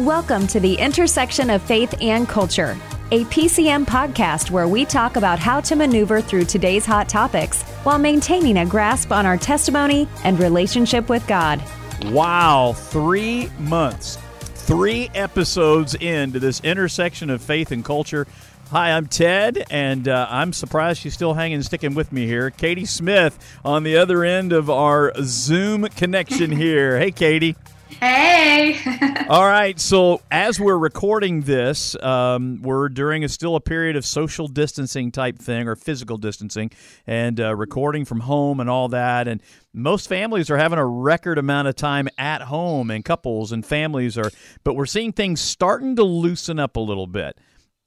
Welcome 0.00 0.46
to 0.46 0.60
the 0.60 0.76
intersection 0.76 1.50
of 1.50 1.60
faith 1.60 1.94
and 2.00 2.26
culture, 2.26 2.74
a 3.10 3.24
PCM 3.24 3.84
podcast 3.84 4.50
where 4.50 4.66
we 4.66 4.86
talk 4.86 5.16
about 5.16 5.38
how 5.38 5.60
to 5.60 5.76
maneuver 5.76 6.22
through 6.22 6.46
today's 6.46 6.86
hot 6.86 7.06
topics 7.06 7.64
while 7.82 7.98
maintaining 7.98 8.56
a 8.56 8.64
grasp 8.64 9.12
on 9.12 9.26
our 9.26 9.36
testimony 9.36 10.08
and 10.24 10.40
relationship 10.40 11.10
with 11.10 11.26
God. 11.26 11.62
Wow, 12.06 12.72
three 12.74 13.50
months, 13.58 14.16
three 14.40 15.10
episodes 15.14 15.94
into 15.96 16.40
this 16.40 16.60
intersection 16.60 17.28
of 17.28 17.42
faith 17.42 17.70
and 17.70 17.84
culture. 17.84 18.26
Hi, 18.70 18.92
I'm 18.92 19.06
Ted, 19.06 19.66
and 19.68 20.08
uh, 20.08 20.28
I'm 20.30 20.54
surprised 20.54 21.02
she's 21.02 21.12
still 21.12 21.34
hanging, 21.34 21.60
sticking 21.60 21.94
with 21.94 22.10
me 22.10 22.26
here. 22.26 22.48
Katie 22.48 22.86
Smith 22.86 23.38
on 23.66 23.82
the 23.82 23.98
other 23.98 24.24
end 24.24 24.54
of 24.54 24.70
our 24.70 25.12
Zoom 25.20 25.88
connection 25.88 26.52
here. 26.52 26.98
Hey, 26.98 27.10
Katie. 27.10 27.54
Hey. 27.98 28.78
All 29.28 29.46
right. 29.46 29.78
So 29.78 30.20
as 30.30 30.60
we're 30.60 30.78
recording 30.78 31.40
this, 31.42 31.96
um, 32.02 32.62
we're 32.62 32.88
during 32.88 33.24
a 33.24 33.28
still 33.28 33.56
a 33.56 33.60
period 33.60 33.96
of 33.96 34.04
social 34.06 34.46
distancing 34.48 35.10
type 35.10 35.38
thing 35.38 35.66
or 35.68 35.76
physical 35.76 36.16
distancing, 36.16 36.70
and 37.06 37.40
uh, 37.40 37.54
recording 37.54 38.04
from 38.04 38.20
home 38.20 38.60
and 38.60 38.70
all 38.70 38.88
that. 38.88 39.28
And 39.28 39.42
most 39.72 40.08
families 40.08 40.50
are 40.50 40.56
having 40.56 40.78
a 40.78 40.86
record 40.86 41.36
amount 41.38 41.68
of 41.68 41.76
time 41.76 42.08
at 42.16 42.42
home, 42.42 42.90
and 42.90 43.04
couples 43.04 43.52
and 43.52 43.64
families 43.66 44.16
are. 44.16 44.30
But 44.64 44.74
we're 44.74 44.86
seeing 44.86 45.12
things 45.12 45.40
starting 45.40 45.96
to 45.96 46.04
loosen 46.04 46.58
up 46.58 46.76
a 46.76 46.80
little 46.80 47.06
bit. 47.06 47.36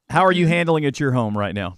How 0.10 0.24
are 0.26 0.32
you 0.32 0.46
Mm-hmm. 0.46 0.54
handling 0.54 0.86
at 0.86 1.00
your 1.00 1.12
home 1.14 1.38
right 1.38 1.56
now? 1.56 1.78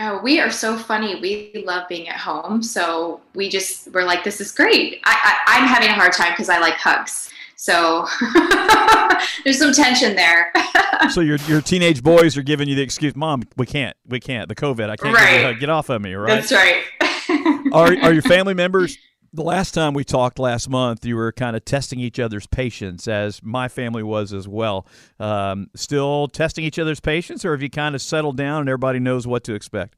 Oh, 0.00 0.20
we 0.22 0.40
are 0.40 0.50
so 0.50 0.76
funny. 0.76 1.20
We 1.20 1.62
love 1.64 1.88
being 1.88 2.08
at 2.08 2.16
home. 2.18 2.62
So 2.64 3.20
we 3.34 3.48
just, 3.48 3.92
we're 3.92 4.02
like, 4.04 4.24
this 4.24 4.40
is 4.40 4.50
great. 4.50 5.00
I, 5.04 5.40
I, 5.46 5.56
I'm 5.58 5.68
having 5.68 5.88
a 5.88 5.92
hard 5.92 6.12
time 6.12 6.32
because 6.32 6.48
I 6.48 6.58
like 6.58 6.74
hugs. 6.74 7.30
So 7.56 8.06
there's 9.44 9.58
some 9.58 9.72
tension 9.72 10.16
there. 10.16 10.52
so 11.10 11.20
your 11.20 11.36
your 11.48 11.60
teenage 11.60 12.02
boys 12.02 12.36
are 12.36 12.42
giving 12.42 12.68
you 12.68 12.74
the 12.74 12.82
excuse, 12.82 13.14
Mom, 13.16 13.42
we 13.56 13.66
can't, 13.66 13.96
we 14.06 14.20
can't, 14.20 14.48
the 14.48 14.54
COVID, 14.54 14.90
I 14.90 14.96
can't 14.96 15.14
Right. 15.14 15.42
hug. 15.44 15.60
get 15.60 15.70
off 15.70 15.88
of 15.88 16.00
me, 16.02 16.14
right? 16.14 16.42
That's 16.42 16.52
right. 16.52 16.82
are 17.72 17.96
are 18.02 18.12
your 18.12 18.22
family 18.22 18.54
members? 18.54 18.98
The 19.32 19.42
last 19.42 19.72
time 19.74 19.94
we 19.94 20.04
talked 20.04 20.38
last 20.38 20.68
month, 20.68 21.04
you 21.04 21.16
were 21.16 21.32
kind 21.32 21.56
of 21.56 21.64
testing 21.64 21.98
each 21.98 22.20
other's 22.20 22.46
patience, 22.46 23.08
as 23.08 23.42
my 23.42 23.66
family 23.66 24.04
was 24.04 24.32
as 24.32 24.46
well. 24.46 24.86
Um, 25.18 25.70
still 25.74 26.28
testing 26.28 26.62
each 26.64 26.78
other's 26.78 27.00
patience, 27.00 27.44
or 27.44 27.50
have 27.50 27.60
you 27.60 27.68
kind 27.68 27.96
of 27.96 28.02
settled 28.02 28.36
down 28.36 28.60
and 28.60 28.68
everybody 28.68 29.00
knows 29.00 29.26
what 29.26 29.42
to 29.44 29.54
expect? 29.54 29.96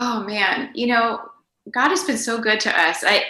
oh 0.00 0.22
man, 0.24 0.70
you 0.74 0.86
know, 0.86 1.20
God 1.74 1.88
has 1.88 2.04
been 2.04 2.18
so 2.18 2.40
good 2.40 2.60
to 2.60 2.80
us. 2.80 3.02
I, 3.04 3.24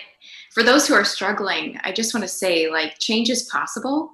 for 0.59 0.65
those 0.65 0.89
who 0.89 0.95
are 0.95 1.05
struggling, 1.05 1.79
I 1.85 1.93
just 1.93 2.13
want 2.13 2.25
to 2.25 2.29
say 2.29 2.69
like 2.69 2.99
change 2.99 3.31
is 3.31 3.45
possible. 3.45 4.11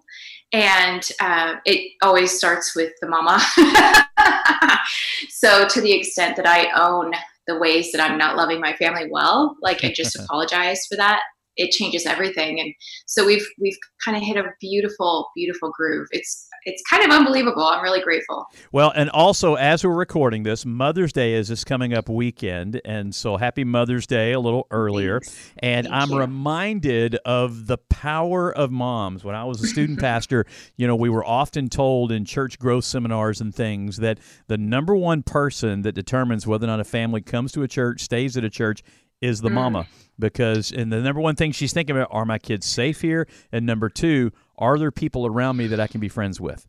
And 0.52 1.02
uh, 1.18 1.54
it 1.64 1.92
always 2.02 2.36
starts 2.36 2.76
with 2.76 2.92
the 3.00 3.08
mama. 3.08 3.40
so, 5.30 5.66
to 5.66 5.80
the 5.80 5.92
extent 5.92 6.36
that 6.36 6.46
I 6.46 6.68
own 6.78 7.12
the 7.46 7.58
ways 7.58 7.92
that 7.92 8.00
I'm 8.00 8.18
not 8.18 8.36
loving 8.36 8.60
my 8.60 8.74
family 8.74 9.08
well, 9.10 9.56
like 9.62 9.84
I 9.84 9.92
just 9.92 10.16
apologize 10.20 10.86
for 10.86 10.96
that. 10.96 11.22
It 11.56 11.70
changes 11.70 12.05
everything, 12.06 12.60
and 12.60 12.72
so 13.06 13.24
we've 13.24 13.47
we've 13.60 13.77
kind 14.05 14.16
of 14.16 14.22
hit 14.22 14.36
a 14.36 14.44
beautiful, 14.60 15.28
beautiful 15.36 15.70
groove. 15.77 16.08
It's 16.11 16.48
it's 16.64 16.83
kind 16.88 17.05
of 17.05 17.11
unbelievable. 17.11 17.62
I'm 17.64 17.83
really 17.83 18.00
grateful. 18.00 18.46
Well, 18.72 18.92
and 18.96 19.11
also 19.11 19.55
as 19.55 19.84
we're 19.84 19.94
recording 19.94 20.42
this, 20.44 20.64
Mother's 20.66 21.12
Day 21.12 21.34
is 21.34 21.48
this 21.48 21.62
coming 21.64 21.92
up 21.94 22.08
weekend, 22.08 22.80
and 22.84 23.14
so 23.14 23.36
happy 23.36 23.64
Mother's 23.64 24.06
Day 24.06 24.33
a 24.33 24.41
little 24.41 24.66
earlier. 24.70 25.20
Thanks. 25.20 25.50
And 25.58 25.86
Thank 25.86 25.94
I'm 26.02 26.11
you. 26.11 26.19
reminded 26.19 27.16
of 27.24 27.66
the 27.66 27.78
power 27.78 28.52
of 28.52 28.70
moms. 28.70 29.24
When 29.24 29.34
I 29.34 29.44
was 29.44 29.62
a 29.62 29.66
student 29.66 30.00
pastor, 30.00 30.46
you 30.77 30.86
know, 30.86 30.96
we 30.96 31.08
were 31.08 31.24
often 31.24 31.68
told 31.68 32.11
in 32.12 32.24
church 32.24 32.58
growth 32.58 32.84
seminars 32.84 33.41
and 33.41 33.55
things 33.55 33.98
that 33.98 34.18
the 34.48 34.58
number 34.58 34.94
one 34.96 35.22
person 35.22 35.83
that 35.83 35.92
determines 35.92 36.46
whether 36.46 36.64
or 36.64 36.68
not 36.68 36.80
a 36.80 36.84
family 36.84 37.20
comes 37.20 37.52
to 37.52 37.62
a 37.62 37.68
church, 37.68 38.00
stays 38.00 38.36
at 38.36 38.44
a 38.44 38.50
church, 38.50 38.83
is 39.20 39.40
the 39.40 39.48
Mm. 39.48 39.55
mama. 39.55 39.86
Because, 40.19 40.70
and 40.70 40.92
the 40.92 41.01
number 41.01 41.20
one 41.20 41.36
thing 41.36 41.52
she's 41.52 41.73
thinking 41.73 41.97
about 41.97 42.08
are 42.11 42.25
my 42.25 42.39
kids 42.39 42.67
safe 42.67 43.01
here? 43.01 43.27
And 43.51 43.67
number 43.67 43.89
two, 43.89 44.33
are 44.57 44.79
there 44.79 44.92
people 44.92 45.27
around 45.27 45.57
me 45.57 45.67
that 45.67 45.80
I 45.80 45.86
can 45.86 46.01
be 46.01 46.08
friends 46.08 46.41
with? 46.41 46.67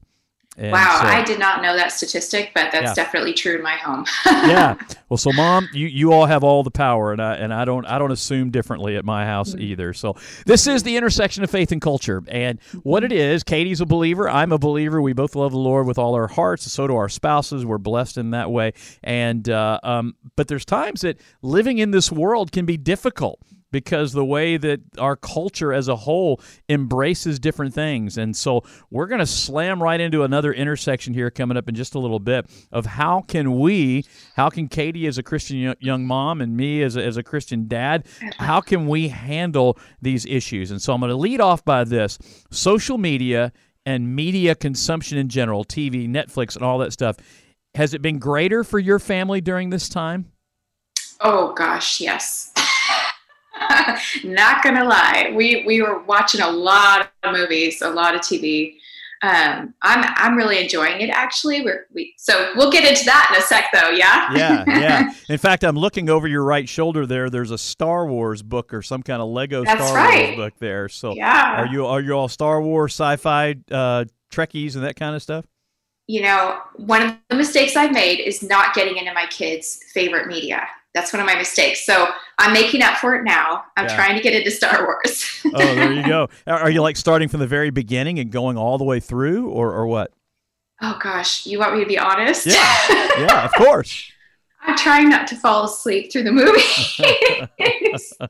And 0.58 0.72
wow, 0.72 1.00
so- 1.02 1.08
I 1.08 1.22
did 1.24 1.38
not 1.38 1.62
know 1.62 1.76
that 1.76 1.92
statistic, 1.92 2.52
but 2.56 2.72
that's 2.72 2.92
Yeah. 2.98 3.04
definitely 3.04 3.34
true 3.34 3.56
in 3.56 3.62
my 3.62 3.76
home. 3.76 4.06
yeah. 4.26 4.76
Well, 5.10 5.18
so 5.18 5.32
mom, 5.34 5.68
you, 5.74 5.88
you 5.88 6.14
all 6.14 6.26
have 6.26 6.44
all 6.46 6.64
the 6.64 6.72
power, 6.72 7.12
and 7.12 7.22
I 7.22 7.36
and 7.36 7.54
I 7.54 7.66
don't 7.66 7.86
I 7.86 8.00
don't 8.00 8.12
assume 8.12 8.52
differently 8.52 8.96
at 8.96 9.04
my 9.04 9.26
house 9.26 9.52
Mm-hmm. 9.52 9.62
either. 9.62 9.94
So 9.94 10.16
this 10.46 10.66
is 10.66 10.84
the 10.84 10.96
intersection 10.98 11.44
of 11.44 11.52
faith 11.52 11.72
and 11.74 11.82
culture, 11.82 12.24
and 12.30 12.60
what 12.84 13.04
it 13.04 13.12
is. 13.12 13.44
Katie's 13.44 13.82
a 13.82 13.86
believer. 13.86 14.30
I'm 14.30 14.52
a 14.54 14.58
believer. 14.58 15.02
We 15.02 15.14
both 15.14 15.36
love 15.36 15.52
the 15.52 15.58
Lord 15.58 15.88
with 15.88 15.98
all 15.98 16.16
our 16.16 16.28
hearts. 16.28 16.72
So 16.72 16.88
do 16.88 16.96
our 16.96 17.10
spouses. 17.10 17.66
We're 17.66 17.78
blessed 17.78 18.18
in 18.18 18.32
that 18.32 18.50
way. 18.50 18.74
And 19.04 19.48
uh, 19.50 19.80
um, 19.84 20.16
but 20.38 20.48
there's 20.48 20.66
times 20.66 21.02
that 21.02 21.20
living 21.42 21.80
in 21.80 21.92
this 21.92 22.12
world 22.12 22.52
can 22.54 22.66
be 22.66 22.78
difficult 22.78 23.42
because 23.72 24.14
the 24.14 24.26
way 24.26 24.58
that 24.58 24.80
our 24.98 25.16
culture 25.16 25.74
as 25.74 25.88
a 25.88 25.96
whole 25.96 26.42
embraces 26.70 27.40
different 27.40 27.74
things. 27.74 28.18
And 28.18 28.36
so 28.36 28.64
we're 28.90 29.08
going 29.08 29.20
to 29.20 29.26
slam 29.26 29.82
right 29.82 30.00
into 30.00 30.24
another 30.24 30.54
intersection 30.54 31.14
here 31.14 31.30
coming 31.30 31.58
up 31.58 31.68
in 31.68 31.76
just 31.76 31.96
a 31.96 32.00
little 32.00 32.20
bit 32.20 32.46
of 32.72 32.86
how 32.86 33.22
can 33.22 33.60
we, 33.60 34.06
how 34.36 34.50
can 34.50 34.68
Katie 34.68 35.08
as 35.08 35.18
a 35.18 35.24
Christian 35.24 35.76
young 35.80 36.06
mom 36.06 36.42
and 36.42 36.56
me 36.56 36.84
as 36.84 36.96
a, 36.96 37.04
as 37.04 37.18
a 37.18 37.24
Christian 37.24 37.68
dad, 37.68 38.06
how 38.38 38.62
can 38.62 38.88
we 38.88 39.10
handle 39.10 39.78
these 40.02 40.26
issues? 40.26 40.72
And 40.72 40.82
so 40.82 40.94
I'm 40.94 41.00
going 41.00 41.10
to 41.10 41.18
lead 41.18 41.42
off 41.42 41.66
by 41.66 41.84
this 41.84 42.18
social 42.52 42.98
media 42.98 43.52
and 43.86 44.16
media 44.16 44.56
consumption 44.56 45.18
in 45.18 45.30
general, 45.30 45.64
TV, 45.64 46.10
Netflix, 46.10 46.56
and 46.56 46.64
all 46.64 46.78
that 46.80 46.94
stuff. 46.94 47.18
Has 47.76 47.94
it 47.94 48.02
been 48.02 48.20
greater 48.20 48.64
for 48.64 48.80
your 48.80 49.00
family 49.00 49.42
during 49.42 49.70
this 49.70 49.90
time? 49.90 50.32
oh 51.22 51.54
gosh, 51.54 52.02
yes. 52.02 52.52
not 54.24 54.64
gonna 54.64 54.84
lie, 54.84 55.32
we 55.36 55.64
we 55.66 55.82
were 55.82 56.00
watching 56.04 56.42
a 56.42 56.50
lot 56.50 57.12
of 57.24 57.34
movies, 57.34 57.82
a 57.82 57.90
lot 57.90 58.16
of 58.16 58.22
TV. 58.22 58.76
Um, 59.22 59.74
I'm 59.82 60.14
I'm 60.18 60.36
really 60.36 60.60
enjoying 60.60 61.02
it 61.02 61.10
actually. 61.10 61.62
We're 61.62 61.88
we 61.94 62.14
so 62.18 62.52
we'll 62.56 62.72
get 62.72 62.88
into 62.88 63.06
that 63.06 63.32
in 63.34 63.42
a 63.42 63.46
sec 63.46 63.66
though. 63.74 63.90
Yeah. 63.90 64.34
yeah, 64.36 64.64
yeah. 64.68 65.14
In 65.30 65.38
fact, 65.38 65.64
I'm 65.64 65.78
looking 65.78 66.10
over 66.10 66.28
your 66.28 66.44
right 66.44 66.68
shoulder 66.68 67.06
there. 67.06 67.30
There's 67.30 67.52
a 67.52 67.58
Star 67.58 68.08
Wars 68.08 68.44
book 68.44 68.74
or 68.74 68.82
some 68.82 69.02
kind 69.02 69.22
of 69.22 69.30
Lego 69.30 69.64
That's 69.64 69.82
Star 69.82 69.96
right. 69.96 70.26
Wars 70.26 70.36
book 70.36 70.54
there. 70.60 70.90
So, 70.90 71.14
yeah. 71.14 71.62
are 71.62 71.68
you 71.68 71.86
are 71.86 72.02
you 72.02 72.14
all 72.14 72.28
Star 72.28 72.62
Wars, 72.62 72.92
sci-fi, 72.92 73.56
uh, 73.72 74.06
Trekkies, 74.32 74.76
and 74.76 74.84
that 74.84 74.96
kind 74.96 75.16
of 75.16 75.24
stuff? 75.24 75.46
you 76.08 76.22
know, 76.22 76.60
one 76.76 77.02
of 77.02 77.16
the 77.30 77.36
mistakes 77.36 77.76
I've 77.76 77.92
made 77.92 78.20
is 78.20 78.44
not 78.44 78.76
getting 78.76 78.98
into 78.98 79.14
my 79.14 79.26
kids' 79.28 79.80
favorite 79.94 80.28
media. 80.28 80.68
That's 80.96 81.14
one 81.14 81.20
of 81.20 81.28
my 81.28 81.36
mistakes. 81.36 81.86
So 81.86 82.08
I'm 82.40 82.54
making 82.54 82.82
up 82.82 82.98
for 82.98 83.14
it 83.16 83.24
now. 83.24 83.66
I'm 83.78 83.86
Yeah. 83.86 83.96
trying 83.96 84.16
to 84.16 84.22
get 84.24 84.34
into 84.34 84.50
Star 84.50 84.84
Wars. 84.86 85.24
Oh, 85.54 85.76
there 85.76 85.94
you 85.94 86.08
go. 86.08 86.30
Are 86.48 86.72
you 86.72 86.82
like 86.82 86.98
starting 86.98 87.28
from 87.28 87.42
the 87.42 87.48
very 87.48 87.70
beginning 87.70 88.18
and 88.18 88.32
going 88.32 88.58
all 88.58 88.78
the 88.80 88.84
way 88.86 89.00
through, 89.00 89.50
or 89.50 89.72
or 89.74 89.86
what? 89.86 90.12
oh 90.82 90.98
gosh, 91.02 91.46
you 91.46 91.60
want 91.60 91.74
me 91.76 91.80
to 91.82 91.86
be 91.86 91.98
honest? 92.00 92.48
Yeah. 92.48 92.88
Yeah, 93.20 93.46
of 93.46 93.54
course. 93.54 94.12
I'm 94.68 94.76
trying 94.78 95.10
not 95.10 95.28
to 95.28 95.36
fall 95.36 95.66
asleep 95.66 96.12
through 96.12 96.24
the 96.24 96.32
movie. 96.32 96.60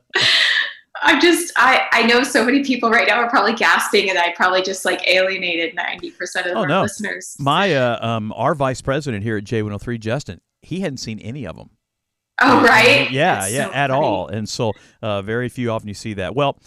I'm 1.02 1.20
just 1.20 1.52
I 1.56 1.86
I 1.92 2.02
know 2.06 2.22
so 2.22 2.44
many 2.44 2.64
people 2.64 2.90
right 2.90 3.06
now 3.06 3.18
are 3.18 3.28
probably 3.30 3.52
gasping 3.54 4.08
and 4.10 4.18
I 4.18 4.32
probably 4.34 4.62
just 4.62 4.84
like 4.84 5.06
alienated 5.06 5.76
90% 5.76 6.46
of 6.46 6.56
Oh, 6.56 6.60
our 6.60 6.66
no. 6.66 6.82
listeners. 6.82 7.36
My 7.38 7.74
uh, 7.74 7.98
um, 8.06 8.32
our 8.34 8.54
vice 8.54 8.80
president 8.80 9.22
here 9.22 9.36
at 9.36 9.44
J103, 9.44 10.00
Justin, 10.00 10.40
he 10.62 10.80
hadn't 10.80 10.98
seen 10.98 11.18
any 11.20 11.46
of 11.46 11.56
them. 11.56 11.70
Oh 12.40 12.62
right? 12.62 13.10
Yeah, 13.10 13.40
That's 13.40 13.52
yeah, 13.52 13.66
so 13.68 13.72
at 13.72 13.90
funny. 13.90 14.02
all. 14.04 14.28
And 14.28 14.48
so, 14.48 14.72
uh, 15.02 15.22
very 15.22 15.48
few 15.48 15.70
often 15.70 15.88
you 15.88 15.94
see 15.94 16.14
that. 16.14 16.34
Well, 16.34 16.58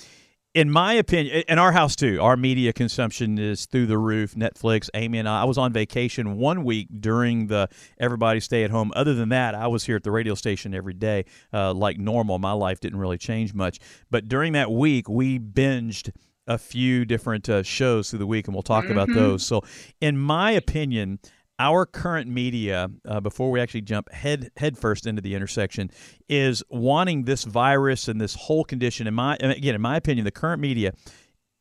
in 0.56 0.72
my 0.72 0.94
opinion, 0.94 1.44
in 1.48 1.60
our 1.60 1.72
house 1.72 1.96
too, 1.96 2.20
our 2.22 2.36
media 2.36 2.74
consumption 2.74 3.38
is 3.38 3.68
through 3.68 3.86
the 3.86 4.00
roof. 4.00 4.34
Netflix, 4.34 4.90
Amy 4.96 5.20
and 5.20 5.30
I. 5.30 5.42
I 5.42 5.46
was 5.46 5.60
on 5.60 5.72
vacation 5.72 6.38
one 6.38 6.64
week 6.64 6.88
during 7.00 7.48
the 7.48 7.70
everybody 8.00 8.40
stay 8.40 8.64
at 8.64 8.72
home. 8.72 8.92
Other 8.96 9.14
than 9.14 9.30
that, 9.30 9.54
I 9.54 9.68
was 9.68 9.86
here 9.86 9.96
at 9.96 10.04
the 10.04 10.10
radio 10.12 10.34
station 10.34 10.74
every 10.74 10.96
day, 10.96 11.26
uh, 11.54 11.72
like 11.74 12.00
normal. 12.00 12.40
My 12.40 12.54
life 12.54 12.80
didn't 12.80 12.98
really 13.00 13.20
change 13.20 13.54
much. 13.54 13.80
But 14.10 14.28
during 14.28 14.54
that 14.54 14.72
week, 14.72 15.08
we 15.08 15.38
binged 15.38 16.12
a 16.48 16.58
few 16.58 17.06
different 17.06 17.48
uh, 17.48 17.62
shows 17.62 18.10
through 18.10 18.18
the 18.18 18.26
week, 18.26 18.48
and 18.48 18.56
we'll 18.56 18.64
talk 18.64 18.90
about 18.90 19.08
Mhm. 19.10 19.14
those. 19.14 19.46
So, 19.46 19.62
in 20.02 20.18
my 20.18 20.50
opinion, 20.50 21.20
our 21.60 21.86
current 21.86 22.30
media, 22.30 22.90
uh, 23.08 23.20
before 23.20 23.52
we 23.52 23.60
actually 23.60 23.82
jump 23.82 24.12
head 24.12 24.50
head 24.58 24.78
first 24.78 25.06
into 25.06 25.22
the 25.22 25.36
intersection, 25.36 25.92
is 26.28 26.64
wanting 26.70 27.26
this 27.26 27.44
virus 27.44 28.08
and 28.08 28.20
this 28.20 28.34
whole 28.36 28.64
condition. 28.64 29.06
In 29.08 29.14
my 29.14 29.36
again, 29.40 29.76
in 29.76 29.82
my 29.82 29.98
opinion, 29.98 30.24
the 30.26 30.32
current 30.32 30.62
media 30.62 30.94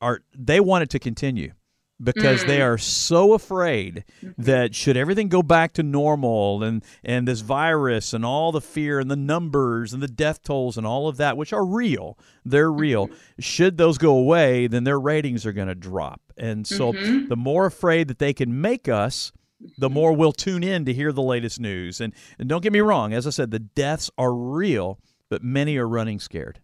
are 0.01 0.21
they 0.37 0.61
want 0.61 0.83
it 0.85 0.91
to 0.91 0.99
continue. 0.99 1.53
because 2.01 2.45
they 2.45 2.59
Mm. 2.61 2.65
are 2.65 2.79
so 2.79 3.33
afraid 3.35 4.05
Mm-hmm. 4.23 4.41
that 4.45 4.73
should 4.73 4.97
everything 4.97 5.27
go 5.29 5.43
back 5.43 5.73
to 5.73 5.83
normal 5.83 6.63
and 6.63 6.85
and 7.03 7.27
this 7.27 7.41
virus 7.41 8.15
and 8.15 8.25
all 8.25 8.53
the 8.53 8.61
fear 8.61 9.01
and 9.01 9.11
the 9.11 9.17
numbers 9.17 9.93
and 9.93 10.01
the 10.01 10.07
death 10.07 10.41
tolls 10.45 10.77
and 10.79 10.87
all 10.87 11.09
of 11.09 11.17
that 11.17 11.37
which 11.37 11.53
are 11.53 11.67
real 11.67 12.17
they're 12.45 12.71
real 12.71 13.09
Mm-hmm. 13.09 13.41
should 13.41 13.79
those 13.79 13.99
go 13.99 14.17
away 14.17 14.69
then 14.69 14.85
their 14.85 15.01
ratings 15.01 15.45
are 15.45 15.53
going 15.53 15.67
to 15.67 15.75
drop 15.75 16.21
and 16.37 16.69
so 16.69 16.93
Mhm. 16.93 17.27
the 17.29 17.35
more 17.37 17.67
afraid 17.67 18.07
that 18.07 18.21
they 18.21 18.33
can 18.33 18.61
make 18.61 18.89
us 18.89 19.33
the 19.79 19.91
more 19.91 20.13
we'll 20.13 20.33
tune 20.33 20.63
in 20.63 20.85
to 20.85 20.93
hear 20.93 21.13
the 21.13 21.23
latest 21.23 21.61
news 21.61 22.01
and, 22.01 22.13
and 22.39 22.49
don't 22.49 22.63
get 22.63 22.73
me 22.73 22.81
wrong 22.81 23.13
as 23.13 23.27
i 23.27 23.31
said 23.31 23.51
the 23.51 23.59
deaths 23.59 24.11
are 24.17 24.33
real 24.35 24.99
but 25.29 25.43
many 25.43 25.77
are 25.77 25.89
running 25.89 26.19
scared 26.19 26.61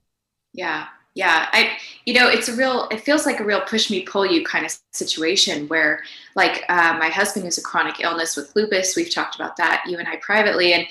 Yeah. 0.54 0.86
Yeah. 1.14 1.48
I, 1.52 1.76
you 2.06 2.14
know, 2.14 2.28
it's 2.28 2.48
a 2.48 2.56
real, 2.56 2.88
it 2.90 3.00
feels 3.00 3.24
like 3.24 3.38
a 3.38 3.44
real 3.44 3.60
push 3.60 3.88
me, 3.88 4.02
pull 4.02 4.26
you 4.26 4.44
kind 4.44 4.66
of 4.66 4.76
situation 4.92 5.68
where, 5.68 6.02
like, 6.34 6.64
uh, 6.68 6.96
my 6.98 7.08
husband 7.08 7.44
has 7.44 7.56
a 7.56 7.62
chronic 7.62 8.00
illness 8.00 8.36
with 8.36 8.54
lupus. 8.56 8.96
We've 8.96 9.14
talked 9.14 9.36
about 9.36 9.56
that, 9.58 9.84
you 9.86 9.98
and 9.98 10.08
I 10.08 10.16
privately. 10.16 10.72
And, 10.72 10.86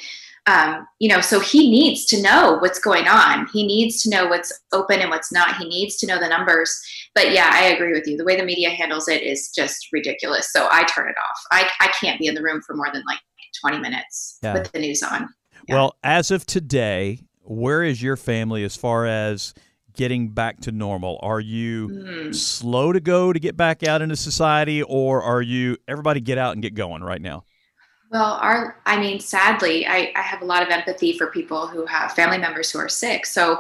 um, 0.47 0.85
you 0.99 1.07
know, 1.07 1.21
so 1.21 1.39
he 1.39 1.69
needs 1.71 2.05
to 2.07 2.21
know 2.21 2.57
what's 2.59 2.79
going 2.79 3.07
on. 3.07 3.47
He 3.53 3.65
needs 3.65 4.01
to 4.03 4.09
know 4.09 4.27
what's 4.27 4.51
open 4.73 4.99
and 4.99 5.09
what's 5.09 5.31
not. 5.31 5.55
He 5.57 5.65
needs 5.67 5.95
to 5.97 6.07
know 6.07 6.19
the 6.19 6.27
numbers. 6.27 6.77
But 7.15 7.31
yeah, 7.31 7.49
I 7.53 7.65
agree 7.67 7.93
with 7.93 8.05
you. 8.07 8.17
The 8.17 8.25
way 8.25 8.35
the 8.35 8.43
media 8.43 8.69
handles 8.69 9.07
it 9.07 9.21
is 9.21 9.51
just 9.55 9.87
ridiculous. 9.93 10.51
So 10.51 10.67
I 10.71 10.83
turn 10.83 11.07
it 11.07 11.15
off. 11.17 11.39
I, 11.51 11.69
I 11.79 11.87
can't 12.01 12.19
be 12.19 12.27
in 12.27 12.35
the 12.35 12.41
room 12.43 12.61
for 12.65 12.75
more 12.75 12.87
than 12.93 13.03
like 13.07 13.19
20 13.61 13.79
minutes 13.79 14.39
Yeah. 14.43 14.53
with 14.53 14.71
the 14.71 14.79
news 14.79 15.01
on. 15.03 15.29
Yeah. 15.69 15.75
Well, 15.75 15.95
as 16.03 16.29
of 16.31 16.45
today, 16.45 17.19
where 17.43 17.83
is 17.83 18.01
your 18.01 18.17
family 18.17 18.63
as 18.65 18.75
far 18.75 19.05
as 19.05 19.53
getting 19.93 20.29
back 20.29 20.59
to 20.61 20.71
normal? 20.71 21.19
Are 21.21 21.39
you 21.39 21.87
Mm. 21.89 22.35
slow 22.35 22.91
to 22.91 22.99
go 22.99 23.31
to 23.31 23.39
get 23.39 23.55
back 23.55 23.83
out 23.83 24.01
into 24.01 24.15
society, 24.17 24.81
or 24.81 25.21
are 25.21 25.41
you 25.41 25.77
everybody 25.87 26.19
get 26.19 26.37
out 26.37 26.53
and 26.53 26.61
get 26.61 26.73
going 26.73 27.01
right 27.03 27.21
now? 27.21 27.43
Well, 28.13 28.38
our, 28.44 28.77
I 28.86 29.00
mean, 29.00 29.19
sadly, 29.19 29.88
I, 29.88 30.13
I 30.15 30.21
have 30.21 30.44
a 30.44 30.45
lot 30.45 30.62
of 30.62 30.69
empathy 30.69 31.18
for 31.18 31.31
people 31.31 31.65
who 31.65 31.83
have 31.88 32.12
family 32.12 32.38
members 32.38 32.69
who 32.69 32.77
are 32.77 32.88
sick. 32.88 33.25
So 33.25 33.60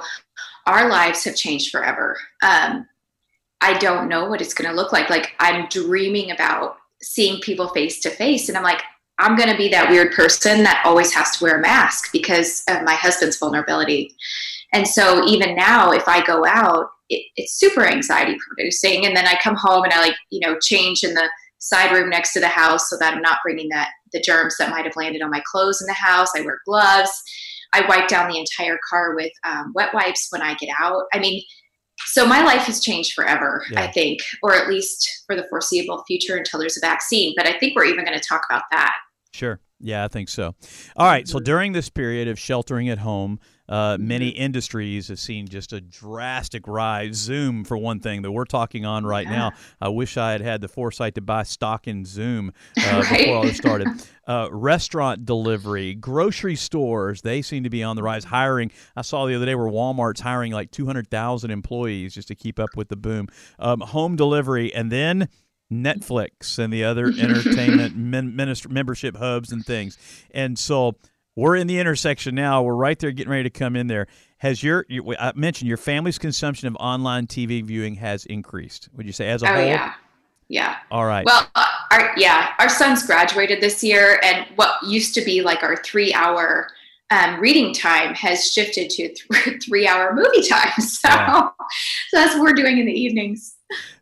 our 0.67 0.89
lives 0.89 1.23
have 1.23 1.35
changed 1.35 1.71
forever. 1.71 2.15
Um, 2.43 2.87
I 3.61 3.79
don't 3.79 4.07
know 4.07 4.29
what 4.29 4.41
it's 4.41 4.53
going 4.53 4.69
to 4.69 4.75
look 4.75 4.93
like. 4.93 5.09
Like, 5.09 5.31
I'm 5.39 5.67
dreaming 5.69 6.29
about 6.29 6.77
seeing 7.01 7.41
people 7.41 7.69
face 7.69 7.99
to 8.01 8.11
face. 8.11 8.47
And 8.47 8.55
I'm 8.55 8.63
like, 8.63 8.83
I'm 9.17 9.35
going 9.35 9.49
to 9.49 9.57
be 9.57 9.69
that 9.69 9.89
weird 9.89 10.13
person 10.13 10.61
that 10.61 10.83
always 10.85 11.11
has 11.15 11.35
to 11.37 11.43
wear 11.43 11.57
a 11.57 11.61
mask 11.61 12.11
because 12.11 12.63
of 12.69 12.83
my 12.83 12.93
husband's 12.93 13.39
vulnerability. 13.39 14.15
And 14.71 14.87
so 14.87 15.25
even 15.25 15.55
now, 15.55 15.91
if 15.93 16.07
I 16.07 16.23
go 16.23 16.45
out, 16.45 16.89
it, 17.09 17.25
it's 17.37 17.59
super 17.59 17.87
anxiety 17.87 18.37
producing. 18.47 19.07
And 19.07 19.17
then 19.17 19.25
I 19.25 19.35
come 19.41 19.55
home 19.55 19.83
and 19.83 19.93
I 19.93 19.99
like, 19.99 20.15
you 20.29 20.47
know, 20.47 20.59
change 20.59 21.03
in 21.03 21.15
the 21.15 21.27
side 21.57 21.91
room 21.91 22.11
next 22.11 22.33
to 22.33 22.39
the 22.39 22.47
house 22.47 22.91
so 22.91 22.97
that 22.99 23.15
I'm 23.15 23.21
not 23.21 23.39
bringing 23.43 23.69
that 23.69 23.89
the 24.13 24.21
germs 24.21 24.55
that 24.57 24.69
might 24.69 24.85
have 24.85 24.95
landed 24.95 25.21
on 25.21 25.29
my 25.29 25.41
clothes 25.51 25.81
in 25.81 25.87
the 25.87 25.93
house. 25.93 26.29
I 26.35 26.41
wear 26.41 26.59
gloves. 26.65 27.11
I 27.73 27.85
wipe 27.87 28.07
down 28.07 28.29
the 28.29 28.37
entire 28.37 28.79
car 28.89 29.15
with 29.15 29.31
um, 29.45 29.71
wet 29.75 29.93
wipes 29.93 30.27
when 30.29 30.41
I 30.41 30.53
get 30.55 30.69
out. 30.79 31.03
I 31.13 31.19
mean, 31.19 31.41
so 32.05 32.25
my 32.25 32.43
life 32.43 32.63
has 32.63 32.81
changed 32.81 33.13
forever, 33.13 33.63
Yeah. 33.71 33.81
I 33.81 33.91
think, 33.91 34.19
or 34.41 34.53
at 34.53 34.67
least 34.67 35.23
for 35.25 35.35
the 35.35 35.45
foreseeable 35.49 36.03
future 36.05 36.35
until 36.35 36.59
there's 36.59 36.77
a 36.77 36.81
vaccine. 36.81 37.33
But 37.35 37.47
I 37.47 37.57
think 37.57 37.75
we're 37.75 37.85
even 37.85 38.05
going 38.05 38.17
to 38.17 38.27
talk 38.27 38.41
about 38.49 38.63
that. 38.71 38.93
Sure. 39.33 39.59
Yeah, 39.79 40.05
I 40.05 40.07
think 40.07 40.29
so. 40.29 40.55
All 40.95 41.07
right. 41.07 41.25
Mm-hmm. 41.25 41.31
So 41.31 41.39
during 41.39 41.73
this 41.73 41.89
period 41.89 42.27
of 42.27 42.39
sheltering 42.39 42.89
at 42.89 42.99
home, 42.99 43.39
uh, 43.69 43.97
many 43.99 44.29
industries 44.29 45.07
have 45.07 45.19
seen 45.19 45.47
just 45.47 45.71
a 45.73 45.79
drastic 45.81 46.67
rise. 46.67 47.15
Zoom, 47.15 47.63
for 47.63 47.77
one 47.77 47.99
thing, 47.99 48.21
that 48.23 48.31
we're 48.31 48.43
talking 48.45 48.85
on 48.85 49.05
right 49.05 49.25
Yeah. 49.25 49.31
now. 49.37 49.51
I 49.79 49.89
wish 49.89 50.17
I 50.17 50.31
had 50.33 50.41
had 50.41 50.61
the 50.61 50.67
foresight 50.67 51.15
to 51.15 51.21
buy 51.21 51.43
stock 51.43 51.87
in 51.87 52.03
Zoom 52.05 52.51
uh, 52.77 52.81
Right. 53.09 53.19
before 53.19 53.35
all 53.37 53.45
this 53.45 53.57
started. 53.57 53.87
Uh, 54.25 54.47
restaurant 54.53 55.25
delivery, 55.25 55.93
grocery 55.93 56.55
stores, 56.55 57.23
they 57.23 57.41
seem 57.41 57.61
to 57.65 57.69
be 57.69 57.83
on 57.83 57.97
the 57.97 58.01
rise. 58.01 58.23
Hiring, 58.23 58.71
I 58.95 59.01
saw 59.01 59.25
the 59.25 59.35
other 59.35 59.45
day 59.45 59.53
where 59.53 59.67
Walmart's 59.67 60.21
hiring 60.21 60.53
like 60.53 60.71
200,000 60.71 61.51
employees 61.51 62.13
just 62.13 62.29
to 62.29 62.35
keep 62.35 62.57
up 62.57 62.69
with 62.77 62.87
the 62.87 62.95
boom. 62.95 63.27
Um, 63.59 63.81
home 63.81 64.15
delivery, 64.15 64.73
and 64.73 64.89
then 64.89 65.27
Netflix 65.69 66.57
and 66.57 66.71
the 66.71 66.83
other 66.85 67.07
entertainment 67.19 67.95
men, 67.97 68.33
membership 68.69 69.17
hubs 69.17 69.51
and 69.51 69.65
things. 69.65 69.97
And 70.33 70.57
so 70.57 70.95
we're 71.35 71.55
in 71.55 71.67
the 71.67 71.79
intersection 71.79 72.35
now. 72.35 72.61
We're 72.63 72.75
right 72.75 72.97
there 72.99 73.11
getting 73.11 73.31
ready 73.31 73.43
to 73.43 73.49
come 73.49 73.75
in 73.75 73.87
there. 73.87 74.07
Has 74.37 74.61
your, 74.61 74.85
your 74.89 75.15
I 75.19 75.31
mentioned 75.35 75.67
your 75.67 75.77
family's 75.77 76.17
consumption 76.17 76.67
of 76.67 76.75
online 76.79 77.27
TV 77.27 77.63
viewing 77.63 77.95
has 77.95 78.25
increased? 78.25 78.89
Would 78.95 79.05
you 79.05 79.11
say 79.13 79.29
as 79.29 79.41
a 79.43 79.49
Oh 79.49 79.53
whole? 79.53 79.65
yeah, 79.65 79.93
yeah. 80.49 80.77
All 80.91 81.05
right. 81.05 81.25
Well, 81.25 81.47
uh, 81.55 81.65
our 81.91 82.13
yeah, 82.17 82.53
our 82.59 82.69
sons 82.69 83.05
graduated 83.05 83.61
this 83.61 83.83
year, 83.83 84.19
and 84.23 84.45
what 84.55 84.75
used 84.83 85.13
to 85.15 85.21
be 85.21 85.41
like 85.41 85.63
our 85.63 85.77
three-hour 85.77 86.67
um, 87.11 87.39
reading 87.39 87.73
time 87.73 88.13
has 88.15 88.51
shifted 88.51 88.89
to 88.89 89.13
th- 89.13 89.63
three-hour 89.67 90.13
movie 90.15 90.47
time. 90.47 90.69
So, 90.81 91.07
Yeah. 91.09 91.49
so 92.09 92.17
that's 92.17 92.33
what 92.35 92.41
we're 92.43 92.53
doing 92.53 92.77
in 92.79 92.85
the 92.85 92.91
evenings. 92.93 93.55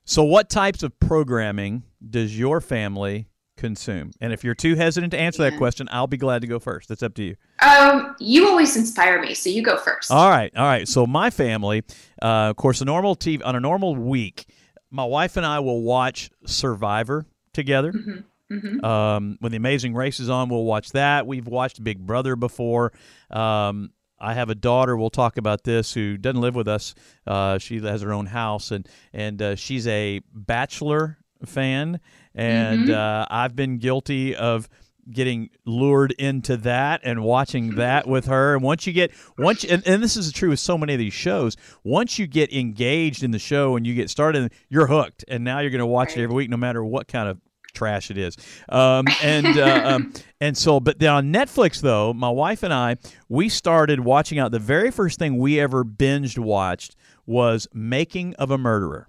so 0.06 0.24
what 0.24 0.50
types 0.50 0.82
of 0.84 0.98
programming 1.00 1.84
does 2.10 2.38
your 2.38 2.62
family 2.62 3.28
consume? 3.62 4.12
And 4.20 4.34
if 4.34 4.44
you're 4.44 4.56
too 4.56 4.76
hesitant 4.76 5.12
to 5.12 5.20
answer 5.20 5.44
that 5.44 5.58
question, 5.58 5.88
I'll 5.92 6.08
be 6.08 6.18
glad 6.18 6.42
to 6.42 6.48
go 6.48 6.60
first. 6.60 6.90
That's 6.90 7.04
up 7.04 7.14
to 7.16 7.24
you. 7.24 7.36
Um, 7.66 8.16
you 8.20 8.48
always 8.48 8.76
inspire 8.76 9.22
me, 9.22 9.34
so 9.34 9.50
you 9.50 9.62
go 9.64 9.78
first. 9.78 10.12
All 10.12 10.30
right, 10.30 10.52
all 10.58 10.66
right. 10.66 10.88
So 10.88 11.08
my 11.08 11.30
family, 11.30 11.84
uh, 12.22 12.50
of 12.50 12.56
course, 12.58 12.82
a 12.82 12.86
normal 12.86 13.16
TV 13.16 13.42
on 13.46 13.56
a 13.56 13.60
normal 13.60 13.96
week, 13.96 14.46
my 14.90 15.06
wife 15.06 15.38
and 15.38 15.46
I 15.46 15.60
will 15.60 15.82
watch 15.82 16.30
Survivor 16.46 17.26
together. 17.54 17.94
Mhm, 17.94 18.24
mhm. 18.52 18.84
Um, 18.84 19.38
when 19.40 19.52
the 19.52 19.58
Amazing 19.58 19.94
Race 19.94 20.20
is 20.20 20.30
on, 20.30 20.50
we'll 20.50 20.66
watch 20.66 20.92
that. 20.92 21.26
We've 21.26 21.48
watched 21.48 21.82
Big 21.84 22.00
Brother 22.06 22.36
before. 22.36 22.92
Um, 23.30 23.92
I 24.20 24.34
have 24.36 24.50
a 24.50 24.56
daughter. 24.56 24.96
We'll 24.96 25.10
talk 25.10 25.38
about 25.38 25.64
this. 25.64 25.94
Who 25.94 26.16
doesn't 26.18 26.42
live 26.42 26.54
with 26.56 26.68
us? 26.68 26.94
Uh, 27.26 27.58
she 27.58 27.80
has 27.82 28.02
her 28.02 28.14
own 28.14 28.28
house, 28.28 28.70
and 28.72 28.88
and 29.14 29.42
uh, 29.42 29.56
she's 29.56 29.88
a 29.88 30.22
Bachelor 30.34 31.18
fan. 31.46 32.00
And 32.36 32.88
Mhm. 32.88 32.94
uh, 32.94 33.26
I've 33.30 33.56
been 33.56 33.78
guilty 33.78 34.36
of 34.36 34.70
getting 35.12 35.50
lured 35.66 36.12
into 36.14 36.56
that 36.58 37.02
and 37.04 37.24
watching 37.24 37.76
that 37.76 38.08
with 38.08 38.28
her. 38.28 38.54
And 38.54 38.64
once 38.64 38.86
you 38.86 38.94
get 38.94 39.12
once, 39.38 39.64
and, 39.64 39.86
and 39.88 40.02
this 40.02 40.16
is 40.16 40.32
true 40.32 40.50
with 40.50 40.60
so 40.60 40.78
many 40.78 40.94
of 40.94 41.00
these 41.00 41.14
shows. 41.14 41.58
Once 41.84 42.20
you 42.20 42.28
get 42.28 42.54
engaged 42.54 43.24
in 43.24 43.32
the 43.32 43.40
show 43.40 43.76
and 43.76 43.86
you 43.86 43.96
get 43.96 44.10
started, 44.10 44.52
you're 44.70 44.88
hooked, 44.88 45.26
and 45.28 45.44
now 45.44 45.60
you're 45.60 45.72
going 45.72 45.80
to 45.80 45.86
watch 45.86 46.16
it 46.16 46.22
every 46.22 46.36
week, 46.36 46.50
no 46.50 46.56
matter 46.58 46.86
what 46.86 47.08
kind 47.08 47.28
of 47.28 47.40
trash 47.74 48.12
it 48.12 48.18
is. 48.18 48.38
Um, 48.70 49.06
and 49.24 49.58
uh, 49.58 49.82
um, 49.86 50.14
and 50.40 50.56
so, 50.58 50.80
but 50.80 51.00
then 51.00 51.10
on 51.10 51.34
Netflix 51.34 51.82
though, 51.82 52.14
my 52.14 52.30
wife 52.30 52.64
and 52.64 52.74
I 52.74 52.98
we 53.28 53.50
started 53.50 54.02
watching 54.02 54.38
out. 54.40 54.52
The 54.52 54.60
very 54.60 54.92
first 54.92 55.18
thing 55.20 55.38
we 55.38 55.60
ever 55.60 55.84
binged 55.84 56.38
watched 56.38 56.96
was 57.26 57.68
Making 57.74 58.36
of 58.36 58.52
a 58.52 58.58
Murderer. 58.58 59.08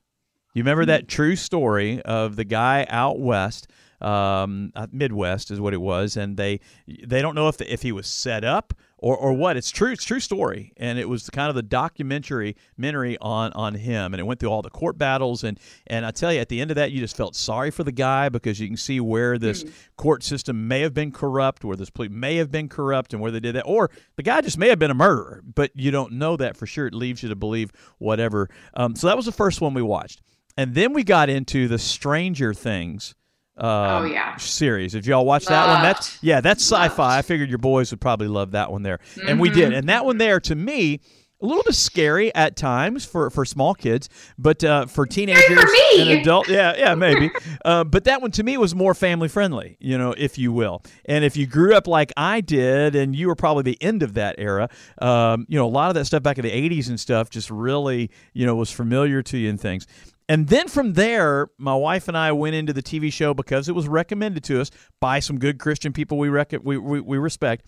You 0.54 0.62
remember 0.62 0.84
that 0.86 1.08
true 1.08 1.36
story 1.36 2.02
of 2.02 2.36
the 2.36 2.44
guy 2.44 2.86
out 2.88 3.18
west, 3.18 3.68
um, 4.02 4.72
uh, 4.74 4.88
Midwest 4.90 5.50
is 5.50 5.60
what 5.60 5.72
it 5.72 5.80
was, 5.80 6.16
and 6.16 6.36
they 6.36 6.60
they 7.06 7.22
don't 7.22 7.34
know 7.34 7.48
if 7.48 7.56
the, 7.56 7.72
if 7.72 7.82
he 7.82 7.92
was 7.92 8.06
set 8.08 8.44
up 8.44 8.74
or, 8.98 9.16
or 9.16 9.32
what. 9.32 9.56
It's 9.56 9.70
true. 9.70 9.92
It's 9.92 10.04
a 10.04 10.06
true 10.06 10.20
story, 10.20 10.72
and 10.76 10.98
it 10.98 11.08
was 11.08 11.30
kind 11.30 11.48
of 11.48 11.54
the 11.54 11.62
documentary 11.62 12.56
documentary 12.82 13.16
on 13.20 13.52
on 13.52 13.74
him, 13.74 14.12
and 14.12 14.20
it 14.20 14.24
went 14.24 14.40
through 14.40 14.50
all 14.50 14.60
the 14.60 14.70
court 14.70 14.98
battles, 14.98 15.44
and 15.44 15.58
and 15.86 16.04
I 16.04 16.10
tell 16.10 16.32
you, 16.32 16.40
at 16.40 16.48
the 16.48 16.60
end 16.60 16.72
of 16.72 16.74
that, 16.74 16.90
you 16.90 16.98
just 16.98 17.16
felt 17.16 17.36
sorry 17.36 17.70
for 17.70 17.84
the 17.84 17.92
guy 17.92 18.28
because 18.28 18.58
you 18.58 18.66
can 18.66 18.76
see 18.76 18.98
where 18.98 19.38
this 19.38 19.64
court 19.96 20.24
system 20.24 20.66
may 20.66 20.80
have 20.80 20.92
been 20.92 21.12
corrupt, 21.12 21.64
where 21.64 21.76
this 21.76 21.90
police 21.90 22.10
may 22.10 22.36
have 22.36 22.50
been 22.50 22.68
corrupt, 22.68 23.12
and 23.12 23.22
where 23.22 23.30
they 23.30 23.40
did 23.40 23.54
that, 23.54 23.62
or 23.62 23.90
the 24.16 24.22
guy 24.24 24.40
just 24.40 24.58
may 24.58 24.68
have 24.68 24.80
been 24.80 24.90
a 24.90 24.94
murderer, 24.94 25.42
but 25.54 25.70
you 25.74 25.92
don't 25.92 26.12
know 26.12 26.36
that 26.36 26.56
for 26.56 26.66
sure. 26.66 26.88
It 26.88 26.94
leaves 26.94 27.22
you 27.22 27.28
to 27.28 27.36
believe 27.36 27.70
whatever. 27.98 28.48
Um, 28.74 28.96
so 28.96 29.06
that 29.06 29.16
was 29.16 29.26
the 29.26 29.32
first 29.32 29.60
one 29.60 29.74
we 29.74 29.82
watched. 29.82 30.22
And 30.56 30.74
then 30.74 30.92
we 30.92 31.04
got 31.04 31.28
into 31.30 31.68
the 31.68 31.78
Stranger 31.78 32.52
Things 32.54 33.14
um, 33.56 33.66
Oh, 33.66 34.04
yeah. 34.04 34.36
series. 34.36 34.94
If 34.94 35.06
y'all 35.06 35.24
watch 35.26 35.46
that 35.46 35.66
one, 35.68 35.82
that's 35.82 36.18
yeah, 36.22 36.40
that's 36.40 36.62
sci-fi. 36.62 37.18
I 37.18 37.22
figured 37.22 37.48
your 37.48 37.58
boys 37.58 37.90
would 37.90 38.00
probably 38.00 38.28
love 38.28 38.52
that 38.52 38.70
one 38.72 38.82
there, 38.82 38.98
and 39.26 39.38
we 39.40 39.50
did. 39.50 39.72
And 39.72 39.88
that 39.88 40.04
one 40.04 40.18
there, 40.18 40.40
to 40.40 40.54
me, 40.54 41.00
a 41.40 41.46
little 41.46 41.62
bit 41.64 41.74
scary 41.74 42.32
at 42.36 42.54
times 42.54 43.04
for, 43.04 43.28
for 43.28 43.44
small 43.44 43.74
kids, 43.74 44.08
but 44.38 44.62
uh, 44.62 44.86
for 44.86 45.04
teenagers 45.06 45.58
and 45.98 46.08
adult, 46.10 46.48
yeah, 46.48 46.72
yeah, 46.76 46.94
maybe. 46.94 47.32
uh, 47.64 47.82
but 47.82 48.04
that 48.04 48.22
one 48.22 48.30
to 48.30 48.44
me 48.44 48.56
was 48.56 48.76
more 48.76 48.94
family 48.94 49.26
friendly, 49.28 49.76
you 49.80 49.98
know, 49.98 50.14
if 50.16 50.38
you 50.38 50.52
will. 50.52 50.82
And 51.04 51.24
if 51.24 51.36
you 51.36 51.46
grew 51.46 51.74
up 51.74 51.88
like 51.88 52.12
I 52.16 52.42
did, 52.42 52.94
and 52.94 53.14
you 53.16 53.26
were 53.26 53.34
probably 53.34 53.64
the 53.64 53.82
end 53.82 54.04
of 54.04 54.14
that 54.14 54.36
era, 54.38 54.68
um, 55.00 55.44
you 55.48 55.58
know, 55.58 55.66
a 55.66 55.68
lot 55.68 55.88
of 55.88 55.94
that 55.96 56.04
stuff 56.06 56.22
back 56.22 56.38
in 56.38 56.44
the 56.44 56.50
'80s 56.52 56.88
and 56.88 56.98
stuff 56.98 57.28
just 57.28 57.50
really, 57.50 58.10
you 58.34 58.46
know, 58.46 58.54
was 58.54 58.70
familiar 58.70 59.20
to 59.24 59.36
you 59.36 59.50
and 59.50 59.60
things. 59.60 59.86
And 60.32 60.48
then 60.48 60.66
from 60.66 60.94
there, 60.94 61.48
my 61.58 61.74
wife 61.74 62.08
and 62.08 62.16
I 62.16 62.32
went 62.32 62.54
into 62.54 62.72
the 62.72 62.82
TV 62.82 63.12
show 63.12 63.34
because 63.34 63.68
it 63.68 63.74
was 63.74 63.86
recommended 63.86 64.42
to 64.44 64.62
us 64.62 64.70
by 64.98 65.20
some 65.20 65.38
good 65.38 65.58
Christian 65.58 65.92
people 65.92 66.16
we 66.16 66.30
rec- 66.30 66.54
we, 66.62 66.78
we, 66.78 67.02
we 67.02 67.18
respect. 67.18 67.66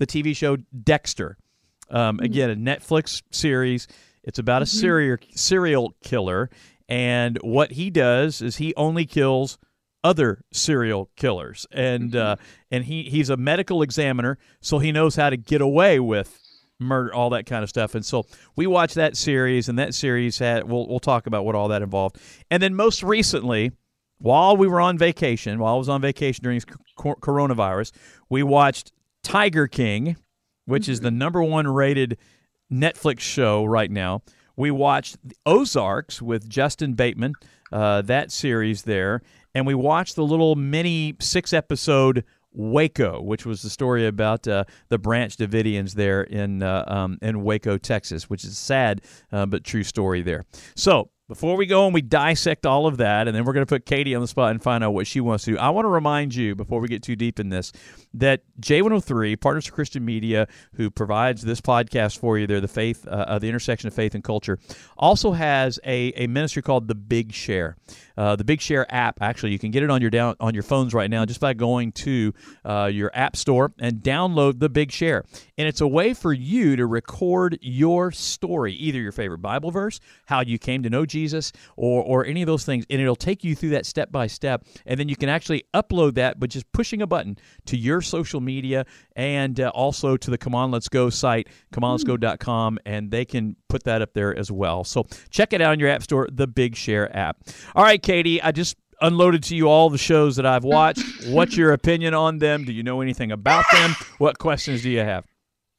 The 0.00 0.08
TV 0.08 0.34
show 0.34 0.56
Dexter, 0.56 1.38
um, 1.88 2.18
again 2.18 2.50
a 2.50 2.56
Netflix 2.56 3.22
series. 3.30 3.86
It's 4.24 4.40
about 4.40 4.60
a 4.60 4.66
serial 4.66 5.18
serial 5.36 5.94
killer, 6.02 6.50
and 6.88 7.38
what 7.42 7.70
he 7.70 7.90
does 7.90 8.42
is 8.42 8.56
he 8.56 8.74
only 8.74 9.06
kills 9.06 9.56
other 10.02 10.42
serial 10.52 11.10
killers, 11.14 11.64
and 11.70 12.16
uh, 12.16 12.34
and 12.72 12.86
he 12.86 13.04
he's 13.04 13.30
a 13.30 13.36
medical 13.36 13.82
examiner, 13.82 14.36
so 14.60 14.80
he 14.80 14.90
knows 14.90 15.14
how 15.14 15.30
to 15.30 15.36
get 15.36 15.60
away 15.60 16.00
with 16.00 16.39
murder, 16.80 17.14
all 17.14 17.30
that 17.30 17.46
kind 17.46 17.62
of 17.62 17.68
stuff. 17.68 17.94
And 17.94 18.04
so 18.04 18.26
we 18.56 18.66
watched 18.66 18.94
that 18.96 19.16
series, 19.16 19.68
and 19.68 19.78
that 19.78 19.94
series 19.94 20.38
had 20.38 20.64
we'll 20.64 20.88
we'll 20.88 21.00
talk 21.00 21.26
about 21.26 21.44
what 21.44 21.54
all 21.54 21.68
that 21.68 21.82
involved. 21.82 22.18
And 22.50 22.62
then 22.62 22.74
most 22.74 23.02
recently, 23.02 23.72
while 24.18 24.56
we 24.56 24.66
were 24.66 24.80
on 24.80 24.98
vacation, 24.98 25.58
while 25.58 25.74
I 25.74 25.78
was 25.78 25.88
on 25.88 26.00
vacation 26.00 26.42
during 26.42 26.60
coronavirus, 26.98 27.92
we 28.28 28.42
watched 28.42 28.92
Tiger 29.22 29.66
King, 29.66 30.16
which 30.66 30.88
is 30.88 31.00
the 31.00 31.10
number 31.10 31.42
one 31.42 31.68
rated 31.68 32.18
Netflix 32.72 33.20
show 33.20 33.64
right 33.64 33.90
now. 33.90 34.22
We 34.56 34.70
watched 34.70 35.16
Ozarks 35.46 36.20
with 36.20 36.48
Justin 36.48 36.94
Bateman, 36.94 37.32
uh, 37.72 38.02
that 38.02 38.30
series 38.30 38.82
there, 38.82 39.22
and 39.54 39.66
we 39.66 39.74
watched 39.74 40.16
the 40.16 40.24
little 40.24 40.54
mini 40.54 41.16
six 41.18 41.52
episode 41.52 42.24
Waco, 42.52 43.20
which 43.20 43.46
was 43.46 43.62
the 43.62 43.70
story 43.70 44.06
about 44.06 44.46
uh, 44.48 44.64
the 44.88 44.98
Branch 44.98 45.36
Davidians 45.36 45.94
there 45.94 46.22
in 46.22 46.62
uh, 46.62 46.84
um, 46.86 47.18
in 47.22 47.42
Waco, 47.42 47.78
Texas, 47.78 48.28
which 48.28 48.44
is 48.44 48.52
a 48.52 48.54
sad 48.54 49.02
uh, 49.32 49.46
but 49.46 49.64
true 49.64 49.84
story 49.84 50.22
there. 50.22 50.44
So 50.74 51.10
before 51.30 51.56
we 51.56 51.64
go 51.64 51.84
and 51.84 51.94
we 51.94 52.02
dissect 52.02 52.66
all 52.66 52.88
of 52.88 52.96
that, 52.96 53.28
and 53.28 53.36
then 53.36 53.44
we're 53.44 53.52
going 53.52 53.64
to 53.64 53.72
put 53.72 53.86
Katie 53.86 54.16
on 54.16 54.20
the 54.20 54.26
spot 54.26 54.50
and 54.50 54.60
find 54.60 54.82
out 54.82 54.94
what 54.94 55.06
she 55.06 55.20
wants 55.20 55.44
to 55.44 55.52
do, 55.52 55.58
I 55.58 55.70
want 55.70 55.84
to 55.84 55.88
remind 55.88 56.34
you 56.34 56.56
before 56.56 56.80
we 56.80 56.88
get 56.88 57.04
too 57.04 57.14
deep 57.14 57.38
in 57.38 57.50
this 57.50 57.70
that 58.14 58.42
J103, 58.60 59.40
Partners 59.40 59.66
for 59.66 59.72
Christian 59.72 60.04
Media, 60.04 60.48
who 60.74 60.90
provides 60.90 61.42
this 61.42 61.60
podcast 61.60 62.18
for 62.18 62.36
you, 62.36 62.48
they're 62.48 62.60
the 62.60 62.66
faith, 62.66 63.06
uh, 63.06 63.10
uh, 63.28 63.38
the 63.38 63.48
intersection 63.48 63.86
of 63.86 63.94
faith 63.94 64.16
and 64.16 64.24
culture, 64.24 64.58
also 64.98 65.30
has 65.30 65.78
a, 65.84 66.12
a 66.16 66.26
ministry 66.26 66.62
called 66.62 66.88
The 66.88 66.96
Big 66.96 67.32
Share. 67.32 67.76
Uh, 68.20 68.36
the 68.36 68.44
Big 68.44 68.60
Share 68.60 68.86
app, 68.94 69.22
actually, 69.22 69.50
you 69.50 69.58
can 69.58 69.70
get 69.70 69.82
it 69.82 69.88
on 69.88 70.02
your 70.02 70.10
down 70.10 70.36
on 70.40 70.52
your 70.52 70.62
phones 70.62 70.92
right 70.92 71.08
now 71.08 71.24
just 71.24 71.40
by 71.40 71.54
going 71.54 71.90
to 71.92 72.34
uh, 72.66 72.90
your 72.92 73.10
app 73.14 73.34
store 73.34 73.72
and 73.78 74.02
download 74.02 74.58
the 74.60 74.68
Big 74.68 74.92
Share. 74.92 75.24
And 75.56 75.66
it's 75.66 75.80
a 75.80 75.88
way 75.88 76.12
for 76.12 76.30
you 76.30 76.76
to 76.76 76.84
record 76.84 77.58
your 77.62 78.12
story, 78.12 78.74
either 78.74 79.00
your 79.00 79.12
favorite 79.12 79.38
Bible 79.38 79.70
verse, 79.70 80.00
how 80.26 80.42
you 80.42 80.58
came 80.58 80.82
to 80.82 80.90
know 80.90 81.06
Jesus, 81.06 81.50
or 81.76 82.02
or 82.02 82.26
any 82.26 82.42
of 82.42 82.46
those 82.46 82.66
things, 82.66 82.84
and 82.90 83.00
it'll 83.00 83.16
take 83.16 83.42
you 83.42 83.56
through 83.56 83.70
that 83.70 83.86
step 83.86 84.12
by 84.12 84.26
step. 84.26 84.66
And 84.84 85.00
then 85.00 85.08
you 85.08 85.16
can 85.16 85.30
actually 85.30 85.64
upload 85.72 86.12
that, 86.16 86.38
but 86.38 86.50
just 86.50 86.70
pushing 86.72 87.00
a 87.00 87.06
button 87.06 87.38
to 87.64 87.76
your 87.78 88.02
social 88.02 88.42
media 88.42 88.84
and 89.16 89.58
uh, 89.60 89.70
also 89.74 90.18
to 90.18 90.30
the 90.30 90.36
Come 90.36 90.54
On 90.54 90.70
Let's 90.70 90.90
Go 90.90 91.08
site, 91.08 91.48
comeonletsgo.com, 91.72 92.80
and 92.84 93.10
they 93.10 93.24
can 93.24 93.56
put 93.68 93.84
that 93.84 94.02
up 94.02 94.12
there 94.12 94.36
as 94.36 94.50
well. 94.50 94.84
So 94.84 95.06
check 95.30 95.54
it 95.54 95.62
out 95.62 95.72
in 95.72 95.80
your 95.80 95.88
app 95.88 96.02
store, 96.02 96.28
the 96.30 96.46
Big 96.46 96.76
Share 96.76 97.16
app. 97.16 97.38
All 97.74 97.84
right, 97.84 98.02
Katie, 98.10 98.42
I 98.42 98.50
just 98.50 98.76
unloaded 99.00 99.44
to 99.44 99.54
you 99.54 99.68
all 99.68 99.88
the 99.88 99.96
shows 99.96 100.34
that 100.34 100.44
I've 100.44 100.64
watched. 100.64 101.04
What's 101.28 101.56
your 101.56 101.70
opinion 101.72 102.12
on 102.12 102.38
them? 102.38 102.64
Do 102.64 102.72
you 102.72 102.82
know 102.82 103.02
anything 103.02 103.30
about 103.30 103.64
them? 103.70 103.94
What 104.18 104.36
questions 104.36 104.82
do 104.82 104.90
you 104.90 104.98
have? 104.98 105.24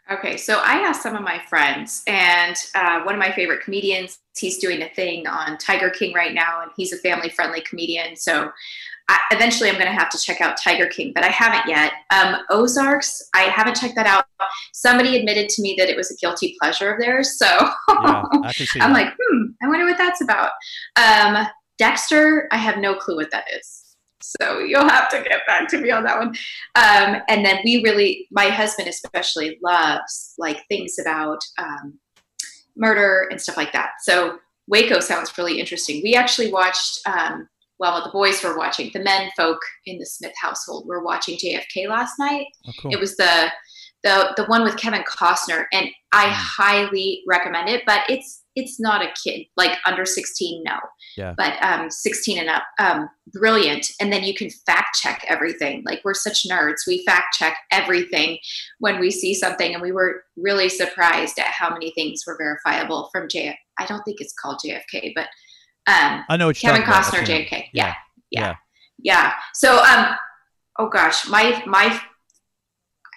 Okay, 0.09 0.37
so 0.37 0.61
I 0.63 0.75
asked 0.75 1.03
some 1.03 1.17
of 1.17 1.23
my 1.23 1.39
friends, 1.49 2.03
and 2.07 2.55
uh, 2.73 3.01
one 3.01 3.15
of 3.15 3.19
my 3.19 3.33
favorite 3.33 3.61
comedians, 3.61 4.19
he's 4.37 4.59
doing 4.59 4.81
a 4.81 4.87
thing 4.87 5.27
on 5.27 5.57
Tiger 5.57 5.89
King 5.89 6.13
right 6.13 6.33
now, 6.33 6.61
and 6.61 6.71
he's 6.77 6.93
a 6.93 6.97
family 6.99 7.27
friendly 7.27 7.59
comedian. 7.69 8.15
So 8.15 8.49
I, 9.09 9.19
eventually 9.31 9.69
I'm 9.69 9.75
going 9.75 9.87
to 9.87 9.91
have 9.91 10.09
to 10.11 10.17
check 10.17 10.39
out 10.39 10.55
Tiger 10.55 10.87
King, 10.87 11.11
but 11.13 11.25
I 11.25 11.29
haven't 11.29 11.69
yet. 11.69 11.91
Um, 12.11 12.37
Ozarks, 12.49 13.21
I 13.35 13.41
haven't 13.41 13.75
checked 13.75 13.95
that 13.95 14.07
out. 14.07 14.23
Somebody 14.71 15.17
admitted 15.17 15.49
to 15.49 15.61
me 15.61 15.75
that 15.77 15.89
it 15.89 15.97
was 15.97 16.09
a 16.11 16.15
guilty 16.15 16.55
pleasure 16.61 16.93
of 16.93 17.01
theirs. 17.01 17.37
So 17.37 17.45
yeah, 17.89 18.23
I'm 18.79 18.93
like, 18.93 19.09
hmm, 19.21 19.47
I 19.61 19.67
wonder 19.67 19.85
what 19.85 19.97
that's 19.97 20.21
about. 20.21 20.51
Um, 20.95 21.45
Dexter, 21.81 22.47
I 22.51 22.57
have 22.57 22.77
no 22.77 22.93
clue 22.93 23.15
what 23.15 23.31
that 23.31 23.45
is. 23.57 23.95
So 24.21 24.59
you'll 24.59 24.87
have 24.87 25.09
to 25.09 25.23
get 25.27 25.47
back 25.47 25.67
to 25.69 25.79
me 25.79 25.89
on 25.89 26.03
that 26.03 26.19
one. 26.19 26.27
Um, 26.75 27.23
and 27.27 27.43
then 27.43 27.57
we 27.65 27.81
really, 27.83 28.27
my 28.29 28.49
husband 28.49 28.87
especially 28.87 29.57
loves 29.63 30.35
like 30.37 30.63
things 30.67 30.99
about 30.99 31.39
um, 31.57 31.97
murder 32.77 33.27
and 33.31 33.41
stuff 33.41 33.57
like 33.57 33.73
that. 33.73 33.93
So 34.03 34.37
Waco 34.67 34.99
sounds 34.99 35.35
really 35.39 35.59
interesting. 35.59 36.01
We 36.03 36.13
actually 36.13 36.51
watched, 36.51 36.99
um, 37.07 37.49
well, 37.79 38.03
the 38.03 38.11
boys 38.11 38.43
were 38.43 38.55
watching, 38.55 38.91
the 38.93 38.99
men 38.99 39.31
folk 39.35 39.59
in 39.87 39.97
the 39.97 40.05
Smith 40.05 40.35
household 40.39 40.87
were 40.87 41.03
watching 41.03 41.35
JFK 41.35 41.89
last 41.89 42.19
night. 42.19 42.45
Oh, 42.67 42.71
cool. 42.79 42.93
It 42.93 42.99
was 42.99 43.17
the 43.17 43.51
the 44.03 44.33
the 44.35 44.45
one 44.45 44.63
with 44.63 44.77
Kevin 44.77 45.03
Costner, 45.03 45.65
and 45.71 45.87
I 46.11 46.25
mm. 46.25 46.31
highly 46.31 47.23
recommend 47.27 47.69
it. 47.69 47.83
But 47.85 48.01
it's 48.09 48.40
it's 48.55 48.79
not 48.79 49.01
a 49.01 49.11
kid 49.23 49.45
like 49.55 49.77
under 49.85 50.05
16 50.05 50.63
no. 50.63 50.77
Yeah. 51.17 51.33
But 51.37 51.61
um 51.63 51.89
16 51.89 52.39
and 52.39 52.49
up 52.49 52.63
um 52.79 53.09
brilliant. 53.33 53.87
And 53.99 54.11
then 54.11 54.23
you 54.23 54.33
can 54.33 54.49
fact 54.65 54.95
check 55.01 55.25
everything. 55.27 55.83
Like 55.85 56.01
we're 56.03 56.13
such 56.13 56.47
nerds. 56.47 56.87
We 56.87 57.05
fact 57.05 57.35
check 57.35 57.57
everything 57.71 58.37
when 58.79 58.99
we 58.99 59.11
see 59.11 59.33
something 59.33 59.73
and 59.73 59.81
we 59.81 59.91
were 59.91 60.23
really 60.35 60.69
surprised 60.69 61.39
at 61.39 61.47
how 61.47 61.69
many 61.69 61.91
things 61.91 62.23
were 62.25 62.37
verifiable 62.37 63.09
from 63.11 63.27
j 63.27 63.57
i 63.79 63.85
don't 63.85 64.03
think 64.03 64.19
it's 64.19 64.33
called 64.33 64.59
jfk 64.65 65.13
but 65.15 65.27
um 65.87 66.23
i 66.29 66.37
know 66.37 66.51
kevin 66.51 66.81
costner 66.81 67.19
jfk 67.19 67.67
yeah. 67.73 67.93
Yeah, 68.31 68.41
yeah. 68.41 68.55
Yeah. 69.03 69.33
So 69.53 69.83
um 69.83 70.15
oh 70.79 70.89
gosh 70.89 71.27
my 71.27 71.63
my 71.65 71.99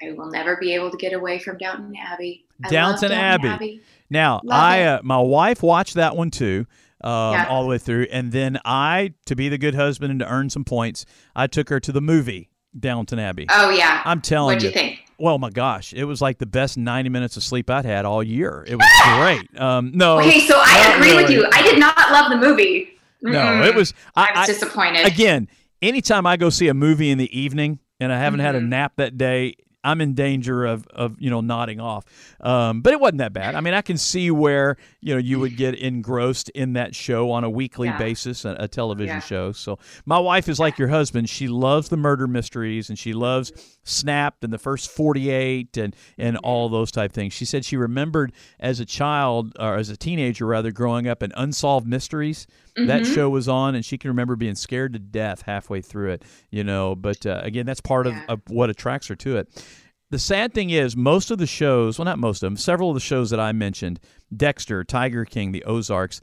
I 0.02 0.12
will 0.12 0.30
never 0.30 0.56
be 0.56 0.74
able 0.74 0.90
to 0.90 0.96
get 0.96 1.12
away 1.12 1.38
from 1.38 1.56
Downton 1.56 1.94
Abbey. 1.96 2.44
Downton, 2.68 3.10
Downton 3.10 3.12
Abbey. 3.12 3.48
Abbey. 3.48 3.82
Now, 4.10 4.40
Love 4.44 4.62
I 4.62 4.82
uh, 4.84 5.00
my 5.02 5.18
wife 5.18 5.62
watched 5.62 5.94
that 5.94 6.16
one 6.16 6.30
too. 6.30 6.66
Um, 7.00 7.34
yeah. 7.34 7.46
all 7.50 7.62
the 7.62 7.68
way 7.68 7.76
through. 7.76 8.06
And 8.10 8.32
then 8.32 8.58
I, 8.64 9.12
to 9.26 9.36
be 9.36 9.50
the 9.50 9.58
good 9.58 9.74
husband 9.74 10.10
and 10.10 10.20
to 10.20 10.26
earn 10.26 10.48
some 10.48 10.64
points, 10.64 11.04
I 11.36 11.46
took 11.46 11.68
her 11.68 11.78
to 11.80 11.92
the 11.92 12.00
movie 12.00 12.48
Downton 12.78 13.18
Abbey. 13.18 13.46
Oh 13.50 13.68
yeah, 13.70 14.00
I'm 14.04 14.20
telling 14.20 14.54
you. 14.54 14.54
What'd 14.56 14.62
you. 14.62 14.68
you 14.68 14.74
think? 14.74 15.00
Well, 15.18 15.38
my 15.38 15.50
gosh, 15.50 15.92
it 15.92 16.04
was 16.04 16.20
like 16.20 16.38
the 16.38 16.46
best 16.46 16.76
90 16.76 17.08
minutes 17.08 17.36
of 17.36 17.42
sleep 17.42 17.70
I'd 17.70 17.84
had 17.84 18.04
all 18.04 18.22
year. 18.22 18.64
It 18.66 18.76
was 18.76 18.88
great. 19.16 19.48
Um, 19.60 19.92
no, 19.94 20.18
okay, 20.18 20.40
so 20.40 20.56
I 20.58 20.94
agree 20.96 21.10
really. 21.10 21.22
with 21.22 21.30
you. 21.30 21.48
I 21.52 21.62
did 21.62 21.78
not 21.78 21.96
love 22.10 22.30
the 22.30 22.36
movie. 22.36 22.98
Mm-mm. 23.24 23.32
No, 23.32 23.62
it 23.62 23.74
was. 23.74 23.94
I, 24.16 24.30
I 24.34 24.40
was 24.40 24.48
disappointed. 24.48 25.06
again, 25.06 25.48
anytime 25.80 26.26
I 26.26 26.36
go 26.36 26.50
see 26.50 26.68
a 26.68 26.74
movie 26.74 27.10
in 27.10 27.18
the 27.18 27.38
evening 27.38 27.78
and 28.00 28.12
I 28.12 28.18
haven't 28.18 28.40
mm-hmm. 28.40 28.46
had 28.46 28.54
a 28.56 28.58
mm-hmm. 28.58 28.68
nap 28.70 28.92
that 28.96 29.16
day, 29.16 29.54
I'm 29.84 30.00
in 30.00 30.14
danger 30.14 30.64
of, 30.64 30.86
of 30.88 31.20
you 31.20 31.30
know 31.30 31.40
nodding 31.40 31.78
off. 31.78 32.04
Um, 32.40 32.80
but 32.80 32.92
it 32.92 33.00
wasn't 33.00 33.18
that 33.18 33.32
bad. 33.32 33.54
I 33.54 33.60
mean, 33.60 33.74
I 33.74 33.82
can 33.82 33.98
see 33.98 34.30
where 34.30 34.76
you 35.00 35.14
know 35.14 35.20
you 35.20 35.38
would 35.40 35.56
get 35.56 35.74
engrossed 35.74 36.48
in 36.50 36.72
that 36.72 36.94
show 36.94 37.30
on 37.30 37.44
a 37.44 37.50
weekly 37.50 37.88
yeah. 37.88 37.98
basis, 37.98 38.44
a, 38.44 38.56
a 38.58 38.68
television 38.68 39.16
yeah. 39.16 39.20
show. 39.20 39.52
So 39.52 39.78
my 40.06 40.18
wife 40.18 40.48
is 40.48 40.58
like 40.58 40.78
your 40.78 40.88
husband. 40.88 41.28
She 41.28 41.46
loves 41.46 41.90
the 41.90 41.96
murder 41.96 42.26
mysteries 42.26 42.88
and 42.88 42.98
she 42.98 43.12
loves 43.12 43.52
Snapped 43.84 44.42
and 44.42 44.52
the 44.52 44.58
first 44.58 44.90
48 44.90 45.76
and 45.76 45.94
and 46.16 46.38
all 46.38 46.68
those 46.68 46.90
type 46.90 47.12
things. 47.12 47.34
She 47.34 47.44
said 47.44 47.64
she 47.64 47.76
remembered 47.76 48.32
as 48.58 48.80
a 48.80 48.86
child 48.86 49.54
or 49.60 49.76
as 49.76 49.90
a 49.90 49.96
teenager 49.96 50.46
rather 50.46 50.72
growing 50.72 51.06
up 51.06 51.22
in 51.22 51.32
Unsolved 51.36 51.86
Mysteries. 51.86 52.46
Mm-hmm. 52.76 52.86
That 52.88 53.06
show 53.06 53.30
was 53.30 53.48
on, 53.48 53.74
and 53.74 53.84
she 53.84 53.98
can 53.98 54.08
remember 54.08 54.34
being 54.34 54.56
scared 54.56 54.94
to 54.94 54.98
death 54.98 55.42
halfway 55.42 55.80
through 55.80 56.10
it. 56.10 56.24
You 56.50 56.64
know, 56.64 56.94
but 56.94 57.24
uh, 57.24 57.40
again, 57.42 57.66
that's 57.66 57.80
part 57.80 58.06
yeah. 58.06 58.24
of, 58.24 58.30
of 58.30 58.42
what 58.48 58.70
attracts 58.70 59.06
her 59.08 59.16
to 59.16 59.36
it. 59.36 59.64
The 60.10 60.18
sad 60.18 60.54
thing 60.54 60.70
is, 60.70 60.96
most 60.96 61.30
of 61.30 61.38
the 61.38 61.46
shows, 61.46 61.98
well, 61.98 62.04
not 62.04 62.18
most 62.18 62.42
of 62.42 62.46
them, 62.46 62.56
several 62.56 62.90
of 62.90 62.94
the 62.94 63.00
shows 63.00 63.30
that 63.30 63.40
I 63.40 63.52
mentioned, 63.52 64.00
Dexter, 64.36 64.84
Tiger 64.84 65.24
King, 65.24 65.52
The 65.52 65.64
Ozarks, 65.64 66.20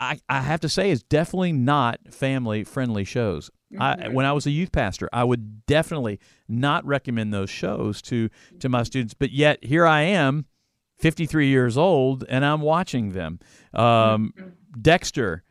I, 0.00 0.18
I 0.28 0.40
have 0.40 0.60
to 0.60 0.68
say, 0.68 0.90
is 0.90 1.02
definitely 1.02 1.52
not 1.52 2.00
family 2.10 2.64
friendly 2.64 3.04
shows. 3.04 3.50
Mm-hmm. 3.72 3.82
I, 3.82 4.08
when 4.08 4.26
I 4.26 4.32
was 4.32 4.46
a 4.46 4.50
youth 4.50 4.72
pastor, 4.72 5.08
I 5.12 5.24
would 5.24 5.66
definitely 5.66 6.20
not 6.48 6.84
recommend 6.84 7.32
those 7.32 7.50
shows 7.50 8.02
to 8.02 8.28
to 8.60 8.68
my 8.68 8.82
students. 8.82 9.14
But 9.14 9.30
yet 9.30 9.64
here 9.64 9.86
I 9.86 10.02
am, 10.02 10.46
53 10.98 11.48
years 11.48 11.76
old, 11.76 12.24
and 12.28 12.44
I'm 12.44 12.60
watching 12.60 13.12
them. 13.12 13.40
Um, 13.72 14.32
mm-hmm. 14.36 14.48
Dexter, 14.80 15.42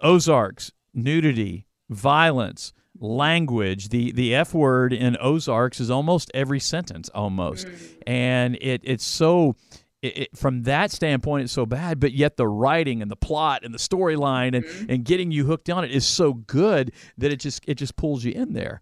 Ozarks, 0.00 0.72
nudity, 0.94 1.66
violence, 1.88 2.72
language. 2.98 3.88
The 3.88 4.12
the 4.12 4.34
F 4.34 4.54
word 4.54 4.92
in 4.92 5.16
Ozarks 5.20 5.80
is 5.80 5.90
almost 5.90 6.30
every 6.34 6.60
sentence, 6.60 7.08
almost, 7.10 7.66
and 8.06 8.56
it 8.60 8.80
it's 8.84 9.04
so. 9.04 9.56
It, 10.00 10.18
it, 10.18 10.36
from 10.36 10.64
that 10.64 10.90
standpoint, 10.90 11.44
it's 11.44 11.52
so 11.52 11.64
bad, 11.64 12.00
but 12.00 12.10
yet 12.10 12.36
the 12.36 12.48
writing 12.48 13.02
and 13.02 13.08
the 13.08 13.14
plot 13.14 13.62
and 13.62 13.72
the 13.72 13.78
storyline 13.78 14.56
and, 14.56 14.64
mm-hmm. 14.64 14.90
and 14.90 15.04
getting 15.04 15.30
you 15.30 15.46
hooked 15.46 15.70
on 15.70 15.84
it 15.84 15.92
is 15.92 16.04
so 16.04 16.32
good 16.32 16.90
that 17.18 17.30
it 17.30 17.38
just 17.38 17.62
it 17.68 17.74
just 17.74 17.94
pulls 17.94 18.24
you 18.24 18.32
in 18.32 18.52
there. 18.52 18.80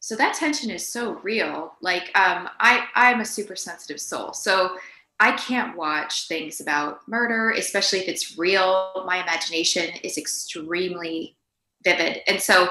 So 0.00 0.16
that 0.16 0.34
tension 0.34 0.70
is 0.70 0.84
so 0.84 1.12
real. 1.22 1.74
Like 1.80 2.10
um, 2.18 2.48
I 2.58 2.86
I'm 2.96 3.20
a 3.20 3.24
super 3.24 3.54
sensitive 3.54 4.00
soul, 4.00 4.32
so 4.32 4.76
I 5.20 5.32
can't 5.32 5.76
watch 5.76 6.28
things 6.28 6.60
about 6.60 7.00
murder, 7.08 7.50
especially 7.50 8.00
if 8.00 8.08
it's 8.08 8.38
real. 8.38 9.02
My 9.06 9.22
imagination 9.22 9.90
is 10.04 10.16
extremely 10.16 11.36
vivid. 11.84 12.20
And 12.28 12.40
so 12.40 12.68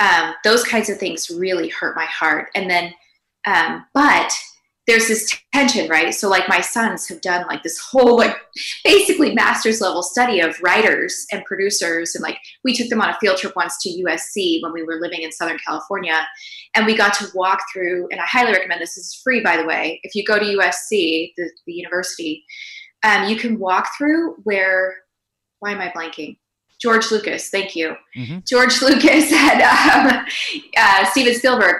um, 0.00 0.34
those 0.42 0.64
kinds 0.64 0.88
of 0.88 0.98
things 0.98 1.30
really 1.30 1.68
hurt 1.68 1.96
my 1.96 2.06
heart. 2.06 2.48
And 2.54 2.68
then, 2.68 2.92
um, 3.46 3.86
but 3.94 4.32
there's 4.86 5.08
this 5.08 5.34
tension, 5.52 5.88
right? 5.88 6.14
So 6.14 6.28
like 6.28 6.48
my 6.48 6.60
sons 6.60 7.08
have 7.08 7.20
done 7.20 7.46
like 7.48 7.62
this 7.62 7.78
whole 7.78 8.18
like 8.18 8.36
basically 8.84 9.34
master's 9.34 9.80
level 9.80 10.02
study 10.02 10.40
of 10.40 10.60
writers 10.62 11.26
and 11.32 11.44
producers 11.44 12.14
and 12.14 12.22
like 12.22 12.38
we 12.64 12.74
took 12.74 12.88
them 12.88 13.00
on 13.00 13.08
a 13.08 13.16
field 13.18 13.38
trip 13.38 13.56
once 13.56 13.80
to 13.82 13.88
USC 13.88 14.62
when 14.62 14.72
we 14.72 14.82
were 14.82 15.00
living 15.00 15.22
in 15.22 15.32
Southern 15.32 15.58
California 15.66 16.26
and 16.74 16.84
we 16.84 16.96
got 16.96 17.14
to 17.14 17.28
walk 17.34 17.60
through 17.72 18.08
and 18.10 18.20
I 18.20 18.24
highly 18.26 18.52
recommend 18.52 18.80
this, 18.80 18.94
this 18.94 19.06
is 19.06 19.20
free 19.24 19.42
by 19.42 19.56
the 19.56 19.64
way. 19.64 20.00
If 20.02 20.14
you 20.14 20.24
go 20.24 20.38
to 20.38 20.44
USC, 20.44 21.32
the, 21.36 21.50
the 21.66 21.72
university, 21.72 22.44
um, 23.04 23.24
you 23.24 23.36
can 23.36 23.58
walk 23.58 23.88
through 23.96 24.36
where 24.44 24.96
why 25.60 25.72
am 25.72 25.80
I 25.80 25.88
blanking? 25.88 26.36
George 26.80 27.10
Lucas, 27.10 27.48
thank 27.48 27.74
you. 27.74 27.96
Mm-hmm. 28.14 28.40
George 28.46 28.82
Lucas 28.82 29.32
and 29.32 29.62
um, 29.62 30.26
uh, 30.76 31.04
Steven 31.06 31.34
Spielberg 31.34 31.76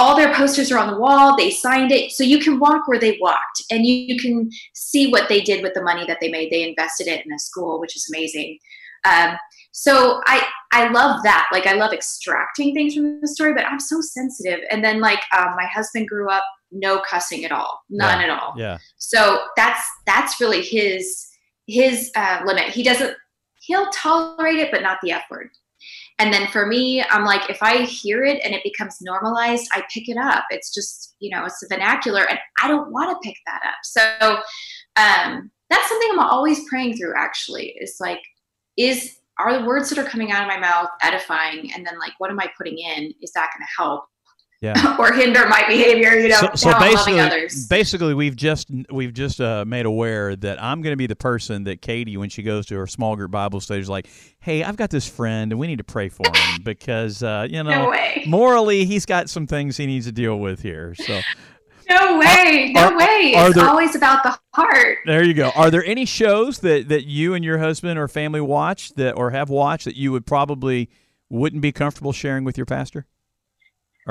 all 0.00 0.16
their 0.16 0.34
posters 0.34 0.72
are 0.72 0.78
on 0.78 0.90
the 0.90 0.98
wall. 0.98 1.36
They 1.36 1.50
signed 1.50 1.92
it. 1.92 2.10
So 2.12 2.24
you 2.24 2.38
can 2.38 2.58
walk 2.58 2.88
where 2.88 2.98
they 2.98 3.18
walked 3.20 3.62
and 3.70 3.84
you, 3.84 3.94
you, 3.94 4.18
can 4.18 4.50
see 4.74 5.10
what 5.10 5.28
they 5.28 5.42
did 5.42 5.62
with 5.62 5.74
the 5.74 5.82
money 5.82 6.06
that 6.06 6.18
they 6.22 6.30
made. 6.30 6.50
They 6.50 6.66
invested 6.66 7.06
it 7.06 7.24
in 7.26 7.32
a 7.32 7.38
school 7.38 7.78
which 7.78 7.94
is 7.94 8.10
amazing. 8.12 8.58
Um, 9.04 9.36
so 9.72 10.20
i 10.26 10.46
i 10.72 10.88
love 10.88 11.22
that. 11.22 11.48
Like 11.52 11.66
i 11.66 11.74
love 11.74 11.92
extracting 11.92 12.74
things 12.74 12.94
from 12.94 13.20
the 13.20 13.28
story 13.28 13.54
but 13.54 13.66
i'm 13.66 13.78
so 13.78 14.00
sensitive. 14.00 14.60
And 14.70 14.82
then 14.82 15.00
like 15.00 15.20
um, 15.36 15.54
my 15.56 15.66
husband 15.66 16.08
grew 16.08 16.28
up 16.28 16.44
no 16.72 17.02
cussing 17.08 17.44
at 17.44 17.52
all. 17.52 17.80
None 17.90 18.20
yeah. 18.20 18.24
at 18.24 18.30
all. 18.30 18.54
Yeah. 18.56 18.78
So 18.96 19.42
that's 19.56 19.82
that's 20.06 20.40
really 20.40 20.62
his 20.62 21.26
his 21.66 22.10
uh, 22.16 22.40
limit. 22.46 22.64
He 22.64 22.82
doesn't 22.82 23.16
he'll 23.66 23.90
tolerate 23.90 24.58
it 24.58 24.70
but 24.70 24.82
not 24.82 24.98
the 25.02 25.12
f 25.12 25.24
word 25.30 25.50
and 26.20 26.34
then 26.34 26.48
for 26.48 26.66
me, 26.66 27.02
I'm 27.02 27.24
like, 27.24 27.48
if 27.48 27.62
I 27.62 27.78
hear 27.78 28.24
it 28.24 28.42
and 28.44 28.52
it 28.52 28.62
becomes 28.62 28.98
normalized, 29.00 29.66
I 29.72 29.82
pick 29.92 30.06
it 30.06 30.18
up. 30.18 30.44
It's 30.50 30.72
just, 30.72 31.16
you 31.18 31.34
know, 31.34 31.46
it's 31.46 31.60
the 31.60 31.66
vernacular 31.66 32.28
and 32.28 32.38
I 32.62 32.68
don't 32.68 32.92
want 32.92 33.10
to 33.10 33.26
pick 33.26 33.38
that 33.46 33.62
up. 33.66 33.78
So 33.84 34.02
um, 35.02 35.50
that's 35.70 35.88
something 35.88 36.10
I'm 36.12 36.18
always 36.18 36.68
praying 36.68 36.98
through 36.98 37.14
actually 37.16 37.74
is 37.80 37.96
like, 38.00 38.20
is, 38.76 39.16
are 39.38 39.58
the 39.58 39.64
words 39.64 39.88
that 39.88 39.98
are 39.98 40.04
coming 40.04 40.30
out 40.30 40.42
of 40.42 40.48
my 40.48 40.58
mouth 40.58 40.90
edifying? 41.00 41.72
And 41.72 41.86
then 41.86 41.98
like, 41.98 42.12
what 42.18 42.30
am 42.30 42.38
I 42.38 42.52
putting 42.54 42.76
in? 42.76 43.14
Is 43.22 43.32
that 43.32 43.48
going 43.56 43.66
to 43.66 43.82
help? 43.82 44.04
Yeah. 44.60 44.96
or 44.98 45.12
hinder 45.12 45.48
my 45.48 45.64
behavior. 45.66 46.18
You 46.18 46.28
know, 46.28 46.50
so, 46.54 46.70
so 46.72 46.78
basically, 46.78 47.66
basically, 47.68 48.14
we've 48.14 48.36
just 48.36 48.68
we've 48.90 49.12
just 49.12 49.40
uh, 49.40 49.64
made 49.66 49.86
aware 49.86 50.36
that 50.36 50.62
I'm 50.62 50.82
going 50.82 50.92
to 50.92 50.96
be 50.96 51.06
the 51.06 51.16
person 51.16 51.64
that 51.64 51.80
Katie, 51.80 52.16
when 52.16 52.28
she 52.28 52.42
goes 52.42 52.66
to 52.66 52.76
her 52.76 52.86
small 52.86 53.16
group 53.16 53.30
Bible 53.30 53.60
study, 53.60 53.80
is 53.80 53.88
like, 53.88 54.08
"Hey, 54.40 54.62
I've 54.62 54.76
got 54.76 54.90
this 54.90 55.08
friend, 55.08 55.50
and 55.52 55.58
we 55.58 55.66
need 55.66 55.78
to 55.78 55.84
pray 55.84 56.08
for 56.08 56.26
him 56.26 56.60
because 56.62 57.22
uh, 57.22 57.46
you 57.48 57.62
know, 57.62 57.90
no 57.90 57.94
morally, 58.26 58.84
he's 58.84 59.06
got 59.06 59.30
some 59.30 59.46
things 59.46 59.76
he 59.76 59.86
needs 59.86 60.06
to 60.06 60.12
deal 60.12 60.38
with 60.38 60.62
here." 60.62 60.94
So. 60.94 61.20
No 61.88 62.18
way, 62.20 62.70
no 62.72 62.82
are, 62.82 62.96
way. 62.96 63.34
Are 63.36 63.48
it's 63.48 63.56
there, 63.56 63.68
always 63.68 63.96
about 63.96 64.22
the 64.22 64.38
heart. 64.54 64.98
There 65.06 65.24
you 65.24 65.34
go. 65.34 65.50
Are 65.56 65.72
there 65.72 65.84
any 65.84 66.04
shows 66.04 66.60
that, 66.60 66.88
that 66.88 67.04
you 67.06 67.34
and 67.34 67.44
your 67.44 67.58
husband 67.58 67.98
or 67.98 68.06
family 68.06 68.40
watch 68.40 68.94
that 68.94 69.16
or 69.16 69.30
have 69.30 69.50
watched 69.50 69.86
that 69.86 69.96
you 69.96 70.12
would 70.12 70.24
probably 70.24 70.88
wouldn't 71.30 71.62
be 71.62 71.72
comfortable 71.72 72.12
sharing 72.12 72.44
with 72.44 72.56
your 72.56 72.64
pastor? 72.64 73.06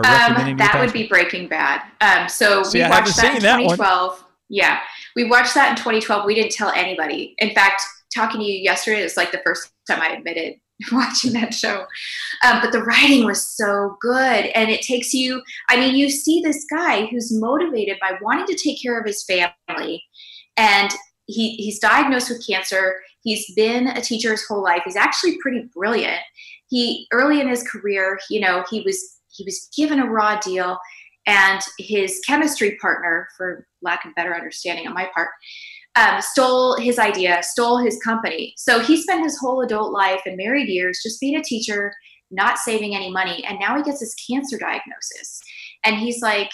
Um, 0.06 0.58
that 0.58 0.78
would 0.80 0.94
be 0.94 1.08
Breaking 1.08 1.48
Bad. 1.48 1.82
Um, 2.02 2.28
so 2.30 2.64
See, 2.64 2.80
we 2.80 2.84
I 2.84 2.90
watched 2.90 3.16
that 3.18 3.36
in 3.36 3.42
2012. 3.42 4.12
One. 4.12 4.20
Yeah, 4.50 4.80
we 5.16 5.26
watched 5.26 5.54
that 5.56 5.72
in 5.72 5.76
2012. 5.76 6.26
We 6.26 6.36
didn't 6.36 6.52
tell 6.52 6.72
anybody. 6.72 7.36
In 7.38 7.54
fact, 7.54 7.82
talking 8.14 8.42
to 8.42 8.46
you 8.46 8.60
yesterday 8.60 9.02
is 9.02 9.18
like 9.18 9.32
the 9.32 9.42
first 9.46 9.72
time 9.88 10.02
I 10.02 10.10
admitted 10.10 10.56
watching 10.92 11.34
that 11.34 11.54
show. 11.54 11.86
Um, 12.46 12.60
but 12.62 12.72
the 12.72 12.84
writing 12.84 13.26
was 13.26 13.46
so 13.46 13.98
good, 14.02 14.46
and 14.46 14.70
it 14.70 14.82
takes 14.82 15.14
you. 15.14 15.42
I 15.70 15.78
mean, 15.78 15.96
you 15.96 16.10
see 16.10 16.42
this 16.42 16.66
guy 16.74 17.06
who's 17.08 17.32
motivated 17.32 17.98
by 18.00 18.18
wanting 18.22 18.48
to 18.48 18.56
take 18.56 18.82
care 18.82 19.00
of 19.00 19.06
his 19.06 19.24
family, 19.24 20.04
and 20.58 20.92
he 21.26 21.56
he's 21.56 21.80
diagnosed 21.80 22.30
with 22.30 22.46
cancer. 22.46 23.02
He's 23.22 23.54
been 23.54 23.88
a 23.88 24.02
teacher 24.02 24.32
his 24.32 24.46
whole 24.46 24.64
life. 24.64 24.82
He's 24.86 24.96
actually 24.96 25.38
pretty 25.42 25.70
brilliant. 25.76 26.22
He 26.70 27.08
early 27.12 27.42
in 27.42 27.50
his 27.50 27.64
career, 27.64 28.20
you 28.30 28.40
know, 28.40 28.64
he 28.70 28.82
was 28.82 29.19
he 29.40 29.46
was 29.46 29.70
given 29.76 30.00
a 30.00 30.06
raw 30.06 30.40
deal 30.40 30.78
and 31.26 31.62
his 31.78 32.20
chemistry 32.28 32.78
partner 32.82 33.28
for 33.38 33.66
lack 33.82 34.04
of 34.06 34.14
better 34.16 34.36
understanding 34.36 34.88
on 34.88 34.94
my 34.94 35.08
part 35.16 35.30
um, 35.96 36.22
stole 36.22 36.76
his 36.78 37.00
idea 37.00 37.42
stole 37.42 37.78
his 37.78 38.00
company. 38.04 38.54
So 38.58 38.80
he 38.80 39.02
spent 39.02 39.24
his 39.24 39.38
whole 39.40 39.62
adult 39.62 39.92
life 39.92 40.22
and 40.26 40.38
married 40.38 40.70
years 40.70 41.00
just 41.04 41.20
being 41.20 41.36
a 41.36 41.44
teacher 41.44 41.94
not 42.32 42.60
saving 42.60 42.96
any 42.96 43.12
money 43.12 43.44
and 43.48 43.58
now 43.60 43.76
he 43.76 43.84
gets 43.84 44.00
this 44.00 44.16
cancer 44.30 44.58
diagnosis. 44.58 45.42
And 45.86 45.98
he's 45.98 46.22
like 46.22 46.52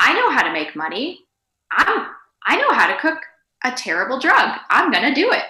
i 0.00 0.12
know 0.12 0.30
how 0.30 0.42
to 0.42 0.52
make 0.52 0.76
money. 0.76 1.20
I'm 1.72 2.06
i 2.46 2.56
know 2.56 2.72
how 2.72 2.86
to 2.88 3.00
cook 3.00 3.18
a 3.64 3.72
terrible 3.72 4.18
drug. 4.18 4.58
I'm 4.70 4.90
gonna 4.90 5.14
do 5.14 5.30
it. 5.32 5.44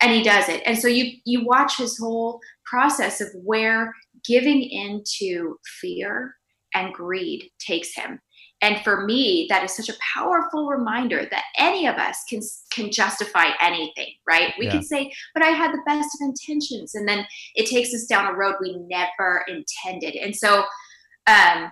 And 0.00 0.12
he 0.12 0.22
does 0.22 0.48
it. 0.48 0.62
And 0.66 0.78
so 0.78 0.88
you 0.88 1.12
you 1.24 1.44
watch 1.44 1.76
his 1.76 1.98
whole 1.98 2.40
process 2.64 3.20
of 3.20 3.28
where 3.42 3.94
giving 4.26 4.62
into 4.62 5.58
fear 5.80 6.34
and 6.74 6.92
greed 6.92 7.50
takes 7.58 7.94
him. 7.94 8.20
And 8.62 8.80
for 8.82 9.04
me, 9.04 9.46
that 9.50 9.62
is 9.62 9.76
such 9.76 9.88
a 9.88 9.98
powerful 10.14 10.68
reminder 10.68 11.26
that 11.30 11.44
any 11.58 11.86
of 11.86 11.96
us 11.96 12.18
can 12.28 12.40
can 12.72 12.90
justify 12.90 13.48
anything, 13.60 14.12
right? 14.26 14.54
We 14.58 14.66
yeah. 14.66 14.72
can 14.72 14.82
say, 14.82 15.12
"But 15.34 15.42
I 15.42 15.48
had 15.48 15.72
the 15.72 15.82
best 15.86 16.08
of 16.14 16.26
intentions," 16.26 16.94
and 16.94 17.06
then 17.06 17.26
it 17.54 17.66
takes 17.66 17.92
us 17.92 18.06
down 18.06 18.26
a 18.26 18.36
road 18.36 18.54
we 18.60 18.76
never 18.88 19.44
intended. 19.48 20.16
And 20.16 20.34
so, 20.34 20.60
um, 21.26 21.70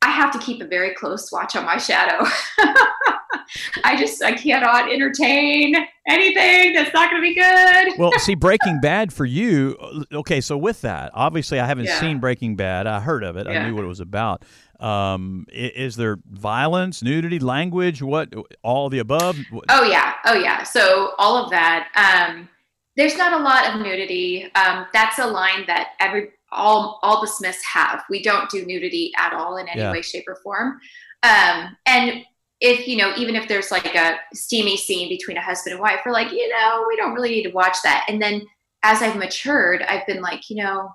I 0.00 0.08
have 0.08 0.30
to 0.32 0.38
keep 0.38 0.62
a 0.62 0.66
very 0.66 0.94
close 0.94 1.30
watch 1.30 1.54
on 1.54 1.66
my 1.66 1.76
shadow. 1.76 2.24
I 3.84 3.96
just 3.96 4.22
I 4.22 4.32
cannot 4.32 4.92
entertain 4.92 5.74
anything 6.08 6.74
that's 6.74 6.92
not 6.92 7.10
going 7.10 7.22
to 7.22 7.28
be 7.28 7.34
good. 7.34 7.98
well, 7.98 8.12
see, 8.18 8.34
Breaking 8.34 8.80
Bad 8.80 9.12
for 9.12 9.24
you. 9.24 9.76
Okay, 10.12 10.40
so 10.40 10.56
with 10.56 10.80
that, 10.82 11.10
obviously, 11.14 11.60
I 11.60 11.66
haven't 11.66 11.86
yeah. 11.86 12.00
seen 12.00 12.18
Breaking 12.18 12.56
Bad. 12.56 12.86
I 12.86 13.00
heard 13.00 13.24
of 13.24 13.36
it. 13.36 13.46
Yeah. 13.46 13.60
I 13.60 13.66
knew 13.66 13.74
what 13.74 13.84
it 13.84 13.88
was 13.88 14.00
about. 14.00 14.44
Um, 14.80 15.46
is 15.52 15.94
there 15.94 16.18
violence, 16.28 17.02
nudity, 17.02 17.38
language? 17.38 18.02
What 18.02 18.34
all 18.62 18.88
the 18.88 18.98
above? 18.98 19.38
Oh 19.68 19.84
yeah, 19.84 20.14
oh 20.24 20.34
yeah. 20.34 20.64
So 20.64 21.12
all 21.18 21.36
of 21.36 21.50
that. 21.50 21.88
Um, 21.94 22.48
there's 22.96 23.16
not 23.16 23.32
a 23.32 23.42
lot 23.42 23.72
of 23.72 23.80
nudity. 23.80 24.50
Um, 24.54 24.86
that's 24.92 25.18
a 25.18 25.26
line 25.26 25.64
that 25.66 25.90
every 26.00 26.30
all 26.50 26.98
all 27.02 27.20
the 27.20 27.26
Smiths 27.26 27.62
have. 27.64 28.02
We 28.10 28.22
don't 28.22 28.50
do 28.50 28.66
nudity 28.66 29.12
at 29.16 29.32
all 29.32 29.56
in 29.56 29.68
any 29.68 29.80
yeah. 29.80 29.92
way, 29.92 30.02
shape, 30.02 30.24
or 30.26 30.36
form. 30.36 30.80
Um, 31.22 31.76
and 31.86 32.24
if 32.62 32.86
you 32.86 32.96
know 32.96 33.12
even 33.16 33.36
if 33.36 33.48
there's 33.48 33.70
like 33.70 33.94
a 33.94 34.16
steamy 34.32 34.76
scene 34.76 35.08
between 35.08 35.36
a 35.36 35.42
husband 35.42 35.72
and 35.72 35.82
wife 35.82 36.00
we're 36.06 36.12
like 36.12 36.30
you 36.30 36.48
know 36.48 36.84
we 36.88 36.96
don't 36.96 37.12
really 37.12 37.30
need 37.30 37.42
to 37.42 37.50
watch 37.50 37.76
that. 37.84 38.06
And 38.08 38.22
then 38.22 38.46
as 38.84 39.00
i've 39.02 39.16
matured 39.16 39.82
i've 39.82 40.06
been 40.06 40.20
like 40.20 40.48
you 40.48 40.56
know 40.56 40.90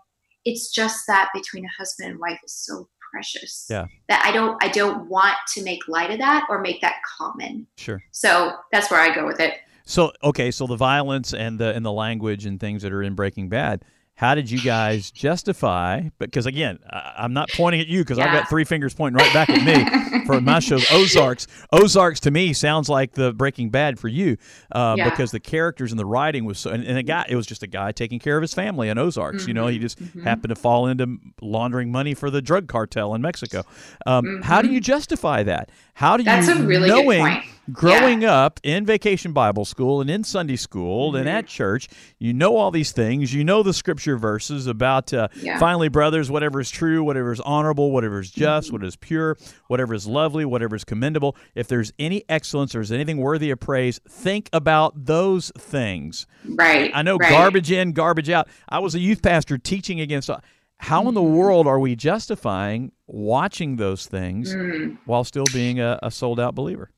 it's 0.46 0.72
just 0.72 1.06
that 1.08 1.30
between 1.34 1.66
a 1.66 1.70
husband 1.78 2.12
and 2.12 2.20
wife 2.20 2.40
is 2.44 2.54
so 2.54 2.88
precious 3.12 3.68
yeah. 3.70 3.86
that 4.10 4.24
i 4.26 4.32
don't 4.32 4.62
i 4.64 4.68
don't 4.68 5.08
want 5.10 5.36
to 5.48 5.64
make 5.64 5.88
light 5.88 6.12
of 6.12 6.18
that 6.18 6.46
or 6.50 6.60
make 6.60 6.82
that 6.82 6.96
common. 7.18 7.68
Sure. 7.78 8.02
So 8.12 8.54
that's 8.72 8.90
where 8.90 9.00
i 9.00 9.14
go 9.14 9.26
with 9.26 9.40
it. 9.40 9.56
So 9.86 10.12
okay 10.24 10.52
so 10.52 10.68
the 10.68 10.76
violence 10.76 11.34
and 11.34 11.60
the 11.60 11.74
and 11.74 11.86
the 11.86 11.92
language 11.92 12.46
and 12.46 12.60
things 12.60 12.82
that 12.82 12.92
are 12.92 13.04
in 13.04 13.16
breaking 13.16 13.50
bad 13.50 13.84
how 14.18 14.34
did 14.34 14.50
you 14.50 14.60
guys 14.60 15.12
justify? 15.12 16.02
Because 16.18 16.48
again, 16.48 16.80
I, 16.90 17.24
am 17.24 17.34
not 17.34 17.52
pointing 17.52 17.82
at 17.82 17.88
you 17.88 18.00
because 18.00 18.18
yeah. 18.18 18.26
I've 18.26 18.34
got 18.34 18.50
three 18.50 18.64
fingers 18.64 18.96
pointing 18.96 19.24
right 19.24 19.32
back 19.32 19.48
at 19.48 19.64
me 19.64 20.26
for 20.26 20.42
my 20.42 20.58
show, 20.60 20.80
Ozarks. 20.92 21.46
Ozarks 21.72 22.20
to 22.22 22.32
me 22.32 22.52
sounds 22.54 22.90
like 22.90 23.12
the 23.12 23.32
Breaking 23.32 23.70
Bad 23.70 24.00
for 24.00 24.08
you 24.08 24.38
uh, 24.72 24.96
yeah. 24.98 25.08
because 25.08 25.30
the 25.30 25.40
characters 25.40 25.92
and 25.92 26.00
the 26.00 26.06
writing 26.06 26.46
was 26.46 26.58
so. 26.58 26.72
And, 26.72 26.84
and, 26.84 26.98
a 26.98 27.04
guy, 27.04 27.28
it 27.30 27.36
was 27.36 27.46
just 27.46 27.62
a 27.62 27.68
guy 27.68 27.92
taking 27.92 28.18
care 28.18 28.36
of 28.36 28.42
his 28.42 28.56
family 28.56 28.90
in 28.90 28.98
Ozarks. 28.98 29.44
Mm-hmm. 29.44 29.50
You 29.50 29.54
know, 29.54 29.68
he 29.68 29.76
mm-hmm. 29.76 29.84
just 29.84 30.02
mm-hmm. 30.02 30.24
happened 30.24 30.50
to 30.50 30.56
fall 30.56 30.88
into 30.88 31.18
laundering 31.40 31.92
money 31.92 32.16
for 32.16 32.32
the 32.32 32.42
drug 32.42 32.68
cartel 32.68 33.14
in 33.14 33.22
Mexico. 33.22 33.62
Um, 34.08 34.26
mm-hmm. 34.26 34.42
How 34.42 34.64
do 34.64 34.72
you 34.72 34.82
justify 34.82 35.44
that? 35.44 35.70
How 35.94 36.18
do 36.18 36.24
That's 36.24 36.48
you 36.48 36.56
a 36.56 36.64
really 36.64 36.90
knowing? 36.90 37.44
Growing 37.72 38.22
yeah. 38.22 38.34
up 38.34 38.60
in 38.64 38.86
vacation 38.86 39.34
Bible 39.34 39.66
school 39.66 40.00
and 40.00 40.10
in 40.10 40.24
Sunday 40.24 40.56
school 40.56 41.10
mm-hmm. 41.10 41.18
and 41.18 41.30
at 41.30 41.48
church, 41.48 41.90
you 42.18 42.34
know 42.34 42.56
all 42.56 42.72
these 42.72 42.94
things. 42.94 43.34
You 43.34 43.44
know 43.44 43.62
the 43.62 43.74
scripture 43.74 44.18
verses 44.18 44.68
about 44.68 45.14
uh, 45.14 45.28
yeah. 45.36 45.60
finally, 45.60 45.90
brothers, 45.90 46.32
whatever 46.32 46.62
is 46.62 46.70
true, 46.70 47.04
whatever 47.04 47.32
is 47.32 47.42
honorable, 47.42 47.92
whatever 47.92 48.20
is 48.20 48.32
just, 48.32 48.68
mm-hmm. 48.68 48.78
what 48.78 48.86
is 48.86 48.96
pure, 48.96 49.38
whatever 49.68 49.94
is 49.94 50.08
lovely, 50.08 50.46
whatever 50.46 50.76
is 50.76 50.86
commendable. 50.86 51.36
If 51.56 51.68
there's 51.68 51.92
any 52.00 52.24
excellence 52.30 52.74
or 52.74 52.80
is 52.82 52.92
anything 52.92 53.18
worthy 53.18 53.52
of 53.52 53.60
praise, 53.60 54.00
think 54.08 54.50
about 54.54 55.06
those 55.06 55.52
things. 55.58 56.26
Right. 56.46 56.90
I 56.94 57.02
know 57.02 57.18
right. 57.18 57.30
garbage 57.30 57.72
in, 57.72 57.92
garbage 57.92 58.30
out. 58.30 58.48
I 58.70 58.80
was 58.80 58.96
a 58.96 59.00
youth 59.00 59.22
pastor 59.22 59.58
teaching 59.58 60.00
against. 60.00 60.30
Uh, 60.30 60.40
how 60.80 61.08
in 61.08 61.16
the 61.16 61.22
mm-hmm. 61.22 61.36
world 61.36 61.68
are 61.68 61.80
we 61.80 61.96
justifying 61.96 62.92
watching 63.08 63.78
those 63.78 64.06
things 64.06 64.54
mm. 64.54 64.98
while 65.06 65.24
still 65.24 65.46
being 65.52 65.80
a, 65.80 66.00
a 66.04 66.12
sold 66.12 66.40
out 66.40 66.56
believer? 66.56 66.92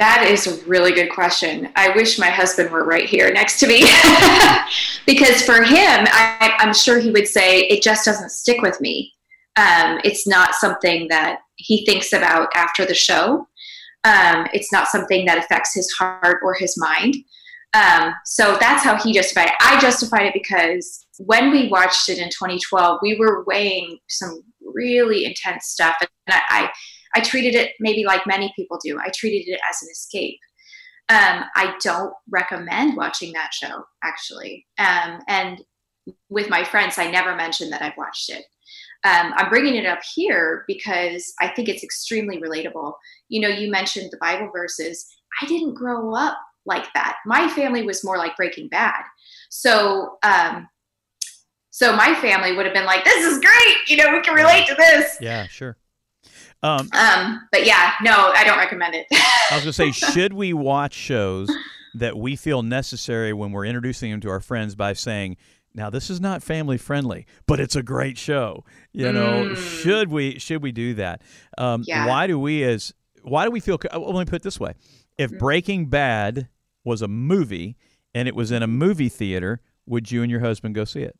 That 0.00 0.26
is 0.26 0.46
a 0.46 0.64
really 0.64 0.92
good 0.92 1.10
question. 1.10 1.68
I 1.76 1.90
wish 1.90 2.18
my 2.18 2.30
husband 2.30 2.70
were 2.70 2.86
right 2.86 3.04
here 3.04 3.30
next 3.30 3.60
to 3.60 3.66
me. 3.66 3.80
because 5.06 5.42
for 5.42 5.62
him, 5.62 6.06
I, 6.10 6.56
am 6.58 6.72
sure 6.72 6.98
he 6.98 7.10
would 7.10 7.28
say, 7.28 7.60
it 7.64 7.82
just 7.82 8.06
doesn't 8.06 8.30
stick 8.30 8.62
with 8.62 8.80
me. 8.80 9.12
Um, 9.56 10.00
it's 10.02 10.26
not 10.26 10.54
something 10.54 11.06
that 11.08 11.40
he 11.56 11.84
thinks 11.84 12.14
about 12.14 12.48
after 12.54 12.86
the 12.86 12.94
show. 12.94 13.46
Um, 14.04 14.46
it's 14.54 14.72
not 14.72 14.88
something 14.88 15.26
that 15.26 15.36
affects 15.36 15.74
his 15.74 15.90
heart 15.90 16.38
or 16.42 16.54
his 16.54 16.78
mind. 16.78 17.16
Um, 17.74 18.14
so 18.24 18.56
that's 18.58 18.82
how 18.82 18.96
he 18.96 19.12
justified 19.12 19.48
it. 19.48 19.54
I 19.60 19.78
justified 19.80 20.24
it 20.24 20.32
because 20.32 21.04
when 21.18 21.50
we 21.50 21.68
watched 21.68 22.08
it 22.08 22.16
in 22.16 22.30
2012, 22.30 23.00
we 23.02 23.18
were 23.18 23.44
weighing 23.44 23.98
some 24.08 24.42
really 24.64 25.26
intense 25.26 25.66
stuff, 25.66 25.96
and 26.00 26.08
I, 26.28 26.40
I, 26.48 26.70
I 27.14 27.20
treated 27.20 27.54
it 27.54 27.72
maybe 27.80 28.04
like 28.04 28.26
many 28.26 28.52
people 28.56 28.78
do. 28.82 28.98
I 28.98 29.10
treated 29.14 29.50
it 29.50 29.60
as 29.68 29.82
an 29.82 29.88
escape. 29.90 30.38
Um, 31.08 31.44
I 31.56 31.74
don't 31.82 32.12
recommend 32.30 32.96
watching 32.96 33.32
that 33.32 33.52
show 33.52 33.84
actually. 34.04 34.66
Um, 34.78 35.20
and 35.26 35.60
with 36.28 36.48
my 36.48 36.64
friends, 36.64 36.98
I 36.98 37.10
never 37.10 37.34
mentioned 37.34 37.72
that 37.72 37.82
I've 37.82 37.96
watched 37.96 38.30
it. 38.30 38.44
Um, 39.02 39.32
I'm 39.36 39.48
bringing 39.48 39.76
it 39.76 39.86
up 39.86 40.00
here 40.14 40.64
because 40.66 41.32
I 41.40 41.48
think 41.48 41.68
it's 41.68 41.82
extremely 41.82 42.40
relatable. 42.40 42.92
You 43.28 43.40
know, 43.40 43.48
you 43.48 43.70
mentioned 43.70 44.10
the 44.10 44.18
Bible 44.18 44.50
verses. 44.52 45.06
I 45.42 45.46
didn't 45.46 45.74
grow 45.74 46.14
up 46.14 46.38
like 46.66 46.92
that. 46.94 47.16
My 47.24 47.48
family 47.48 47.82
was 47.82 48.04
more 48.04 48.18
like 48.18 48.36
Breaking 48.36 48.68
Bad. 48.68 49.02
So, 49.48 50.18
um, 50.22 50.68
so 51.70 51.96
my 51.96 52.14
family 52.16 52.54
would 52.54 52.66
have 52.66 52.74
been 52.74 52.84
like, 52.84 53.04
"This 53.04 53.24
is 53.24 53.38
great. 53.38 53.88
You 53.88 53.96
know, 53.96 54.12
we 54.12 54.20
can 54.20 54.34
relate 54.34 54.66
to 54.66 54.74
this." 54.74 55.16
Yeah, 55.20 55.46
sure. 55.46 55.76
Um, 56.62 56.88
um, 56.92 57.48
but 57.52 57.64
yeah, 57.64 57.92
no, 58.02 58.32
I 58.34 58.44
don't 58.44 58.58
recommend 58.58 58.94
it. 58.94 59.06
I 59.12 59.54
was 59.54 59.62
gonna 59.62 59.72
say, 59.72 59.90
should 60.12 60.32
we 60.32 60.52
watch 60.52 60.94
shows 60.94 61.50
that 61.94 62.16
we 62.16 62.36
feel 62.36 62.62
necessary 62.62 63.32
when 63.32 63.52
we're 63.52 63.64
introducing 63.64 64.10
them 64.10 64.20
to 64.20 64.30
our 64.30 64.40
friends 64.40 64.74
by 64.74 64.92
saying, 64.92 65.36
now 65.74 65.88
this 65.88 66.10
is 66.10 66.20
not 66.20 66.42
family 66.42 66.76
friendly, 66.78 67.26
but 67.46 67.60
it's 67.60 67.76
a 67.76 67.82
great 67.82 68.18
show. 68.18 68.64
You 68.92 69.12
know, 69.12 69.50
mm. 69.50 69.56
should 69.56 70.10
we 70.10 70.38
should 70.38 70.62
we 70.62 70.72
do 70.72 70.94
that? 70.94 71.22
Um, 71.56 71.84
yeah. 71.86 72.06
Why 72.06 72.26
do 72.26 72.38
we 72.38 72.64
as 72.64 72.92
why 73.22 73.44
do 73.44 73.50
we 73.50 73.60
feel? 73.60 73.78
Well, 73.92 74.12
let 74.12 74.26
me 74.26 74.30
put 74.30 74.36
it 74.36 74.42
this 74.42 74.58
way: 74.58 74.74
If 75.16 75.30
mm. 75.30 75.38
Breaking 75.38 75.86
Bad 75.86 76.48
was 76.84 77.02
a 77.02 77.08
movie 77.08 77.76
and 78.14 78.26
it 78.26 78.34
was 78.34 78.50
in 78.50 78.62
a 78.62 78.66
movie 78.66 79.08
theater, 79.08 79.60
would 79.86 80.10
you 80.10 80.22
and 80.22 80.30
your 80.30 80.40
husband 80.40 80.74
go 80.74 80.84
see 80.84 81.02
it? 81.02 81.16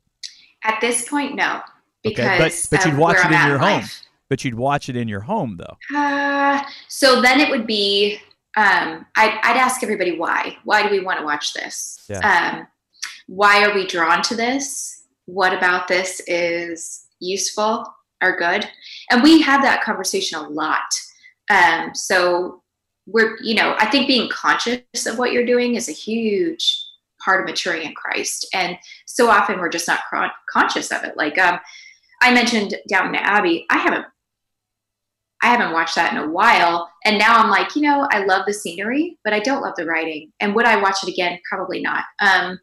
At 0.64 0.80
this 0.80 1.08
point, 1.08 1.36
no, 1.36 1.60
because 2.02 2.24
okay, 2.24 2.38
but, 2.38 2.68
but 2.70 2.86
you'd 2.86 2.98
watch 2.98 3.18
it 3.18 3.26
in 3.26 3.48
your 3.48 3.58
home. 3.58 3.80
Life. 3.80 4.02
But 4.30 4.44
you'd 4.44 4.54
watch 4.54 4.88
it 4.88 4.96
in 4.96 5.08
your 5.08 5.20
home, 5.20 5.58
though. 5.58 5.76
Uh, 5.94 6.62
so 6.88 7.20
then 7.20 7.40
it 7.40 7.50
would 7.50 7.66
be. 7.66 8.18
Um, 8.56 9.06
I'd, 9.16 9.38
I'd 9.42 9.56
ask 9.56 9.82
everybody 9.82 10.18
why. 10.18 10.56
Why 10.64 10.82
do 10.82 10.90
we 10.90 11.04
want 11.04 11.18
to 11.18 11.24
watch 11.24 11.52
this? 11.52 12.04
Yeah. 12.08 12.20
Um, 12.58 12.66
why 13.26 13.64
are 13.64 13.74
we 13.74 13.86
drawn 13.86 14.22
to 14.22 14.34
this? 14.34 15.04
What 15.26 15.52
about 15.52 15.86
this 15.86 16.20
is 16.26 17.06
useful 17.20 17.84
or 18.22 18.36
good? 18.36 18.68
And 19.10 19.22
we 19.22 19.40
have 19.42 19.62
that 19.62 19.82
conversation 19.82 20.38
a 20.38 20.48
lot. 20.48 20.80
Um, 21.48 21.94
so 21.94 22.62
we're, 23.06 23.36
you 23.40 23.54
know, 23.54 23.76
I 23.78 23.86
think 23.86 24.08
being 24.08 24.28
conscious 24.30 25.06
of 25.06 25.18
what 25.18 25.32
you're 25.32 25.46
doing 25.46 25.76
is 25.76 25.88
a 25.88 25.92
huge 25.92 26.84
part 27.24 27.40
of 27.40 27.46
maturing 27.46 27.82
in 27.82 27.94
Christ. 27.94 28.48
And 28.52 28.76
so 29.06 29.28
often 29.28 29.60
we're 29.60 29.68
just 29.68 29.88
not 29.88 30.00
conscious 30.50 30.90
of 30.90 31.04
it. 31.04 31.16
Like 31.16 31.38
um, 31.38 31.60
I 32.22 32.32
mentioned 32.32 32.74
down 32.88 33.12
Downton 33.12 33.16
Abbey, 33.16 33.66
I 33.70 33.78
haven't 33.78 34.06
I 35.42 35.48
haven't 35.48 35.72
watched 35.72 35.94
that 35.94 36.12
in 36.12 36.18
a 36.18 36.28
while. 36.28 36.90
And 37.04 37.18
now 37.18 37.38
I'm 37.38 37.50
like, 37.50 37.74
you 37.74 37.82
know, 37.82 38.06
I 38.10 38.24
love 38.24 38.44
the 38.46 38.52
scenery, 38.52 39.18
but 39.24 39.32
I 39.32 39.40
don't 39.40 39.62
love 39.62 39.74
the 39.76 39.86
writing. 39.86 40.32
And 40.40 40.54
would 40.54 40.66
I 40.66 40.80
watch 40.80 40.98
it 41.02 41.08
again? 41.08 41.38
Probably 41.48 41.80
not. 41.80 42.04
Um, 42.20 42.58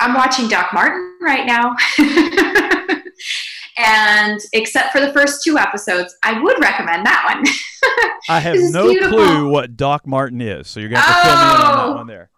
I'm 0.00 0.14
watching 0.14 0.48
Doc 0.48 0.72
Martin 0.72 1.18
right 1.20 1.44
now. 1.44 1.74
and 3.76 4.40
except 4.52 4.92
for 4.92 5.00
the 5.00 5.12
first 5.12 5.42
two 5.42 5.58
episodes, 5.58 6.14
I 6.22 6.40
would 6.40 6.60
recommend 6.60 7.04
that 7.06 7.34
one. 7.34 7.44
I 8.28 8.40
have 8.40 8.56
no 8.56 8.90
beautiful. 8.90 9.18
clue 9.18 9.48
what 9.48 9.76
Doc 9.76 10.06
Martin 10.06 10.40
is, 10.40 10.68
so 10.68 10.78
you're 10.78 10.90
going 10.90 11.02
to 11.02 11.08
have 11.08 11.24
to 11.24 11.30
oh. 11.30 11.34
fill 11.34 11.38
me 11.38 11.42
in 11.42 11.60
on 11.60 11.76
that 11.76 11.84
oh. 11.84 11.96
one 11.96 12.06
there. 12.06 12.30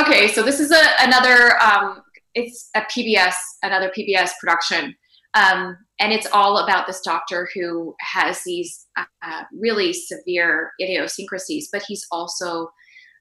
Okay, 0.00 0.28
so 0.28 0.42
this 0.42 0.60
is 0.60 0.70
a, 0.70 0.82
another. 1.00 1.60
Um, 1.60 2.02
it's 2.34 2.70
a 2.74 2.80
PBS, 2.82 3.34
another 3.62 3.92
PBS 3.96 4.30
production, 4.40 4.94
um, 5.34 5.76
and 6.02 6.12
it's 6.12 6.26
all 6.32 6.58
about 6.58 6.88
this 6.88 7.00
doctor 7.00 7.48
who 7.54 7.94
has 8.00 8.42
these 8.44 8.88
uh, 8.96 9.44
really 9.56 9.92
severe 9.92 10.72
idiosyncrasies, 10.80 11.68
but 11.72 11.84
he's 11.86 12.04
also 12.10 12.72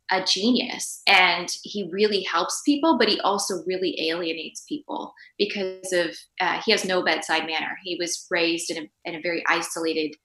a 0.09 0.23
genius 0.23 1.03
and 1.07 1.47
he 1.61 1.87
really 1.91 2.23
helps 2.23 2.63
people, 2.65 2.97
but 2.97 3.07
he 3.07 3.19
also 3.19 3.63
really 3.67 3.95
alienates 4.09 4.65
people 4.67 5.13
because 5.37 5.93
of 5.93 6.17
uh, 6.41 6.59
he 6.65 6.71
has 6.71 6.83
no 6.83 7.03
bedside 7.03 7.45
manner. 7.45 7.77
He 7.83 7.97
was 7.99 8.25
raised 8.31 8.71
in 8.71 8.83
a, 8.83 8.89
in 9.05 9.15
a 9.15 9.21
very 9.21 9.43
isolated 9.47 10.15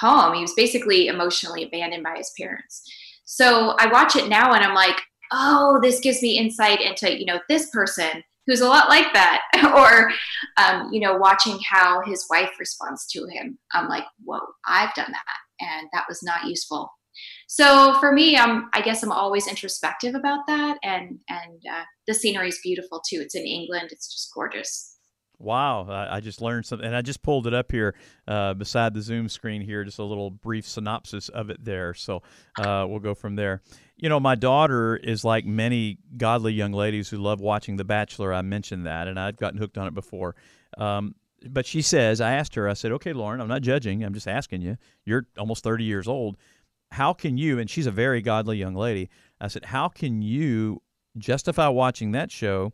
home. 0.00 0.34
He 0.34 0.40
was 0.40 0.54
basically 0.54 1.08
emotionally 1.08 1.64
abandoned 1.64 2.02
by 2.02 2.16
his 2.16 2.32
parents. 2.40 2.82
So 3.26 3.76
I 3.78 3.92
watch 3.92 4.16
it 4.16 4.28
now 4.28 4.54
and 4.54 4.64
I'm 4.64 4.74
like, 4.74 4.96
oh, 5.34 5.78
this 5.82 6.00
gives 6.00 6.22
me 6.22 6.38
insight 6.38 6.80
into, 6.80 7.18
you 7.18 7.26
know, 7.26 7.40
this 7.50 7.68
person 7.70 8.22
who's 8.46 8.60
a 8.60 8.68
lot 8.68 8.88
like 8.88 9.12
that. 9.12 9.42
or, 9.76 10.10
um, 10.62 10.92
you 10.92 11.00
know, 11.00 11.16
watching 11.16 11.58
how 11.68 12.02
his 12.02 12.26
wife 12.30 12.50
responds 12.58 13.06
to 13.12 13.26
him. 13.26 13.58
I'm 13.72 13.88
like, 13.88 14.04
whoa, 14.24 14.40
I've 14.66 14.94
done 14.94 15.10
that. 15.10 15.64
And 15.64 15.88
that 15.92 16.04
was 16.08 16.22
not 16.22 16.44
useful 16.44 16.90
so 17.48 17.94
for 18.00 18.12
me, 18.12 18.36
I'm 18.36 18.68
I 18.72 18.80
guess 18.80 19.02
I'm 19.02 19.12
always 19.12 19.46
introspective 19.46 20.14
about 20.14 20.46
that, 20.46 20.78
and 20.82 21.18
and 21.28 21.62
uh, 21.70 21.84
the 22.06 22.14
scenery 22.14 22.48
is 22.48 22.58
beautiful 22.62 23.00
too. 23.08 23.20
It's 23.20 23.34
in 23.34 23.44
England. 23.44 23.88
It's 23.92 24.12
just 24.12 24.30
gorgeous. 24.34 24.95
Wow, 25.38 25.86
I 26.10 26.20
just 26.20 26.40
learned 26.40 26.64
something, 26.64 26.86
and 26.86 26.96
I 26.96 27.02
just 27.02 27.22
pulled 27.22 27.46
it 27.46 27.52
up 27.52 27.70
here 27.70 27.94
uh, 28.26 28.54
beside 28.54 28.94
the 28.94 29.02
Zoom 29.02 29.28
screen 29.28 29.60
here, 29.60 29.84
just 29.84 29.98
a 29.98 30.04
little 30.04 30.30
brief 30.30 30.66
synopsis 30.66 31.28
of 31.28 31.50
it 31.50 31.62
there. 31.62 31.92
So 31.92 32.22
uh, 32.58 32.86
we'll 32.88 33.00
go 33.00 33.14
from 33.14 33.36
there. 33.36 33.60
You 33.96 34.08
know, 34.08 34.18
my 34.18 34.34
daughter 34.34 34.96
is 34.96 35.24
like 35.24 35.44
many 35.44 35.98
godly 36.16 36.54
young 36.54 36.72
ladies 36.72 37.10
who 37.10 37.18
love 37.18 37.40
watching 37.40 37.76
The 37.76 37.84
Bachelor. 37.84 38.32
I 38.32 38.40
mentioned 38.42 38.86
that, 38.86 39.08
and 39.08 39.20
I've 39.20 39.36
gotten 39.36 39.58
hooked 39.58 39.76
on 39.76 39.86
it 39.86 39.94
before. 39.94 40.36
Um, 40.78 41.14
but 41.50 41.66
she 41.66 41.82
says, 41.82 42.22
I 42.22 42.32
asked 42.32 42.54
her, 42.54 42.66
I 42.66 42.72
said, 42.72 42.92
okay, 42.92 43.12
Lauren, 43.12 43.40
I'm 43.42 43.48
not 43.48 43.60
judging. 43.60 44.04
I'm 44.04 44.14
just 44.14 44.26
asking 44.26 44.62
you. 44.62 44.78
You're 45.04 45.26
almost 45.36 45.62
30 45.62 45.84
years 45.84 46.08
old 46.08 46.38
how 46.92 47.12
can 47.12 47.36
you, 47.36 47.58
and 47.58 47.68
she's 47.68 47.86
a 47.86 47.90
very 47.90 48.22
godly 48.22 48.56
young 48.56 48.74
lady, 48.74 49.10
I 49.40 49.48
said, 49.48 49.66
how 49.66 49.88
can 49.88 50.22
you 50.22 50.82
justify 51.18 51.68
watching 51.68 52.12
that 52.12 52.30
show 52.30 52.72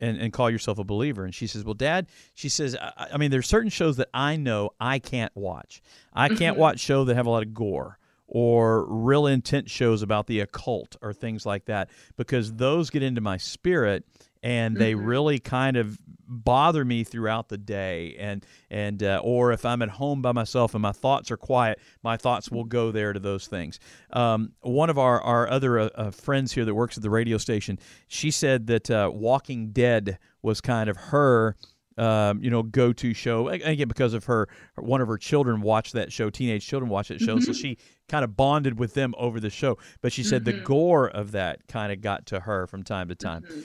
and, 0.00 0.18
and 0.18 0.32
call 0.32 0.50
yourself 0.50 0.78
a 0.78 0.84
believer? 0.84 1.24
And 1.24 1.34
she 1.34 1.46
says, 1.46 1.64
well, 1.64 1.74
Dad, 1.74 2.06
she 2.34 2.48
says, 2.48 2.76
I, 2.76 3.08
I 3.14 3.16
mean, 3.16 3.30
there's 3.30 3.48
certain 3.48 3.70
shows 3.70 3.96
that 3.96 4.08
I 4.12 4.36
know 4.36 4.70
I 4.80 4.98
can't 4.98 5.34
watch. 5.36 5.80
I 6.12 6.28
can't 6.28 6.54
mm-hmm. 6.54 6.60
watch 6.60 6.80
shows 6.80 7.06
that 7.06 7.14
have 7.14 7.26
a 7.26 7.30
lot 7.30 7.42
of 7.42 7.54
gore 7.54 7.98
or 8.28 8.84
real 8.84 9.26
intense 9.26 9.70
shows 9.70 10.02
about 10.02 10.26
the 10.26 10.40
occult 10.40 10.96
or 11.00 11.12
things 11.12 11.46
like 11.46 11.64
that 11.64 11.88
because 12.16 12.52
those 12.54 12.90
get 12.90 13.02
into 13.02 13.22
my 13.22 13.38
spirit 13.38 14.04
and 14.42 14.76
they 14.76 14.94
mm-hmm. 14.94 15.04
really 15.04 15.38
kind 15.38 15.76
of 15.76 15.98
bother 16.30 16.84
me 16.84 17.04
throughout 17.04 17.48
the 17.48 17.56
day 17.56 18.14
and 18.18 18.44
and 18.70 19.02
uh, 19.02 19.20
or 19.24 19.50
if 19.52 19.64
i'm 19.64 19.80
at 19.80 19.88
home 19.88 20.20
by 20.20 20.32
myself 20.32 20.74
and 20.74 20.82
my 20.82 20.92
thoughts 20.92 21.30
are 21.30 21.36
quiet 21.36 21.78
my 22.02 22.16
thoughts 22.16 22.50
will 22.50 22.64
go 22.64 22.90
there 22.90 23.12
to 23.12 23.20
those 23.20 23.46
things 23.46 23.80
um, 24.12 24.52
one 24.60 24.90
of 24.90 24.98
our 24.98 25.20
our 25.22 25.48
other 25.48 25.78
uh, 25.78 25.88
uh, 25.94 26.10
friends 26.10 26.52
here 26.52 26.64
that 26.64 26.74
works 26.74 26.96
at 26.96 27.02
the 27.02 27.10
radio 27.10 27.38
station 27.38 27.78
she 28.08 28.30
said 28.30 28.66
that 28.66 28.90
uh, 28.90 29.10
walking 29.12 29.70
dead 29.70 30.18
was 30.42 30.60
kind 30.60 30.90
of 30.90 30.96
her 30.96 31.56
um, 31.98 32.42
you 32.42 32.48
know, 32.50 32.62
go-to 32.62 33.12
show 33.12 33.48
again 33.48 33.88
because 33.88 34.14
of 34.14 34.24
her. 34.26 34.48
One 34.76 35.00
of 35.00 35.08
her 35.08 35.18
children 35.18 35.60
watched 35.60 35.94
that 35.94 36.12
show. 36.12 36.30
Teenage 36.30 36.64
children 36.64 36.88
watched 36.88 37.08
that 37.08 37.20
show, 37.20 37.36
mm-hmm. 37.36 37.44
so 37.44 37.52
she 37.52 37.76
kind 38.08 38.24
of 38.24 38.36
bonded 38.36 38.78
with 38.78 38.94
them 38.94 39.14
over 39.18 39.40
the 39.40 39.50
show. 39.50 39.78
But 40.00 40.12
she 40.12 40.22
said 40.22 40.44
mm-hmm. 40.44 40.58
the 40.58 40.64
gore 40.64 41.08
of 41.08 41.32
that 41.32 41.66
kind 41.66 41.92
of 41.92 42.00
got 42.00 42.26
to 42.26 42.40
her 42.40 42.68
from 42.68 42.84
time 42.84 43.08
to 43.08 43.16
time. 43.16 43.42
Mm-hmm. 43.42 43.60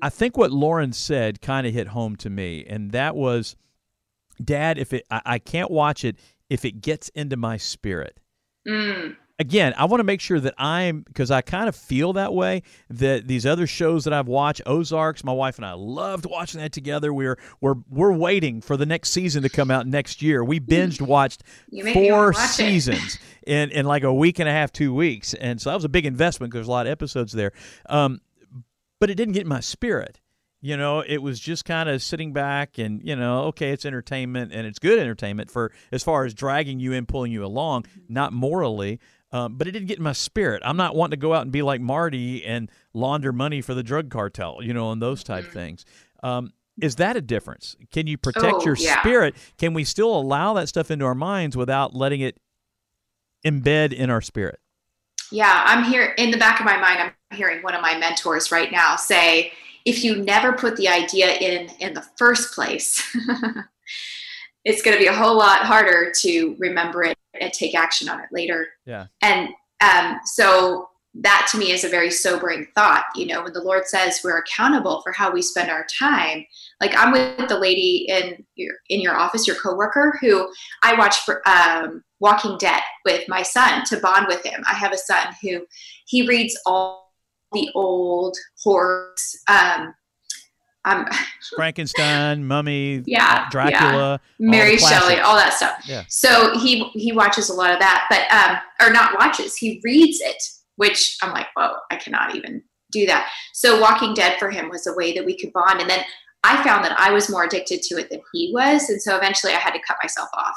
I 0.00 0.08
think 0.08 0.36
what 0.36 0.50
Lauren 0.50 0.92
said 0.92 1.40
kind 1.40 1.66
of 1.66 1.72
hit 1.72 1.88
home 1.88 2.16
to 2.16 2.30
me, 2.30 2.64
and 2.68 2.92
that 2.92 3.16
was, 3.16 3.56
Dad, 4.42 4.78
if 4.78 4.92
it, 4.92 5.04
I, 5.10 5.22
I 5.24 5.38
can't 5.38 5.70
watch 5.70 6.04
it 6.04 6.16
if 6.50 6.64
it 6.64 6.80
gets 6.80 7.08
into 7.10 7.36
my 7.36 7.56
spirit. 7.56 8.20
Mm. 8.66 9.16
Again, 9.38 9.74
I 9.76 9.86
want 9.86 10.00
to 10.00 10.04
make 10.04 10.20
sure 10.20 10.38
that 10.38 10.54
I'm 10.56 11.00
because 11.00 11.30
I 11.30 11.40
kind 11.40 11.68
of 11.68 11.74
feel 11.74 12.12
that 12.12 12.32
way. 12.32 12.62
That 12.90 13.26
these 13.26 13.44
other 13.44 13.66
shows 13.66 14.04
that 14.04 14.12
I've 14.12 14.28
watched, 14.28 14.60
Ozarks, 14.66 15.24
my 15.24 15.32
wife 15.32 15.56
and 15.56 15.64
I 15.64 15.72
loved 15.72 16.26
watching 16.26 16.60
that 16.60 16.70
together. 16.70 17.12
We're 17.12 17.38
we're 17.60 17.76
we're 17.88 18.12
waiting 18.12 18.60
for 18.60 18.76
the 18.76 18.86
next 18.86 19.10
season 19.10 19.42
to 19.42 19.48
come 19.48 19.70
out 19.70 19.86
next 19.86 20.22
year. 20.22 20.44
We 20.44 20.60
binged 20.60 21.00
watched 21.00 21.42
four 21.92 22.34
seasons 22.34 23.18
in 23.46 23.70
in 23.70 23.86
like 23.86 24.04
a 24.04 24.14
week 24.14 24.38
and 24.38 24.48
a 24.48 24.52
half, 24.52 24.72
two 24.72 24.94
weeks, 24.94 25.34
and 25.34 25.60
so 25.60 25.70
that 25.70 25.76
was 25.76 25.84
a 25.84 25.88
big 25.88 26.06
investment 26.06 26.52
because 26.52 26.58
there's 26.58 26.68
a 26.68 26.72
lot 26.72 26.86
of 26.86 26.92
episodes 26.92 27.32
there. 27.32 27.52
Um, 27.88 28.20
but 29.02 29.10
it 29.10 29.16
didn't 29.16 29.34
get 29.34 29.48
my 29.48 29.58
spirit. 29.58 30.20
You 30.60 30.76
know, 30.76 31.00
it 31.00 31.20
was 31.20 31.40
just 31.40 31.64
kind 31.64 31.88
of 31.88 32.00
sitting 32.00 32.32
back 32.32 32.78
and, 32.78 33.02
you 33.02 33.16
know, 33.16 33.46
okay, 33.46 33.70
it's 33.70 33.84
entertainment 33.84 34.52
and 34.52 34.64
it's 34.64 34.78
good 34.78 34.96
entertainment 34.96 35.50
for 35.50 35.72
as 35.90 36.04
far 36.04 36.24
as 36.24 36.34
dragging 36.34 36.78
you 36.78 36.92
in, 36.92 37.04
pulling 37.04 37.32
you 37.32 37.44
along, 37.44 37.86
not 38.08 38.32
morally. 38.32 39.00
Um, 39.32 39.56
but 39.56 39.66
it 39.66 39.72
didn't 39.72 39.88
get 39.88 39.96
in 39.98 40.04
my 40.04 40.12
spirit. 40.12 40.62
I'm 40.64 40.76
not 40.76 40.94
wanting 40.94 41.10
to 41.10 41.16
go 41.16 41.34
out 41.34 41.42
and 41.42 41.50
be 41.50 41.62
like 41.62 41.80
Marty 41.80 42.44
and 42.44 42.70
launder 42.94 43.32
money 43.32 43.60
for 43.60 43.74
the 43.74 43.82
drug 43.82 44.08
cartel, 44.08 44.60
you 44.62 44.72
know, 44.72 44.92
and 44.92 45.02
those 45.02 45.24
type 45.24 45.46
mm-hmm. 45.46 45.52
things. 45.52 45.84
Um, 46.22 46.52
is 46.80 46.94
that 46.94 47.16
a 47.16 47.20
difference? 47.20 47.74
Can 47.90 48.06
you 48.06 48.16
protect 48.16 48.58
oh, 48.58 48.64
your 48.64 48.76
yeah. 48.76 49.00
spirit? 49.00 49.34
Can 49.58 49.74
we 49.74 49.82
still 49.82 50.14
allow 50.16 50.54
that 50.54 50.68
stuff 50.68 50.92
into 50.92 51.06
our 51.06 51.16
minds 51.16 51.56
without 51.56 51.92
letting 51.92 52.20
it 52.20 52.38
embed 53.44 53.92
in 53.92 54.10
our 54.10 54.20
spirit? 54.20 54.60
Yeah, 55.32 55.62
I'm 55.64 55.84
here 55.84 56.14
in 56.18 56.30
the 56.30 56.36
back 56.36 56.60
of 56.60 56.66
my 56.66 56.76
mind. 56.76 57.00
I'm 57.00 57.36
hearing 57.36 57.62
one 57.62 57.74
of 57.74 57.80
my 57.80 57.96
mentors 57.96 58.52
right 58.52 58.70
now 58.70 58.96
say, 58.96 59.52
if 59.84 60.04
you 60.04 60.16
never 60.16 60.52
put 60.52 60.76
the 60.76 60.88
idea 60.88 61.32
in 61.34 61.68
in 61.80 61.94
the 61.94 62.04
first 62.16 62.54
place, 62.54 63.02
it's 64.64 64.82
going 64.82 64.96
to 64.96 65.02
be 65.02 65.08
a 65.08 65.14
whole 65.14 65.36
lot 65.36 65.60
harder 65.60 66.12
to 66.20 66.54
remember 66.58 67.02
it 67.02 67.16
and 67.40 67.52
take 67.52 67.74
action 67.74 68.08
on 68.08 68.20
it 68.20 68.28
later. 68.30 68.68
Yeah. 68.86 69.06
And 69.22 69.48
um, 69.80 70.20
so 70.24 70.88
that 71.14 71.46
to 71.50 71.58
me 71.58 71.72
is 71.72 71.84
a 71.84 71.88
very 71.88 72.10
sobering 72.10 72.66
thought. 72.74 73.04
You 73.14 73.26
know, 73.26 73.42
when 73.42 73.52
the 73.52 73.62
Lord 73.62 73.86
says 73.86 74.20
we're 74.24 74.38
accountable 74.38 75.02
for 75.02 75.12
how 75.12 75.32
we 75.32 75.42
spend 75.42 75.70
our 75.70 75.86
time. 75.98 76.46
Like 76.80 76.94
I'm 76.96 77.12
with 77.12 77.48
the 77.48 77.58
lady 77.58 78.06
in 78.08 78.44
your 78.54 78.74
in 78.88 79.00
your 79.00 79.14
office, 79.14 79.46
your 79.46 79.56
coworker, 79.56 80.18
who 80.20 80.48
I 80.82 80.94
watch 80.94 81.18
for 81.20 81.46
um, 81.46 82.02
Walking 82.20 82.56
Dead 82.58 82.82
with 83.04 83.28
my 83.28 83.42
son 83.42 83.84
to 83.86 83.98
bond 83.98 84.26
with 84.28 84.44
him. 84.44 84.62
I 84.66 84.74
have 84.74 84.92
a 84.92 84.98
son 84.98 85.26
who 85.42 85.66
he 86.06 86.26
reads 86.26 86.58
all 86.64 87.12
the 87.52 87.68
old 87.74 88.36
horrors. 88.62 89.38
Um, 89.48 89.94
um, 90.84 91.06
Frankenstein, 91.56 92.46
Mummy, 92.46 93.02
yeah, 93.06 93.48
Dracula, 93.50 94.20
yeah. 94.38 94.50
Mary 94.50 94.78
Shelley, 94.78 95.18
all 95.20 95.36
that 95.36 95.52
stuff. 95.52 95.84
Yeah. 95.86 96.04
So 96.08 96.58
he 96.58 96.84
he 96.94 97.12
watches 97.12 97.50
a 97.50 97.54
lot 97.54 97.72
of 97.72 97.78
that, 97.80 98.06
but 98.08 98.30
um, 98.32 98.88
or 98.88 98.92
not 98.92 99.18
watches, 99.18 99.56
he 99.56 99.80
reads 99.84 100.20
it, 100.20 100.42
which 100.82 101.16
I'm 101.22 101.32
like, 101.32 101.46
whoa, 101.54 101.74
I 101.92 101.96
cannot 101.96 102.34
even 102.34 102.60
do 102.90 103.06
that. 103.06 103.30
So 103.54 103.80
Walking 103.80 104.14
Dead 104.14 104.36
for 104.40 104.50
him 104.50 104.68
was 104.68 104.84
a 104.88 104.94
way 104.94 105.12
that 105.14 105.24
we 105.24 105.38
could 105.38 105.52
bond, 105.52 105.80
and 105.80 105.88
then 105.88 106.02
I 106.42 106.60
found 106.64 106.84
that 106.84 106.98
I 106.98 107.12
was 107.12 107.30
more 107.30 107.44
addicted 107.44 107.82
to 107.82 108.00
it 108.00 108.10
than 108.10 108.20
he 108.32 108.50
was, 108.52 108.90
and 108.90 109.00
so 109.00 109.16
eventually 109.16 109.52
I 109.52 109.58
had 109.58 109.74
to 109.74 109.82
cut 109.86 109.98
myself 110.02 110.28
off 110.34 110.56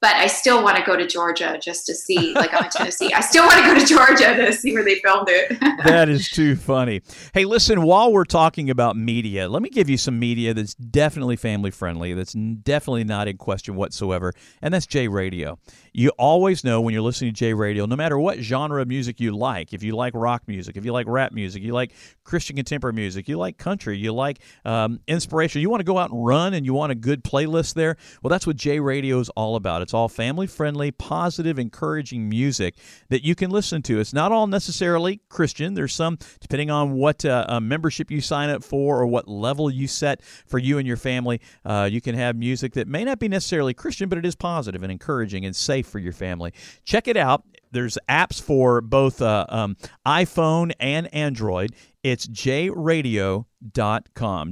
but 0.00 0.14
I 0.14 0.28
still 0.28 0.62
want 0.62 0.76
to 0.76 0.82
go 0.84 0.96
to 0.96 1.06
Georgia 1.06 1.58
just 1.60 1.86
to 1.86 1.94
see, 1.94 2.32
like 2.34 2.54
I'm 2.54 2.64
in 2.64 2.70
Tennessee. 2.70 3.12
I 3.12 3.20
still 3.20 3.44
want 3.44 3.58
to 3.58 3.64
go 3.64 3.78
to 3.78 3.84
Georgia 3.84 4.36
to 4.36 4.52
see 4.52 4.72
where 4.72 4.84
they 4.84 5.00
filmed 5.00 5.28
it. 5.28 5.58
that 5.84 6.08
is 6.08 6.28
too 6.28 6.54
funny. 6.54 7.02
Hey, 7.34 7.44
listen, 7.44 7.82
while 7.82 8.12
we're 8.12 8.24
talking 8.24 8.70
about 8.70 8.96
media, 8.96 9.48
let 9.48 9.60
me 9.60 9.70
give 9.70 9.90
you 9.90 9.96
some 9.96 10.18
media 10.18 10.54
that's 10.54 10.74
definitely 10.74 11.34
family 11.34 11.72
friendly, 11.72 12.14
that's 12.14 12.32
definitely 12.32 13.04
not 13.04 13.26
in 13.26 13.38
question 13.38 13.74
whatsoever, 13.74 14.32
and 14.62 14.72
that's 14.72 14.86
J 14.86 15.08
Radio. 15.08 15.58
You 15.92 16.10
always 16.10 16.62
know 16.62 16.80
when 16.80 16.94
you're 16.94 17.02
listening 17.02 17.32
to 17.32 17.36
J 17.36 17.54
Radio, 17.54 17.84
no 17.86 17.96
matter 17.96 18.18
what 18.18 18.38
genre 18.38 18.80
of 18.80 18.86
music 18.86 19.18
you 19.18 19.36
like, 19.36 19.72
if 19.72 19.82
you 19.82 19.96
like 19.96 20.14
rock 20.14 20.44
music, 20.46 20.76
if 20.76 20.84
you 20.84 20.92
like 20.92 21.08
rap 21.08 21.32
music, 21.32 21.62
you 21.62 21.72
like 21.72 21.92
Christian 22.22 22.54
contemporary 22.54 22.94
music, 22.94 23.26
you 23.26 23.36
like 23.36 23.58
country, 23.58 23.98
you 23.98 24.12
like 24.12 24.38
um, 24.64 25.00
inspiration, 25.08 25.60
you 25.60 25.70
want 25.70 25.80
to 25.80 25.84
go 25.84 25.98
out 25.98 26.10
and 26.10 26.24
run 26.24 26.54
and 26.54 26.64
you 26.64 26.72
want 26.72 26.92
a 26.92 26.94
good 26.94 27.24
playlist 27.24 27.74
there, 27.74 27.96
well, 28.22 28.28
that's 28.28 28.46
what 28.46 28.54
J 28.54 28.78
Radio 28.78 29.18
is 29.18 29.28
all 29.30 29.56
about. 29.56 29.87
It's 29.88 29.94
all 29.94 30.10
family 30.10 30.46
friendly, 30.46 30.90
positive, 30.90 31.58
encouraging 31.58 32.28
music 32.28 32.74
that 33.08 33.24
you 33.24 33.34
can 33.34 33.50
listen 33.50 33.80
to. 33.84 33.98
It's 34.00 34.12
not 34.12 34.32
all 34.32 34.46
necessarily 34.46 35.22
Christian. 35.30 35.72
There's 35.72 35.94
some, 35.94 36.18
depending 36.40 36.70
on 36.70 36.92
what 36.92 37.24
uh, 37.24 37.58
membership 37.62 38.10
you 38.10 38.20
sign 38.20 38.50
up 38.50 38.62
for 38.62 39.00
or 39.00 39.06
what 39.06 39.28
level 39.28 39.70
you 39.70 39.86
set 39.86 40.22
for 40.22 40.58
you 40.58 40.76
and 40.76 40.86
your 40.86 40.98
family, 40.98 41.40
uh, 41.64 41.88
you 41.90 42.02
can 42.02 42.14
have 42.14 42.36
music 42.36 42.74
that 42.74 42.86
may 42.86 43.02
not 43.02 43.18
be 43.18 43.28
necessarily 43.28 43.72
Christian, 43.72 44.10
but 44.10 44.18
it 44.18 44.26
is 44.26 44.36
positive 44.36 44.82
and 44.82 44.92
encouraging 44.92 45.46
and 45.46 45.56
safe 45.56 45.86
for 45.86 46.00
your 46.00 46.12
family. 46.12 46.52
Check 46.84 47.08
it 47.08 47.16
out. 47.16 47.44
There's 47.72 47.96
apps 48.10 48.42
for 48.42 48.82
both 48.82 49.22
uh, 49.22 49.46
um, 49.48 49.78
iPhone 50.06 50.72
and 50.78 51.08
Android. 51.14 51.74
It's 52.02 52.26
jradio.com. 52.26 53.46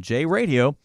jradio.com 0.01 0.77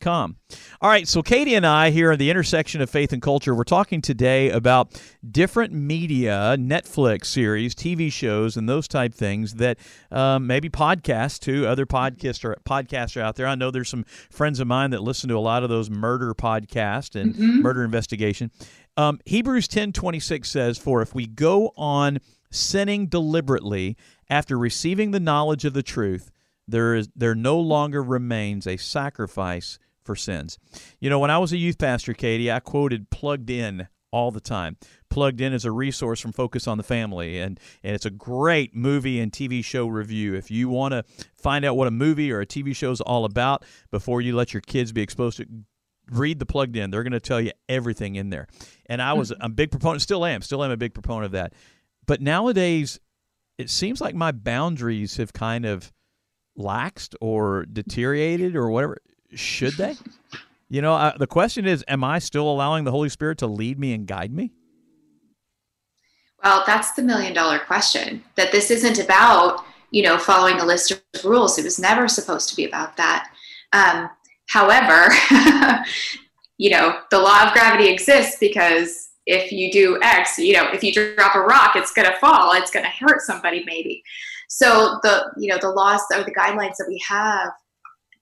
com. 0.00 0.36
All 0.80 0.90
right, 0.90 1.06
so 1.06 1.22
Katie 1.22 1.54
and 1.54 1.66
I 1.66 1.90
here 1.90 2.12
at 2.12 2.18
the 2.18 2.30
intersection 2.30 2.80
of 2.80 2.90
faith 2.90 3.12
and 3.12 3.22
culture, 3.22 3.54
we're 3.54 3.64
talking 3.64 4.02
today 4.02 4.50
about 4.50 5.00
different 5.28 5.72
media, 5.72 6.56
Netflix 6.58 7.26
series, 7.26 7.74
TV 7.74 8.10
shows, 8.10 8.56
and 8.56 8.68
those 8.68 8.88
type 8.88 9.14
things 9.14 9.54
that 9.54 9.78
um, 10.10 10.46
maybe 10.46 10.68
podcasts 10.68 11.38
too. 11.38 11.66
Other 11.66 11.86
podcaster 11.86 12.54
podcasts 12.64 13.16
are 13.16 13.22
out 13.22 13.36
there. 13.36 13.46
I 13.46 13.54
know 13.54 13.70
there's 13.70 13.88
some 13.88 14.04
friends 14.30 14.60
of 14.60 14.66
mine 14.66 14.90
that 14.90 15.02
listen 15.02 15.28
to 15.28 15.36
a 15.36 15.40
lot 15.40 15.62
of 15.62 15.68
those 15.68 15.90
murder 15.90 16.34
podcasts 16.34 17.20
and 17.20 17.34
mm-hmm. 17.34 17.62
murder 17.62 17.84
investigation. 17.84 18.50
Um, 18.96 19.20
Hebrews 19.24 19.68
ten 19.68 19.92
twenty 19.92 20.20
six 20.20 20.50
says, 20.50 20.78
"For 20.78 21.00
if 21.02 21.14
we 21.14 21.26
go 21.26 21.72
on 21.76 22.18
sinning 22.50 23.06
deliberately 23.06 23.96
after 24.28 24.58
receiving 24.58 25.12
the 25.12 25.20
knowledge 25.20 25.64
of 25.64 25.72
the 25.72 25.82
truth." 25.82 26.30
There 26.68 26.94
is 26.94 27.08
there 27.14 27.34
no 27.34 27.58
longer 27.58 28.02
remains 28.02 28.66
a 28.66 28.76
sacrifice 28.76 29.78
for 30.04 30.16
sins. 30.16 30.58
You 31.00 31.10
know, 31.10 31.18
when 31.18 31.30
I 31.30 31.38
was 31.38 31.52
a 31.52 31.56
youth 31.56 31.78
pastor, 31.78 32.12
Katie, 32.14 32.50
I 32.50 32.60
quoted 32.60 33.10
plugged 33.10 33.50
in 33.50 33.88
all 34.10 34.30
the 34.30 34.40
time. 34.40 34.76
Plugged 35.08 35.40
in 35.40 35.52
is 35.52 35.64
a 35.64 35.70
resource 35.70 36.20
from 36.20 36.32
Focus 36.32 36.68
on 36.68 36.76
the 36.76 36.84
Family, 36.84 37.38
and, 37.40 37.58
and 37.82 37.94
it's 37.94 38.06
a 38.06 38.10
great 38.10 38.74
movie 38.74 39.20
and 39.20 39.32
TV 39.32 39.64
show 39.64 39.86
review. 39.86 40.34
If 40.34 40.50
you 40.50 40.68
want 40.68 40.92
to 40.92 41.04
find 41.34 41.64
out 41.64 41.76
what 41.76 41.88
a 41.88 41.92
movie 41.92 42.30
or 42.30 42.40
a 42.40 42.46
TV 42.46 42.76
show 42.76 42.90
is 42.90 43.00
all 43.00 43.24
about 43.24 43.64
before 43.90 44.20
you 44.20 44.36
let 44.36 44.52
your 44.52 44.60
kids 44.60 44.92
be 44.92 45.02
exposed 45.02 45.38
to 45.38 45.46
read 46.10 46.38
the 46.38 46.46
plugged 46.46 46.76
in. 46.76 46.90
They're 46.90 47.02
going 47.02 47.12
to 47.12 47.20
tell 47.20 47.40
you 47.40 47.52
everything 47.68 48.16
in 48.16 48.30
there. 48.30 48.46
And 48.86 49.00
I 49.00 49.14
was 49.14 49.30
mm-hmm. 49.30 49.44
a 49.44 49.48
big 49.48 49.70
proponent, 49.70 50.02
still 50.02 50.24
am, 50.24 50.42
still 50.42 50.62
am 50.62 50.70
a 50.70 50.76
big 50.76 50.94
proponent 50.94 51.26
of 51.26 51.32
that. 51.32 51.54
But 52.06 52.20
nowadays, 52.20 53.00
it 53.58 53.70
seems 53.70 54.00
like 54.00 54.14
my 54.14 54.32
boundaries 54.32 55.16
have 55.16 55.32
kind 55.32 55.64
of 55.64 55.92
laxed 56.58 57.14
or 57.20 57.66
deteriorated 57.66 58.56
or 58.56 58.70
whatever? 58.70 58.98
Should 59.34 59.74
they? 59.74 59.96
You 60.68 60.80
know, 60.80 60.94
uh, 60.94 61.16
the 61.16 61.26
question 61.26 61.66
is, 61.66 61.84
am 61.88 62.02
I 62.02 62.18
still 62.18 62.50
allowing 62.50 62.84
the 62.84 62.90
Holy 62.90 63.08
Spirit 63.08 63.38
to 63.38 63.46
lead 63.46 63.78
me 63.78 63.92
and 63.92 64.06
guide 64.06 64.32
me? 64.32 64.52
Well, 66.42 66.64
that's 66.66 66.92
the 66.92 67.02
million 67.02 67.34
dollar 67.34 67.58
question. 67.58 68.24
That 68.36 68.52
this 68.52 68.70
isn't 68.70 68.98
about, 68.98 69.64
you 69.90 70.02
know, 70.02 70.18
following 70.18 70.58
a 70.58 70.64
list 70.64 70.90
of 70.90 71.02
rules. 71.24 71.58
It 71.58 71.64
was 71.64 71.78
never 71.78 72.08
supposed 72.08 72.48
to 72.48 72.56
be 72.56 72.64
about 72.64 72.96
that. 72.96 73.30
Um, 73.72 74.10
however, 74.48 75.12
you 76.58 76.70
know, 76.70 76.98
the 77.10 77.18
law 77.18 77.46
of 77.46 77.52
gravity 77.52 77.88
exists 77.88 78.36
because 78.40 79.10
if 79.26 79.52
you 79.52 79.70
do 79.70 79.98
X, 80.02 80.38
you 80.38 80.54
know, 80.54 80.68
if 80.72 80.82
you 80.82 80.92
drop 80.92 81.36
a 81.36 81.40
rock, 81.40 81.76
it's 81.76 81.92
going 81.92 82.10
to 82.10 82.16
fall. 82.18 82.52
It's 82.54 82.70
going 82.70 82.84
to 82.84 82.90
hurt 82.90 83.20
somebody, 83.22 83.62
maybe. 83.64 84.02
So 84.54 84.98
the 85.02 85.32
you 85.38 85.48
know 85.48 85.56
the 85.58 85.70
laws 85.70 86.02
or 86.14 86.22
the 86.24 86.34
guidelines 86.34 86.76
that 86.76 86.86
we 86.86 87.02
have, 87.08 87.52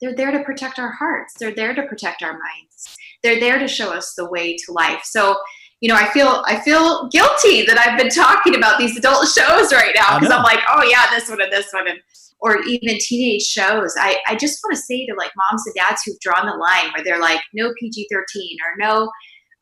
they're 0.00 0.14
there 0.14 0.30
to 0.30 0.44
protect 0.44 0.78
our 0.78 0.92
hearts. 0.92 1.34
They're 1.40 1.54
there 1.54 1.74
to 1.74 1.82
protect 1.82 2.22
our 2.22 2.32
minds. 2.32 2.96
They're 3.24 3.40
there 3.40 3.58
to 3.58 3.66
show 3.66 3.92
us 3.92 4.14
the 4.14 4.30
way 4.30 4.56
to 4.56 4.72
life. 4.72 5.02
So 5.02 5.36
you 5.80 5.88
know, 5.88 5.96
I 5.96 6.08
feel 6.10 6.44
I 6.46 6.60
feel 6.60 7.08
guilty 7.08 7.66
that 7.66 7.78
I've 7.78 7.98
been 7.98 8.10
talking 8.10 8.54
about 8.54 8.78
these 8.78 8.96
adult 8.96 9.26
shows 9.36 9.72
right 9.72 9.92
now 9.94 10.20
because 10.20 10.32
I'm 10.32 10.44
like, 10.44 10.60
oh 10.70 10.84
yeah, 10.84 11.10
this 11.10 11.28
one 11.28 11.42
and 11.42 11.52
this 11.52 11.72
one 11.72 11.88
and 11.88 11.98
or 12.38 12.62
even 12.62 12.96
teenage 13.00 13.42
shows. 13.42 13.94
I, 13.98 14.18
I 14.28 14.36
just 14.36 14.60
want 14.62 14.76
to 14.76 14.80
say 14.80 15.04
to 15.06 15.14
like 15.18 15.32
moms 15.36 15.66
and 15.66 15.74
dads 15.74 16.02
who've 16.04 16.18
drawn 16.20 16.46
the 16.46 16.52
line 16.52 16.92
where 16.94 17.04
they're 17.04 17.20
like, 17.20 17.40
no 17.52 17.72
PG 17.78 18.06
13 18.10 18.56
or 18.64 18.78
no, 18.78 19.10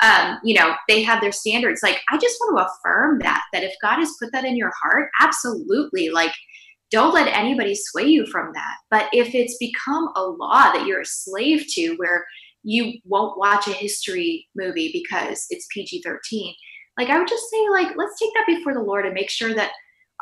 um, 0.02 0.38
you 0.44 0.54
know, 0.54 0.74
they 0.88 1.02
have 1.02 1.20
their 1.20 1.32
standards. 1.32 1.82
Like, 1.82 2.00
I 2.10 2.18
just 2.18 2.36
want 2.40 2.58
to 2.58 2.66
affirm 2.66 3.18
that, 3.20 3.42
that 3.52 3.64
if 3.64 3.74
God 3.82 3.98
has 3.98 4.14
put 4.20 4.32
that 4.32 4.44
in 4.44 4.56
your 4.56 4.72
heart, 4.82 5.10
absolutely, 5.20 6.10
like, 6.10 6.32
don't 6.90 7.12
let 7.12 7.28
anybody 7.36 7.74
sway 7.74 8.04
you 8.04 8.26
from 8.26 8.52
that. 8.54 8.76
But 8.90 9.08
if 9.12 9.34
it's 9.34 9.58
become 9.58 10.08
a 10.16 10.22
law 10.22 10.72
that 10.72 10.86
you're 10.86 11.02
a 11.02 11.06
slave 11.06 11.66
to, 11.74 11.94
where 11.96 12.24
you 12.62 12.94
won't 13.04 13.38
watch 13.38 13.66
a 13.66 13.72
history 13.72 14.46
movie 14.56 14.90
because 14.92 15.46
it's 15.50 15.66
PG 15.72 16.02
13, 16.04 16.54
like 16.98 17.10
I 17.10 17.18
would 17.18 17.28
just 17.28 17.50
say, 17.50 17.68
like, 17.70 17.96
let's 17.96 18.18
take 18.18 18.30
that 18.34 18.46
before 18.46 18.74
the 18.74 18.82
Lord 18.82 19.04
and 19.04 19.14
make 19.14 19.30
sure 19.30 19.54
that 19.54 19.72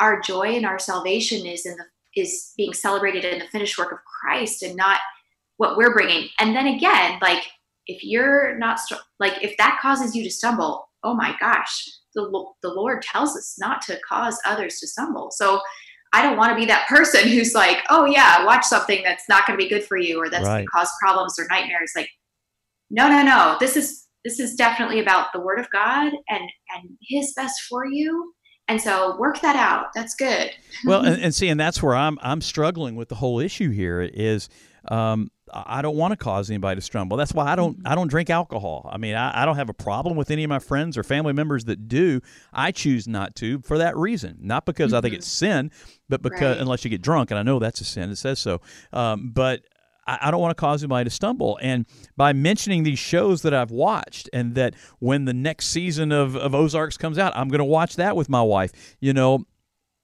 our 0.00 0.20
joy 0.20 0.56
and 0.56 0.66
our 0.66 0.78
salvation 0.78 1.46
is 1.46 1.64
in 1.64 1.76
the 1.76 1.84
is 2.16 2.52
being 2.56 2.72
celebrated 2.72 3.24
in 3.24 3.38
the 3.38 3.46
finished 3.48 3.78
work 3.78 3.92
of 3.92 3.98
Christ 4.22 4.62
and 4.62 4.74
not 4.74 5.00
what 5.58 5.76
we're 5.76 5.92
bringing. 5.92 6.28
And 6.40 6.56
then 6.56 6.66
again, 6.66 7.18
like 7.20 7.44
if 7.86 8.02
you're 8.02 8.56
not 8.58 8.78
like 9.20 9.42
if 9.42 9.56
that 9.58 9.78
causes 9.80 10.14
you 10.14 10.24
to 10.24 10.30
stumble, 10.30 10.88
oh 11.04 11.14
my 11.14 11.34
gosh, 11.40 11.84
the 12.14 12.22
the 12.62 12.70
Lord 12.70 13.02
tells 13.02 13.36
us 13.36 13.56
not 13.58 13.82
to 13.82 13.98
cause 14.08 14.38
others 14.44 14.78
to 14.80 14.88
stumble. 14.88 15.30
So 15.30 15.60
I 16.12 16.22
don't 16.22 16.36
want 16.36 16.50
to 16.50 16.56
be 16.56 16.66
that 16.66 16.88
person 16.88 17.28
who's 17.28 17.54
like, 17.54 17.78
oh 17.90 18.04
yeah, 18.04 18.44
watch 18.44 18.64
something 18.64 19.02
that's 19.04 19.28
not 19.28 19.46
going 19.46 19.58
to 19.58 19.62
be 19.62 19.68
good 19.68 19.84
for 19.84 19.96
you 19.96 20.20
or 20.20 20.28
that's 20.28 20.44
right. 20.44 20.54
going 20.54 20.64
to 20.64 20.70
cause 20.70 20.90
problems 21.00 21.38
or 21.38 21.46
nightmares. 21.48 21.92
Like, 21.94 22.08
no, 22.90 23.08
no, 23.08 23.22
no. 23.22 23.56
This 23.60 23.76
is 23.76 24.06
this 24.24 24.40
is 24.40 24.56
definitely 24.56 24.98
about 24.98 25.28
the 25.32 25.40
Word 25.40 25.60
of 25.60 25.70
God 25.70 26.12
and 26.28 26.50
and 26.74 26.90
His 27.02 27.32
best 27.34 27.60
for 27.68 27.86
you. 27.86 28.32
And 28.68 28.80
so 28.80 29.16
work 29.16 29.40
that 29.42 29.54
out. 29.54 29.86
That's 29.94 30.16
good. 30.16 30.50
well, 30.84 31.00
and, 31.04 31.22
and 31.22 31.34
see, 31.34 31.48
and 31.48 31.60
that's 31.60 31.82
where 31.82 31.94
I'm 31.94 32.18
I'm 32.22 32.40
struggling 32.40 32.96
with 32.96 33.08
the 33.08 33.14
whole 33.14 33.38
issue 33.38 33.70
here 33.70 34.00
is 34.00 34.48
um, 34.88 35.30
I 35.52 35.80
don't 35.80 35.96
want 35.96 36.12
to 36.12 36.16
cause 36.16 36.50
anybody 36.50 36.80
to 36.80 36.80
stumble. 36.80 37.16
That's 37.16 37.32
why 37.32 37.46
I 37.46 37.56
don't 37.56 37.78
I 37.84 37.94
don't 37.94 38.08
drink 38.08 38.30
alcohol. 38.30 38.88
I 38.92 38.98
mean, 38.98 39.14
I, 39.14 39.42
I, 39.42 39.44
don't 39.44 39.56
have 39.56 39.68
a 39.68 39.74
problem 39.74 40.16
with 40.16 40.30
any 40.30 40.42
of 40.44 40.48
my 40.48 40.58
friends 40.58 40.98
or 40.98 41.02
family 41.02 41.32
members 41.32 41.64
that 41.66 41.88
do. 41.88 42.20
I 42.52 42.72
choose 42.72 43.06
not 43.06 43.36
to 43.36 43.60
for 43.60 43.78
that 43.78 43.96
reason, 43.96 44.38
not 44.40 44.66
because 44.66 44.88
mm-hmm. 44.88 44.96
I 44.96 45.00
think 45.02 45.12
mm-hmm. 45.12 45.18
it's 45.18 45.28
sin, 45.28 45.70
but 46.08 46.22
because 46.22 46.56
right. 46.56 46.60
unless 46.60 46.84
you 46.84 46.90
get 46.90 47.02
drunk, 47.02 47.30
and 47.30 47.38
I 47.38 47.42
know 47.42 47.58
that's 47.58 47.80
a 47.80 47.84
sin. 47.84 48.10
It 48.10 48.16
says 48.16 48.38
so. 48.38 48.60
Um, 48.92 49.30
but 49.32 49.62
I, 50.06 50.18
I 50.22 50.30
don't 50.30 50.40
want 50.40 50.56
to 50.56 50.60
cause 50.60 50.82
anybody 50.82 51.04
to 51.04 51.10
stumble. 51.10 51.58
And 51.62 51.86
by 52.16 52.32
mentioning 52.32 52.82
these 52.82 52.98
shows 52.98 53.42
that 53.42 53.54
I've 53.54 53.70
watched, 53.70 54.28
and 54.32 54.54
that 54.54 54.74
when 54.98 55.24
the 55.24 55.34
next 55.34 55.68
season 55.68 56.12
of, 56.12 56.36
of 56.36 56.54
Ozarks 56.54 56.96
comes 56.96 57.18
out, 57.18 57.32
I'm 57.36 57.48
going 57.48 57.58
to 57.58 57.64
watch 57.64 57.96
that 57.96 58.16
with 58.16 58.28
my 58.28 58.42
wife. 58.42 58.96
You 59.00 59.12
know, 59.12 59.46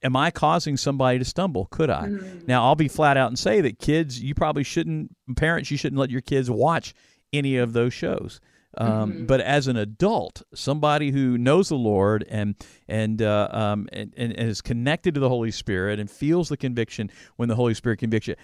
am 0.03 0.15
I 0.15 0.31
causing 0.31 0.77
somebody 0.77 1.19
to 1.19 1.25
stumble? 1.25 1.65
Could 1.67 1.89
I? 1.89 2.07
Mm. 2.07 2.47
Now, 2.47 2.63
I'll 2.65 2.75
be 2.75 2.87
flat 2.87 3.17
out 3.17 3.29
and 3.29 3.39
say 3.39 3.61
that 3.61 3.79
kids, 3.79 4.21
you 4.21 4.35
probably 4.35 4.63
shouldn't, 4.63 5.15
parents, 5.35 5.71
you 5.71 5.77
shouldn't 5.77 5.99
let 5.99 6.09
your 6.09 6.21
kids 6.21 6.49
watch 6.51 6.93
any 7.31 7.57
of 7.57 7.73
those 7.73 7.93
shows. 7.93 8.39
Um, 8.77 9.11
mm-hmm. 9.11 9.25
But 9.25 9.41
as 9.41 9.67
an 9.67 9.77
adult, 9.77 10.41
somebody 10.53 11.11
who 11.11 11.37
knows 11.37 11.69
the 11.69 11.75
Lord 11.75 12.25
and 12.27 12.55
and, 12.87 13.21
uh, 13.21 13.47
um, 13.51 13.87
and, 13.93 14.13
and 14.17 14.33
is 14.33 14.61
connected 14.61 15.13
to 15.13 15.19
the 15.19 15.29
Holy 15.29 15.51
Spirit 15.51 15.99
and 15.99 16.09
feels 16.09 16.49
the 16.49 16.57
conviction 16.57 17.11
when 17.35 17.49
the 17.49 17.55
Holy 17.55 17.75
Spirit 17.75 17.99
convicts 17.99 18.27
you, 18.27 18.35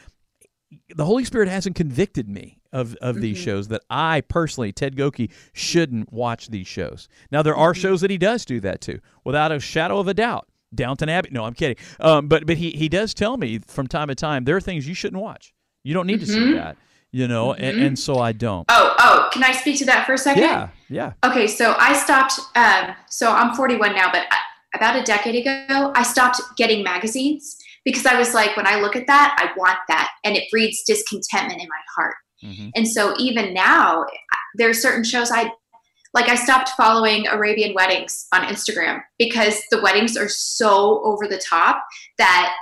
the 0.95 1.05
Holy 1.05 1.23
Spirit 1.23 1.49
hasn't 1.49 1.75
convicted 1.75 2.29
me 2.29 2.59
of, 2.71 2.95
of 2.95 3.15
mm-hmm. 3.15 3.21
these 3.21 3.37
shows 3.39 3.69
that 3.69 3.81
I 3.89 4.21
personally, 4.21 4.71
Ted 4.71 4.95
Goki, 4.95 5.31
shouldn't 5.53 6.13
watch 6.13 6.49
these 6.49 6.67
shows. 6.67 7.09
Now 7.31 7.41
there 7.41 7.55
are 7.55 7.73
mm-hmm. 7.73 7.81
shows 7.81 8.01
that 8.01 8.11
he 8.11 8.19
does 8.19 8.45
do 8.45 8.59
that 8.59 8.81
to, 8.81 8.99
without 9.23 9.51
a 9.51 9.59
shadow 9.59 9.97
of 9.97 10.07
a 10.07 10.13
doubt. 10.13 10.47
Downton 10.73 11.09
Abbey. 11.09 11.29
No, 11.31 11.45
I'm 11.45 11.53
kidding. 11.53 11.77
Um, 11.99 12.27
but 12.27 12.45
but 12.45 12.57
he 12.57 12.71
he 12.71 12.89
does 12.89 13.13
tell 13.13 13.37
me 13.37 13.59
from 13.67 13.87
time 13.87 14.07
to 14.07 14.15
time 14.15 14.45
there 14.45 14.55
are 14.55 14.61
things 14.61 14.87
you 14.87 14.93
shouldn't 14.93 15.21
watch. 15.21 15.53
You 15.83 15.93
don't 15.93 16.07
need 16.07 16.19
to 16.19 16.27
see 16.27 16.39
mm-hmm. 16.39 16.55
that 16.55 16.77
you 17.11 17.27
know, 17.27 17.49
mm-hmm. 17.49 17.63
and, 17.63 17.81
and 17.81 17.99
so 17.99 18.19
I 18.19 18.31
don't. 18.31 18.65
Oh, 18.69 18.95
oh, 18.99 19.29
can 19.31 19.43
I 19.43 19.51
speak 19.51 19.77
to 19.79 19.85
that 19.85 20.05
for 20.05 20.13
a 20.13 20.17
second? 20.17 20.43
Yeah, 20.43 20.69
yeah. 20.89 21.13
Okay, 21.25 21.47
so 21.47 21.75
I 21.77 21.93
stopped. 21.93 22.39
Um, 22.55 22.95
so 23.09 23.31
I'm 23.31 23.55
41 23.55 23.95
now, 23.95 24.11
but 24.11 24.27
about 24.75 24.95
a 24.95 25.03
decade 25.03 25.35
ago, 25.35 25.91
I 25.95 26.03
stopped 26.03 26.39
getting 26.57 26.83
magazines 26.83 27.57
because 27.83 28.05
I 28.05 28.17
was 28.17 28.33
like, 28.33 28.55
when 28.55 28.67
I 28.67 28.79
look 28.79 28.95
at 28.95 29.07
that, 29.07 29.35
I 29.39 29.57
want 29.57 29.79
that, 29.87 30.09
and 30.23 30.35
it 30.35 30.43
breeds 30.51 30.83
discontentment 30.85 31.61
in 31.61 31.67
my 31.67 31.81
heart. 31.95 32.15
Mm-hmm. 32.43 32.69
And 32.75 32.87
so 32.87 33.15
even 33.17 33.53
now, 33.53 34.05
there 34.55 34.69
are 34.69 34.73
certain 34.73 35.03
shows 35.03 35.31
I 35.31 35.51
like. 36.13 36.29
I 36.29 36.35
stopped 36.35 36.69
following 36.69 37.27
Arabian 37.27 37.73
weddings 37.73 38.27
on 38.33 38.41
Instagram 38.43 39.01
because 39.17 39.61
the 39.71 39.81
weddings 39.81 40.17
are 40.17 40.29
so 40.29 41.03
over 41.03 41.27
the 41.27 41.37
top 41.37 41.83
that 42.17 42.55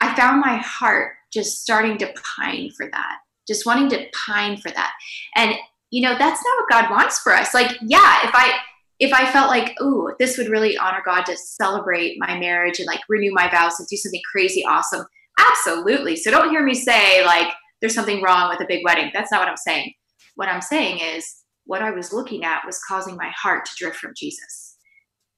I 0.00 0.14
found 0.14 0.40
my 0.40 0.56
heart 0.56 1.12
just 1.32 1.62
starting 1.62 1.98
to 1.98 2.12
pine 2.36 2.70
for 2.76 2.88
that 2.90 3.18
just 3.48 3.66
wanting 3.66 3.88
to 3.88 4.06
pine 4.14 4.58
for 4.58 4.70
that. 4.70 4.92
And 5.34 5.54
you 5.90 6.02
know, 6.02 6.16
that's 6.18 6.44
not 6.44 6.58
what 6.58 6.68
God 6.70 6.90
wants 6.90 7.18
for 7.18 7.34
us. 7.34 7.54
Like, 7.54 7.72
yeah, 7.80 8.28
if 8.28 8.34
I 8.34 8.52
if 9.00 9.12
I 9.12 9.30
felt 9.32 9.48
like, 9.48 9.74
oh, 9.80 10.12
this 10.18 10.36
would 10.36 10.48
really 10.48 10.76
honor 10.76 11.02
God 11.04 11.22
to 11.22 11.36
celebrate 11.36 12.18
my 12.18 12.38
marriage 12.38 12.78
and 12.78 12.86
like 12.86 13.00
renew 13.08 13.32
my 13.32 13.48
vows 13.50 13.78
and 13.78 13.88
do 13.88 13.96
something 13.96 14.20
crazy 14.30 14.64
awesome, 14.64 15.06
absolutely. 15.38 16.16
So 16.16 16.30
don't 16.30 16.50
hear 16.50 16.62
me 16.62 16.74
say 16.74 17.24
like 17.24 17.52
there's 17.80 17.94
something 17.94 18.22
wrong 18.22 18.50
with 18.50 18.60
a 18.60 18.66
big 18.68 18.84
wedding. 18.84 19.10
That's 19.14 19.32
not 19.32 19.40
what 19.40 19.48
I'm 19.48 19.56
saying. 19.56 19.94
What 20.34 20.48
I'm 20.48 20.60
saying 20.60 20.98
is 21.00 21.42
what 21.68 21.82
I 21.82 21.90
was 21.90 22.14
looking 22.14 22.44
at 22.44 22.64
was 22.64 22.80
causing 22.88 23.14
my 23.14 23.30
heart 23.36 23.66
to 23.66 23.72
drift 23.76 23.98
from 23.98 24.14
Jesus. 24.16 24.78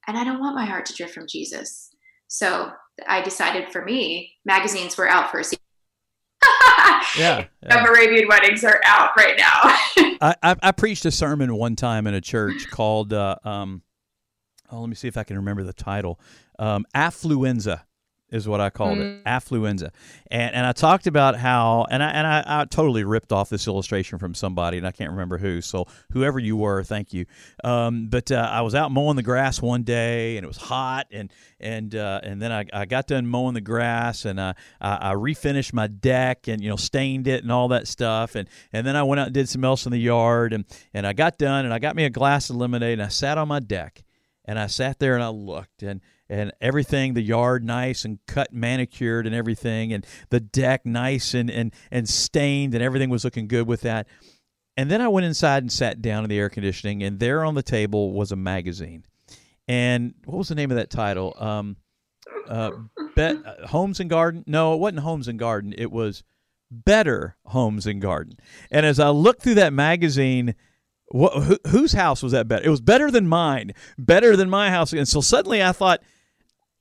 And 0.06 0.16
I 0.16 0.22
don't 0.22 0.38
want 0.38 0.54
my 0.54 0.64
heart 0.64 0.86
to 0.86 0.94
drift 0.94 1.12
from 1.12 1.26
Jesus. 1.28 1.90
So 2.28 2.70
I 3.08 3.20
decided 3.20 3.72
for 3.72 3.84
me, 3.84 4.34
magazines 4.44 4.96
were 4.96 5.08
out 5.08 5.32
for 5.32 5.40
a 5.40 5.44
season 5.44 5.58
yeah, 7.18 7.46
yeah. 7.62 7.84
Arabian 7.84 8.28
weddings 8.28 8.62
are 8.62 8.80
out 8.84 9.10
right 9.16 9.36
now. 9.36 9.60
I, 10.22 10.34
I, 10.42 10.56
I, 10.62 10.72
preached 10.72 11.04
a 11.04 11.10
sermon 11.10 11.54
one 11.56 11.74
time 11.74 12.06
in 12.06 12.14
a 12.14 12.20
church 12.20 12.70
called, 12.70 13.12
uh, 13.12 13.36
um, 13.44 13.82
oh, 14.70 14.80
let 14.80 14.88
me 14.88 14.94
see 14.94 15.08
if 15.08 15.16
I 15.16 15.24
can 15.24 15.36
remember 15.36 15.64
the 15.64 15.72
title, 15.72 16.20
um, 16.60 16.86
Affluenza 16.94 17.82
is 18.30 18.46
what 18.46 18.60
I 18.60 18.70
called 18.70 18.98
mm. 18.98 19.18
it, 19.18 19.24
affluenza. 19.24 19.90
And 20.30 20.54
and 20.54 20.66
I 20.66 20.72
talked 20.72 21.06
about 21.06 21.36
how 21.36 21.86
and 21.90 22.02
I 22.02 22.10
and 22.10 22.26
I, 22.26 22.44
I, 22.46 22.64
totally 22.64 23.04
ripped 23.04 23.32
off 23.32 23.50
this 23.50 23.66
illustration 23.66 24.18
from 24.18 24.34
somebody 24.34 24.78
and 24.78 24.86
I 24.86 24.92
can't 24.92 25.10
remember 25.10 25.38
who. 25.38 25.60
So 25.60 25.86
whoever 26.12 26.38
you 26.38 26.56
were, 26.56 26.82
thank 26.84 27.12
you. 27.12 27.26
Um, 27.64 28.06
but 28.08 28.30
uh, 28.30 28.48
I 28.50 28.60
was 28.62 28.74
out 28.74 28.92
mowing 28.92 29.16
the 29.16 29.22
grass 29.22 29.60
one 29.60 29.82
day 29.82 30.36
and 30.36 30.44
it 30.44 30.46
was 30.46 30.56
hot 30.56 31.06
and 31.10 31.32
and 31.58 31.94
uh, 31.94 32.20
and 32.22 32.40
then 32.40 32.52
I, 32.52 32.66
I 32.72 32.86
got 32.86 33.06
done 33.06 33.26
mowing 33.26 33.54
the 33.54 33.60
grass 33.60 34.24
and 34.24 34.40
I, 34.40 34.54
I, 34.80 35.10
I 35.10 35.14
refinished 35.14 35.72
my 35.72 35.86
deck 35.86 36.48
and 36.48 36.62
you 36.62 36.68
know 36.68 36.76
stained 36.76 37.26
it 37.26 37.42
and 37.42 37.50
all 37.50 37.68
that 37.68 37.88
stuff 37.88 38.34
and 38.34 38.48
and 38.72 38.86
then 38.86 38.96
I 38.96 39.02
went 39.02 39.20
out 39.20 39.26
and 39.26 39.34
did 39.34 39.48
some 39.48 39.64
else 39.64 39.86
in 39.86 39.92
the 39.92 39.98
yard 39.98 40.52
and 40.52 40.64
and 40.94 41.06
I 41.06 41.12
got 41.12 41.38
done 41.38 41.64
and 41.64 41.74
I 41.74 41.78
got 41.78 41.96
me 41.96 42.04
a 42.04 42.10
glass 42.10 42.50
of 42.50 42.56
lemonade 42.56 42.94
and 42.94 43.02
I 43.02 43.08
sat 43.08 43.38
on 43.38 43.48
my 43.48 43.60
deck 43.60 44.04
and 44.44 44.58
I 44.58 44.66
sat 44.66 44.98
there 44.98 45.14
and 45.14 45.22
I 45.22 45.28
looked 45.28 45.82
and 45.82 46.00
and 46.30 46.52
everything 46.60 47.14
the 47.14 47.22
yard 47.22 47.64
nice 47.64 48.04
and 48.04 48.20
cut 48.26 48.52
manicured 48.52 49.26
and 49.26 49.34
everything 49.34 49.92
and 49.92 50.06
the 50.30 50.40
deck 50.40 50.86
nice 50.86 51.34
and 51.34 51.50
and 51.50 51.74
and 51.90 52.08
stained 52.08 52.72
and 52.72 52.82
everything 52.82 53.10
was 53.10 53.24
looking 53.24 53.48
good 53.48 53.66
with 53.66 53.82
that. 53.82 54.06
And 54.76 54.90
then 54.90 55.02
I 55.02 55.08
went 55.08 55.26
inside 55.26 55.64
and 55.64 55.72
sat 55.72 56.00
down 56.00 56.24
in 56.24 56.30
the 56.30 56.38
air 56.38 56.48
conditioning 56.48 57.02
and 57.02 57.18
there 57.18 57.44
on 57.44 57.54
the 57.54 57.62
table 57.62 58.12
was 58.12 58.32
a 58.32 58.36
magazine. 58.36 59.04
And 59.68 60.14
what 60.24 60.38
was 60.38 60.48
the 60.48 60.54
name 60.54 60.70
of 60.70 60.76
that 60.76 60.90
title? 60.90 61.36
Um 61.36 61.76
uh, 62.48 62.70
Bet 63.16 63.36
uh, 63.44 63.66
Homes 63.66 64.00
and 64.00 64.08
Garden? 64.08 64.44
No 64.46 64.74
it 64.74 64.78
wasn't 64.78 65.00
Homes 65.00 65.26
and 65.26 65.38
Garden. 65.38 65.74
It 65.76 65.90
was 65.90 66.22
Better 66.70 67.36
Homes 67.46 67.86
and 67.86 68.00
Garden. 68.00 68.36
And 68.70 68.86
as 68.86 69.00
I 69.00 69.08
looked 69.08 69.42
through 69.42 69.56
that 69.56 69.72
magazine 69.72 70.54
what, 71.12 71.42
who, 71.42 71.58
whose 71.68 71.92
house 71.92 72.22
was 72.22 72.32
that 72.32 72.46
better? 72.46 72.64
It 72.64 72.70
was 72.70 72.80
better 72.80 73.10
than 73.10 73.26
mine, 73.26 73.72
better 73.98 74.36
than 74.36 74.48
my 74.48 74.70
house. 74.70 74.92
And 74.92 75.08
so 75.08 75.20
suddenly 75.20 75.60
I 75.62 75.72
thought, 75.72 76.00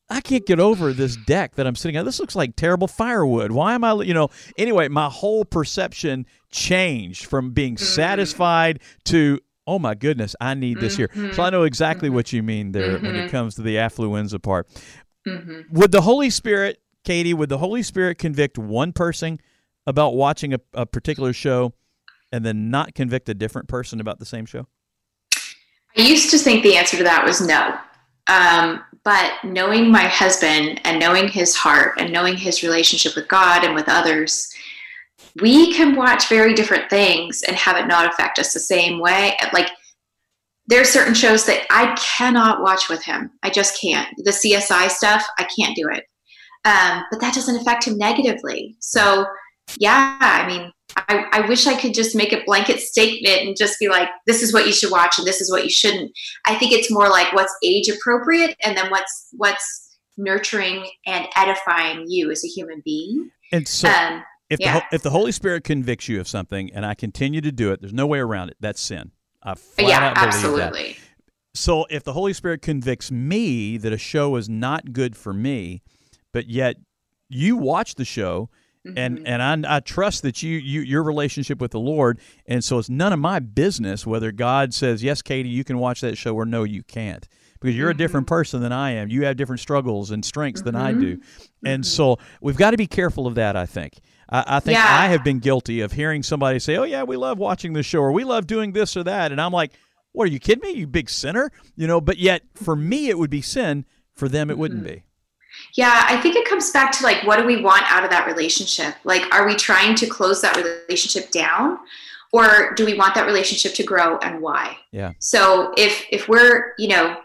I 0.09 0.21
can't 0.21 0.45
get 0.45 0.59
over 0.59 0.91
this 0.91 1.15
deck 1.15 1.55
that 1.55 1.67
I'm 1.67 1.75
sitting 1.75 1.97
on. 1.97 2.05
This 2.05 2.19
looks 2.19 2.35
like 2.35 2.55
terrible 2.55 2.87
firewood. 2.87 3.51
Why 3.51 3.75
am 3.75 3.83
I, 3.83 3.93
you 4.01 4.13
know, 4.13 4.29
anyway, 4.57 4.87
my 4.87 5.07
whole 5.07 5.45
perception 5.45 6.25
changed 6.51 7.25
from 7.25 7.51
being 7.51 7.75
mm-hmm. 7.75 7.85
satisfied 7.85 8.79
to, 9.05 9.39
oh 9.67 9.77
my 9.77 9.93
goodness, 9.93 10.35
I 10.41 10.55
need 10.55 10.79
this 10.79 10.97
here. 10.97 11.09
Mm-hmm. 11.09 11.33
So 11.33 11.43
I 11.43 11.51
know 11.51 11.63
exactly 11.63 12.09
mm-hmm. 12.09 12.15
what 12.15 12.33
you 12.33 12.41
mean 12.41 12.71
there 12.71 12.97
when 12.97 13.15
it 13.15 13.19
mm-hmm. 13.19 13.27
comes 13.29 13.55
to 13.55 13.61
the 13.61 13.75
affluenza 13.75 14.41
part. 14.41 14.67
Mm-hmm. 15.27 15.77
Would 15.77 15.91
the 15.91 16.01
Holy 16.01 16.31
Spirit, 16.31 16.81
Katie, 17.03 17.33
would 17.33 17.49
the 17.49 17.59
Holy 17.59 17.83
Spirit 17.83 18.17
convict 18.17 18.57
one 18.57 18.93
person 18.93 19.39
about 19.85 20.15
watching 20.15 20.53
a, 20.53 20.59
a 20.73 20.85
particular 20.87 21.33
show 21.33 21.73
and 22.31 22.43
then 22.43 22.71
not 22.71 22.95
convict 22.95 23.29
a 23.29 23.35
different 23.35 23.67
person 23.67 23.99
about 23.99 24.17
the 24.17 24.25
same 24.25 24.47
show? 24.47 24.65
I 25.97 26.01
used 26.01 26.31
to 26.31 26.37
think 26.37 26.63
the 26.63 26.77
answer 26.77 26.97
to 26.97 27.03
that 27.03 27.25
was 27.25 27.41
no. 27.41 27.77
Um, 28.27 28.83
but 29.03 29.33
knowing 29.43 29.91
my 29.91 30.03
husband 30.03 30.81
and 30.83 30.99
knowing 30.99 31.27
his 31.27 31.55
heart 31.55 31.93
and 31.99 32.12
knowing 32.12 32.35
his 32.35 32.63
relationship 32.63 33.15
with 33.15 33.27
God 33.27 33.63
and 33.63 33.73
with 33.73 33.88
others, 33.88 34.49
we 35.41 35.73
can 35.73 35.95
watch 35.95 36.27
very 36.27 36.53
different 36.53 36.89
things 36.89 37.43
and 37.43 37.55
have 37.55 37.77
it 37.77 37.88
not 37.88 38.12
affect 38.12 38.39
us 38.39 38.53
the 38.53 38.59
same 38.59 38.99
way. 38.99 39.38
Like 39.53 39.69
there 40.67 40.81
are 40.81 40.85
certain 40.85 41.13
shows 41.13 41.45
that 41.45 41.65
I 41.69 41.95
cannot 41.95 42.62
watch 42.62 42.89
with 42.89 43.03
him. 43.03 43.31
I 43.43 43.49
just 43.49 43.79
can't. 43.79 44.07
The 44.17 44.31
CSI 44.31 44.89
stuff, 44.89 45.25
I 45.38 45.45
can't 45.45 45.75
do 45.75 45.89
it. 45.89 46.05
Um, 46.65 47.03
but 47.09 47.21
that 47.21 47.33
doesn't 47.33 47.55
affect 47.55 47.85
him 47.85 47.97
negatively. 47.97 48.75
So 48.79 49.25
yeah, 49.77 50.17
I 50.21 50.47
mean, 50.47 50.71
I, 51.07 51.25
I, 51.31 51.47
wish 51.47 51.67
I 51.67 51.79
could 51.79 51.93
just 51.93 52.15
make 52.15 52.33
a 52.33 52.43
blanket 52.45 52.79
statement 52.79 53.41
and 53.41 53.55
just 53.55 53.79
be 53.79 53.89
like, 53.89 54.09
this 54.25 54.41
is 54.41 54.53
what 54.53 54.65
you 54.65 54.73
should 54.73 54.91
watch 54.91 55.17
and 55.17 55.25
this 55.25 55.41
is 55.41 55.51
what 55.51 55.63
you 55.63 55.69
shouldn't. 55.69 56.12
I 56.45 56.55
think 56.55 56.71
it's 56.71 56.91
more 56.91 57.09
like 57.09 57.31
what's 57.33 57.55
age 57.63 57.89
appropriate 57.89 58.55
and 58.63 58.75
then 58.77 58.89
what's 58.89 59.29
what's 59.38 59.97
nurturing 60.17 60.89
and 61.05 61.27
edifying 61.35 62.05
you 62.07 62.29
as 62.31 62.43
a 62.43 62.47
human 62.47 62.81
being. 62.83 63.31
And 63.51 63.67
so 63.67 63.89
um, 63.89 64.23
if 64.49 64.59
yeah. 64.59 64.79
the 64.79 64.95
if 64.95 65.01
the 65.01 65.09
Holy 65.09 65.31
Spirit 65.31 65.63
convicts 65.63 66.07
you 66.07 66.19
of 66.19 66.27
something 66.27 66.71
and 66.73 66.85
I 66.85 66.93
continue 66.93 67.41
to 67.41 67.51
do 67.51 67.71
it, 67.71 67.81
there's 67.81 67.93
no 67.93 68.07
way 68.07 68.19
around 68.19 68.49
it. 68.49 68.57
That's 68.59 68.81
sin. 68.81 69.12
I 69.41 69.55
flat 69.55 69.88
yeah, 69.88 69.99
out 69.99 70.15
believe 70.15 70.27
absolutely. 70.27 70.93
That. 70.93 70.99
So 71.55 71.85
if 71.89 72.03
the 72.03 72.13
Holy 72.13 72.33
Spirit 72.33 72.62
convicts 72.62 73.12
me 73.12 73.77
that 73.77 73.91
a 73.91 73.97
show 73.97 74.35
is 74.35 74.49
not 74.49 74.93
good 74.93 75.15
for 75.15 75.33
me, 75.33 75.81
but 76.31 76.47
yet 76.47 76.75
you 77.27 77.57
watch 77.57 77.95
the 77.95 78.05
show 78.05 78.49
Mm-hmm. 78.87 78.97
And 78.97 79.27
and 79.27 79.65
I, 79.65 79.75
I 79.75 79.79
trust 79.81 80.23
that 80.23 80.41
you 80.41 80.57
you 80.57 80.79
your 80.79 81.03
relationship 81.03 81.59
with 81.59 81.71
the 81.71 81.79
Lord, 81.79 82.19
and 82.45 82.63
so 82.63 82.77
it's 82.77 82.89
none 82.89 83.11
of 83.11 83.19
my 83.19 83.39
business 83.39 84.07
whether 84.07 84.31
God 84.31 84.73
says 84.73 85.03
yes, 85.03 85.21
Katie, 85.21 85.49
you 85.49 85.65
can 85.65 85.79
watch 85.79 85.99
that 85.99 86.17
show, 86.17 86.33
or 86.33 86.45
no, 86.45 86.63
you 86.63 86.83
can't, 86.83 87.27
because 87.59 87.75
you're 87.75 87.89
mm-hmm. 87.89 87.97
a 87.97 87.97
different 87.97 88.25
mm-hmm. 88.27 88.35
person 88.35 88.61
than 88.61 88.71
I 88.71 88.91
am. 88.91 89.09
You 89.09 89.25
have 89.25 89.35
different 89.35 89.59
struggles 89.59 90.11
and 90.11 90.23
strengths 90.23 90.61
mm-hmm. 90.61 90.67
than 90.67 90.75
I 90.77 90.93
do, 90.93 91.17
mm-hmm. 91.17 91.67
and 91.67 91.85
so 91.85 92.19
we've 92.39 92.55
got 92.55 92.71
to 92.71 92.77
be 92.77 92.87
careful 92.87 93.27
of 93.27 93.35
that. 93.35 93.57
I 93.57 93.65
think. 93.65 93.99
I, 94.29 94.45
I 94.47 94.59
think 94.61 94.77
yeah. 94.77 94.85
I 94.87 95.07
have 95.07 95.25
been 95.25 95.39
guilty 95.39 95.81
of 95.81 95.91
hearing 95.91 96.23
somebody 96.23 96.59
say, 96.59 96.77
"Oh 96.77 96.83
yeah, 96.83 97.03
we 97.03 97.17
love 97.17 97.37
watching 97.37 97.73
the 97.73 97.83
show," 97.83 97.99
or 97.99 98.13
"We 98.13 98.23
love 98.23 98.47
doing 98.47 98.71
this 98.71 98.95
or 98.95 99.03
that," 99.03 99.33
and 99.33 99.41
I'm 99.41 99.51
like, 99.51 99.73
"What 100.13 100.23
are 100.23 100.31
you 100.31 100.39
kidding 100.39 100.61
me? 100.61 100.79
You 100.79 100.87
big 100.87 101.09
sinner?" 101.09 101.51
You 101.75 101.85
know. 101.85 101.99
But 101.99 102.17
yet, 102.17 102.43
for 102.55 102.77
me, 102.77 103.09
it 103.09 103.19
would 103.19 103.29
be 103.29 103.41
sin. 103.41 103.85
For 104.13 104.29
them, 104.29 104.49
it 104.49 104.57
wouldn't 104.57 104.83
mm-hmm. 104.83 104.95
be. 104.95 105.03
Yeah, 105.75 106.05
I 106.08 106.19
think 106.21 106.36
it 106.36 106.47
comes 106.47 106.71
back 106.71 106.91
to 106.93 107.03
like, 107.03 107.25
what 107.25 107.39
do 107.39 107.45
we 107.45 107.62
want 107.62 107.84
out 107.91 108.03
of 108.03 108.10
that 108.10 108.27
relationship? 108.27 108.96
Like, 109.04 109.23
are 109.33 109.46
we 109.46 109.56
trying 109.56 109.96
to 109.96 110.08
close 110.08 110.41
that 110.41 110.56
relationship 110.56 111.31
down? 111.31 111.79
Or 112.31 112.73
do 112.75 112.85
we 112.85 112.93
want 112.93 113.15
that 113.15 113.25
relationship 113.25 113.73
to 113.75 113.83
grow 113.83 114.17
and 114.19 114.41
why? 114.41 114.77
Yeah. 114.91 115.13
So 115.19 115.73
if 115.77 116.06
if 116.12 116.27
we're, 116.27 116.73
you 116.77 116.87
know, 116.87 117.17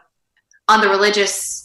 on 0.69 0.81
the 0.81 0.89
religious 0.89 1.65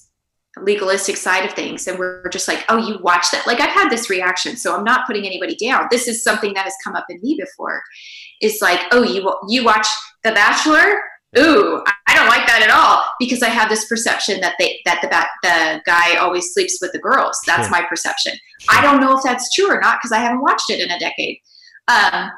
legalistic 0.58 1.16
side 1.16 1.46
of 1.46 1.54
things 1.54 1.88
and 1.88 1.98
we're 1.98 2.28
just 2.30 2.48
like 2.48 2.66
oh 2.70 2.78
you 2.78 3.00
watch 3.02 3.32
that 3.32 3.46
like 3.48 3.62
i've 3.62 3.70
had 3.70 3.90
this 3.90 4.10
reaction 4.10 4.58
so 4.58 4.76
i'm 4.76 4.84
not 4.84 5.06
putting 5.08 5.26
anybody 5.26 5.56
down 5.56 5.88
this 5.90 6.08
is 6.08 6.24
something 6.24 6.54
that 6.54 6.66
has 6.66 6.74
come 6.84 6.96
up 6.96 7.06
in 7.08 7.20
me 7.22 7.38
before 7.40 7.82
it's 8.42 8.62
like 8.62 8.82
oh 8.92 9.04
you 9.04 9.34
you 9.48 9.64
watch 9.64 9.88
the 10.24 10.32
bachelor 10.32 11.00
ooh 11.38 11.84
i 12.08 12.16
don't 12.16 12.28
like 12.28 12.48
that 12.48 12.62
at 12.64 12.72
all 12.72 13.04
because 13.20 13.44
i 13.44 13.50
have 13.50 13.70
this 13.70 13.86
perception 13.86 14.42
that 14.42 14.56
they 14.58 14.80
that 14.86 15.00
the 15.02 15.10
the 15.48 15.82
guy 15.86 16.16
always 16.16 16.54
sleeps 16.54 16.80
with 16.82 16.92
the 16.92 17.00
girls 17.00 17.40
that's 17.46 17.68
sure. 17.68 17.72
my 17.72 17.86
perception 17.88 18.34
sure. 18.60 18.78
i 18.78 18.82
don't 18.82 19.00
know 19.00 19.16
if 19.16 19.24
that's 19.24 19.54
true 19.54 19.70
or 19.70 19.80
not 19.80 20.00
because 20.00 20.12
i 20.12 20.18
haven't 20.18 20.42
watched 20.42 20.70
it 20.70 20.80
in 20.80 20.90
a 20.90 21.00
decade 21.00 21.38
um, 21.90 22.32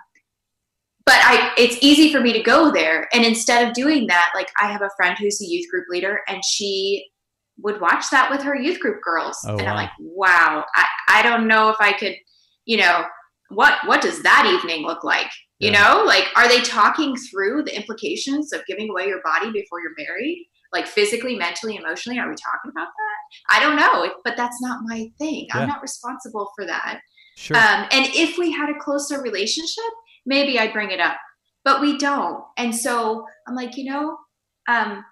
but 1.06 1.16
I, 1.16 1.52
it's 1.58 1.78
easy 1.82 2.12
for 2.12 2.22
me 2.22 2.32
to 2.34 2.42
go 2.42 2.72
there. 2.72 3.08
And 3.14 3.26
instead 3.26 3.68
of 3.68 3.74
doing 3.74 4.08
that, 4.08 4.32
like 4.36 4.50
I 4.62 4.72
have 4.72 4.82
a 4.82 4.90
friend 4.96 5.18
who's 5.18 5.42
a 5.42 5.46
youth 5.46 5.70
group 5.70 5.86
leader 5.90 6.22
and 6.28 6.44
she 6.46 7.06
would 7.60 7.82
watch 7.82 8.06
that 8.12 8.30
with 8.32 8.42
her 8.44 8.56
youth 8.56 8.80
group 8.80 9.02
girls. 9.04 9.38
Oh, 9.46 9.58
and 9.58 9.64
wow. 9.64 9.68
I'm 9.68 9.76
like, 9.76 9.90
wow, 10.00 10.66
I, 10.76 10.86
I 11.10 11.22
don't 11.22 11.48
know 11.48 11.70
if 11.70 11.78
I 11.80 11.94
could, 11.94 12.16
you 12.66 12.78
know, 12.78 13.04
what, 13.50 13.80
what 13.86 14.02
does 14.02 14.22
that 14.24 14.46
evening 14.46 14.86
look 14.86 15.04
like? 15.04 15.30
You 15.62 15.70
yeah. 15.70 15.94
know, 15.94 16.04
like, 16.06 16.26
are 16.36 16.48
they 16.48 16.60
talking 16.62 17.16
through 17.16 17.64
the 17.64 17.76
implications 17.76 18.52
of 18.52 18.66
giving 18.66 18.90
away 18.90 19.06
your 19.06 19.22
body 19.22 19.52
before 19.52 19.80
you're 19.80 19.94
married? 19.96 20.48
Like 20.74 20.88
physically, 20.88 21.36
mentally, 21.36 21.76
emotionally, 21.76 22.18
are 22.18 22.28
we 22.28 22.36
talking 22.36 22.72
about 22.72 22.88
that? 22.88 23.56
I 23.56 23.60
don't 23.60 23.76
know, 23.76 24.12
but 24.24 24.36
that's 24.36 24.60
not 24.60 24.80
my 24.86 25.12
thing. 25.20 25.46
Yeah. 25.50 25.60
I'm 25.60 25.68
not 25.68 25.84
responsible 25.84 26.50
for 26.56 26.66
that. 26.66 27.02
Sure. 27.38 27.58
Um, 27.58 27.86
and 27.92 28.08
if 28.16 28.40
we 28.40 28.52
had 28.52 28.70
a 28.70 28.80
closer 28.80 29.22
relationship, 29.22 29.84
maybe 30.26 30.58
I'd 30.58 30.74
bring 30.74 30.90
it 30.90 31.00
up, 31.00 31.18
but 31.64 31.80
we 31.80 31.96
don't. 32.00 32.44
And 32.58 32.76
so 32.76 33.28
I'm 33.48 33.54
like, 33.54 33.78
you 33.78 33.86
know, 33.92 34.18
um, 34.68 35.06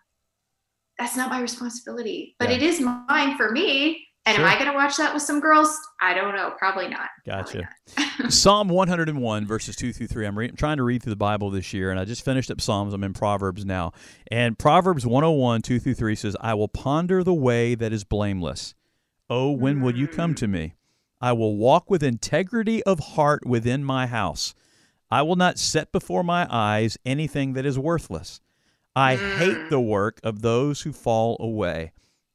that's 0.97 1.15
not 1.15 1.29
my 1.29 1.41
responsibility, 1.41 2.35
but 2.39 2.49
yeah. 2.49 2.55
it 2.55 2.63
is 2.63 2.81
mine 2.81 3.37
for 3.37 3.51
me. 3.51 4.03
And 4.29 4.35
sure. 4.35 4.45
am 4.45 4.51
I 4.51 4.59
going 4.59 4.69
to 4.69 4.77
watch 4.77 4.95
that 4.97 5.11
with 5.11 5.23
some 5.23 5.39
girls? 5.39 5.75
I 5.99 6.13
don't 6.13 6.35
know. 6.35 6.53
Probably 6.55 6.87
not. 6.87 7.09
Gotcha. 7.25 7.67
Probably 7.95 8.23
not. 8.25 8.31
Psalm 8.31 8.69
101, 8.69 9.47
verses 9.47 9.75
2 9.75 9.91
through 9.91 10.05
3. 10.05 10.27
I'm, 10.27 10.37
re- 10.37 10.49
I'm, 10.49 10.55
trying 10.55 10.77
to 10.77 10.83
read 10.83 11.01
through 11.01 11.13
the 11.13 11.15
Bible 11.15 11.49
this 11.49 11.73
year, 11.73 11.89
and 11.89 11.99
I 11.99 12.05
just 12.05 12.23
finished 12.23 12.51
up 12.51 12.61
Psalms. 12.61 12.93
I'm 12.93 13.03
in 13.03 13.13
Proverbs 13.13 13.65
now. 13.65 13.91
And 14.29 14.55
Proverbs 14.59 15.03
101, 15.03 15.63
2 15.63 15.79
through 15.79 15.95
3 15.95 16.13
says, 16.13 16.37
I 16.39 16.53
will 16.53 16.67
ponder 16.67 17.23
the 17.23 17.33
way 17.33 17.73
that 17.73 17.91
is 17.91 18.03
blameless. 18.03 18.75
Oh, 19.31 19.49
when 19.49 19.77
mm. 19.77 19.81
will 19.81 19.95
you 19.95 20.07
come 20.07 20.35
to 20.35 20.47
me? 20.47 20.75
I 21.19 21.31
will 21.31 21.57
walk 21.57 21.89
with 21.89 22.03
integrity 22.03 22.83
of 22.83 22.99
heart 22.99 23.47
within 23.47 23.83
my 23.83 24.05
house. 24.05 24.53
I 25.09 25.23
will 25.23 25.37
not 25.37 25.57
set 25.57 25.91
before 25.91 26.23
my 26.23 26.45
eyes 26.51 26.99
anything 27.03 27.53
that 27.53 27.65
is 27.65 27.79
worthless. 27.79 28.41
I 28.95 29.15
mm. 29.15 29.37
hate 29.37 29.69
the 29.71 29.81
work 29.81 30.19
of 30.23 30.43
those 30.43 30.81
who 30.81 30.93
fall 30.93 31.35
away. 31.39 31.93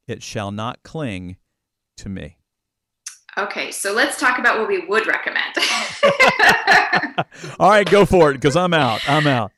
It 0.09 0.21
shall 0.21 0.51
not 0.51 0.83
cling 0.83 1.37
to 1.97 2.09
me. 2.09 2.37
Okay, 3.37 3.69
so 3.71 3.91
let's 3.91 4.17
talk 4.19 4.39
about 4.39 4.59
what 4.59 4.67
we 4.69 4.85
would 4.87 5.07
recommend. 5.07 5.53
All 7.59 7.69
right, 7.69 7.89
go 7.89 8.05
for 8.05 8.31
it 8.31 8.35
because 8.35 8.55
I'm 8.55 8.73
out. 8.73 9.01
I'm 9.09 9.27
out. 9.27 9.51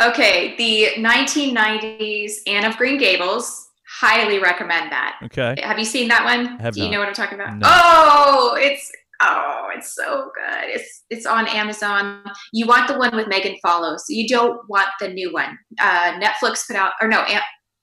Okay, 0.00 0.56
the 0.56 1.02
1990s 1.02 2.32
Anne 2.46 2.64
of 2.64 2.76
Green 2.78 2.96
Gables. 2.98 3.68
Highly 3.98 4.38
recommend 4.38 4.90
that. 4.92 5.18
Okay. 5.24 5.56
Have 5.62 5.78
you 5.78 5.84
seen 5.84 6.08
that 6.08 6.24
one? 6.24 6.58
have 6.60 6.72
Do 6.74 6.80
you 6.80 6.86
not. 6.86 6.92
know 6.92 6.98
what 7.00 7.08
I'm 7.08 7.14
talking 7.14 7.38
about? 7.38 7.58
No. 7.58 7.66
Oh, 7.68 8.56
it's 8.58 8.90
oh, 9.20 9.68
it's 9.76 9.94
so 9.94 10.30
good. 10.34 10.70
It's 10.70 11.04
it's 11.10 11.26
on 11.26 11.46
Amazon. 11.48 12.22
You 12.54 12.66
want 12.66 12.88
the 12.88 12.96
one 12.96 13.14
with 13.14 13.28
Megan 13.28 13.56
Follows. 13.62 14.04
You 14.08 14.26
don't 14.26 14.58
want 14.70 14.88
the 15.00 15.08
new 15.08 15.30
one. 15.32 15.58
Uh, 15.78 16.18
Netflix 16.18 16.66
put 16.66 16.76
out, 16.76 16.92
or 17.02 17.08
no, 17.08 17.26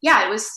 yeah, 0.02 0.26
it 0.26 0.30
was 0.30 0.50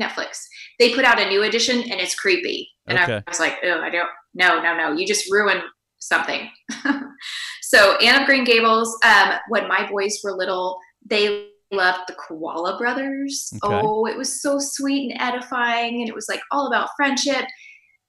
Netflix. 0.00 0.38
They 0.78 0.94
put 0.94 1.04
out 1.04 1.20
a 1.20 1.28
new 1.28 1.42
edition, 1.42 1.80
and 1.82 2.00
it's 2.00 2.14
creepy. 2.14 2.68
And 2.86 2.98
okay. 2.98 3.22
I 3.26 3.30
was 3.30 3.40
like, 3.40 3.58
oh, 3.64 3.80
I 3.80 3.90
don't. 3.90 4.08
No, 4.34 4.60
no, 4.60 4.76
no. 4.76 4.92
You 4.92 5.06
just 5.06 5.30
ruined 5.30 5.62
something. 5.98 6.48
so 7.62 7.96
Anne 7.96 8.20
of 8.20 8.26
Green 8.26 8.44
Gables. 8.44 8.96
Um, 9.04 9.34
when 9.48 9.68
my 9.68 9.88
boys 9.90 10.20
were 10.22 10.32
little, 10.32 10.78
they 11.04 11.48
loved 11.70 12.00
the 12.06 12.14
Koala 12.14 12.78
Brothers. 12.78 13.52
Okay. 13.62 13.80
Oh, 13.82 14.06
it 14.06 14.16
was 14.16 14.42
so 14.42 14.58
sweet 14.58 15.12
and 15.12 15.20
edifying, 15.20 16.00
and 16.00 16.08
it 16.08 16.14
was 16.14 16.28
like 16.28 16.40
all 16.50 16.68
about 16.68 16.90
friendship 16.96 17.44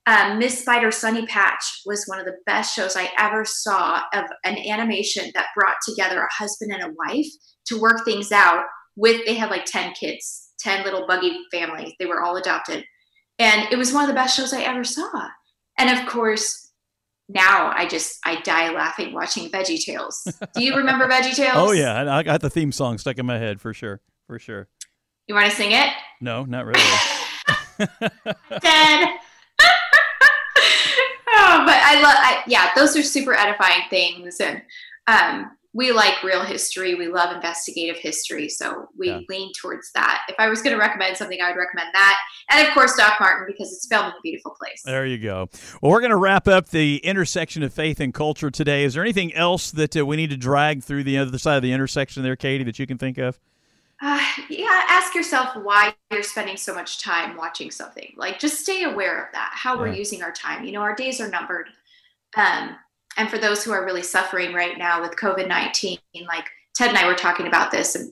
um, 0.09 0.39
Miss 0.39 0.59
Spider 0.59 0.91
Sunny 0.91 1.25
Patch 1.27 1.81
was 1.85 2.05
one 2.07 2.19
of 2.19 2.25
the 2.25 2.37
best 2.47 2.75
shows 2.75 2.95
I 2.95 3.11
ever 3.19 3.45
saw 3.45 4.01
of 4.13 4.25
an 4.43 4.57
animation 4.57 5.29
that 5.35 5.47
brought 5.55 5.75
together 5.87 6.21
a 6.21 6.33
husband 6.33 6.71
and 6.73 6.83
a 6.83 6.93
wife 7.07 7.27
to 7.67 7.79
work 7.79 8.03
things 8.05 8.31
out 8.31 8.63
with 8.95 9.23
they 9.25 9.35
had 9.35 9.51
like 9.51 9.65
10 9.65 9.93
kids 9.93 10.48
10 10.59 10.83
little 10.83 11.07
buggy 11.07 11.39
families. 11.51 11.93
They 11.99 12.05
were 12.05 12.21
all 12.21 12.37
adopted. 12.37 12.85
And 13.37 13.71
it 13.71 13.77
was 13.77 13.93
one 13.93 14.03
of 14.03 14.09
the 14.09 14.13
best 14.13 14.35
shows 14.35 14.53
i 14.53 14.61
ever 14.61 14.83
saw. 14.83 15.29
And 15.77 15.97
of 15.97 16.07
course 16.07 16.67
now 17.31 17.71
i 17.75 17.85
just 17.85 18.17
i 18.25 18.41
die 18.41 18.71
laughing 18.71 19.13
watching 19.13 19.49
VeggieTales. 19.49 20.13
Do 20.55 20.63
you 20.63 20.75
remember 20.75 21.07
VeggieTales? 21.09 21.55
Oh 21.55 21.71
yeah. 21.71 22.15
I 22.15 22.23
got 22.23 22.41
the 22.41 22.49
theme 22.49 22.71
song 22.71 22.97
stuck 22.97 23.17
in 23.17 23.25
my 23.25 23.37
head 23.37 23.61
for 23.61 23.73
sure 23.73 24.01
for 24.27 24.39
sure. 24.39 24.67
You 25.27 25.35
want 25.35 25.49
to 25.49 25.55
sing 25.55 25.71
it? 25.71 25.89
No 26.21 26.43
not 26.45 26.65
really. 26.65 26.81
Dead 28.61 29.19
oh, 31.39 31.63
but 31.65 31.75
I 31.75 32.01
love, 32.01 32.15
I, 32.17 32.43
yeah, 32.47 32.71
those 32.75 32.95
are 32.95 33.03
super 33.03 33.33
edifying 33.33 33.83
things. 33.89 34.39
And 34.39 34.61
um, 35.07 35.51
we 35.73 35.91
like 35.91 36.23
real 36.23 36.43
history. 36.43 36.95
We 36.95 37.07
love 37.07 37.33
investigative 37.33 37.97
history. 38.01 38.49
So 38.49 38.87
we 38.97 39.09
yeah. 39.09 39.19
lean 39.29 39.51
towards 39.59 39.91
that. 39.93 40.23
If 40.27 40.35
I 40.39 40.47
was 40.47 40.61
going 40.61 40.75
to 40.75 40.79
recommend 40.79 41.15
something, 41.15 41.39
I 41.41 41.49
would 41.49 41.57
recommend 41.57 41.89
that. 41.93 42.17
And 42.49 42.67
of 42.67 42.73
course, 42.73 42.95
Doc 42.95 43.13
Martin, 43.19 43.45
because 43.47 43.71
it's 43.71 43.87
filmed 43.87 44.07
in 44.07 44.13
a 44.13 44.21
beautiful 44.23 44.55
place. 44.59 44.81
There 44.83 45.05
you 45.05 45.19
go. 45.19 45.47
Well, 45.81 45.91
we're 45.91 46.01
going 46.01 46.09
to 46.09 46.17
wrap 46.17 46.47
up 46.47 46.69
the 46.69 46.97
intersection 46.97 47.61
of 47.61 47.71
faith 47.73 47.99
and 47.99 48.13
culture 48.13 48.49
today. 48.49 48.83
Is 48.83 48.95
there 48.95 49.03
anything 49.03 49.33
else 49.33 49.69
that 49.71 49.95
uh, 49.95 50.05
we 50.05 50.15
need 50.15 50.31
to 50.31 50.37
drag 50.37 50.83
through 50.83 51.03
the 51.03 51.19
other 51.19 51.37
side 51.37 51.57
of 51.57 51.63
the 51.63 51.71
intersection 51.71 52.23
there, 52.23 52.35
Katie, 52.35 52.63
that 52.63 52.79
you 52.79 52.87
can 52.87 52.97
think 52.97 53.19
of? 53.19 53.39
uh, 54.01 54.19
yeah, 54.49 54.85
ask 54.89 55.13
yourself 55.13 55.55
why 55.61 55.93
you're 56.11 56.23
spending 56.23 56.55
so 56.55 56.73
much 56.73 57.01
time 57.01 57.35
watching 57.35 57.69
something. 57.69 58.13
Like, 58.15 58.39
just 58.39 58.59
stay 58.59 58.83
aware 58.83 59.25
of 59.25 59.33
that, 59.33 59.51
how 59.53 59.75
yeah. 59.75 59.81
we're 59.81 59.93
using 59.93 60.23
our 60.23 60.31
time. 60.31 60.63
You 60.63 60.71
know, 60.71 60.81
our 60.81 60.95
days 60.95 61.19
are 61.19 61.27
numbered. 61.27 61.67
Um, 62.35 62.77
and 63.19 63.29
for 63.29 63.37
those 63.37 63.63
who 63.63 63.71
are 63.71 63.85
really 63.85 64.01
suffering 64.01 64.53
right 64.53 64.77
now 64.77 65.01
with 65.01 65.17
COVID 65.17 65.47
19, 65.47 65.99
like 66.27 66.45
Ted 66.73 66.89
and 66.89 66.97
I 66.97 67.05
were 67.05 67.15
talking 67.15 67.47
about 67.47 67.69
this, 67.69 67.93
and 67.93 68.11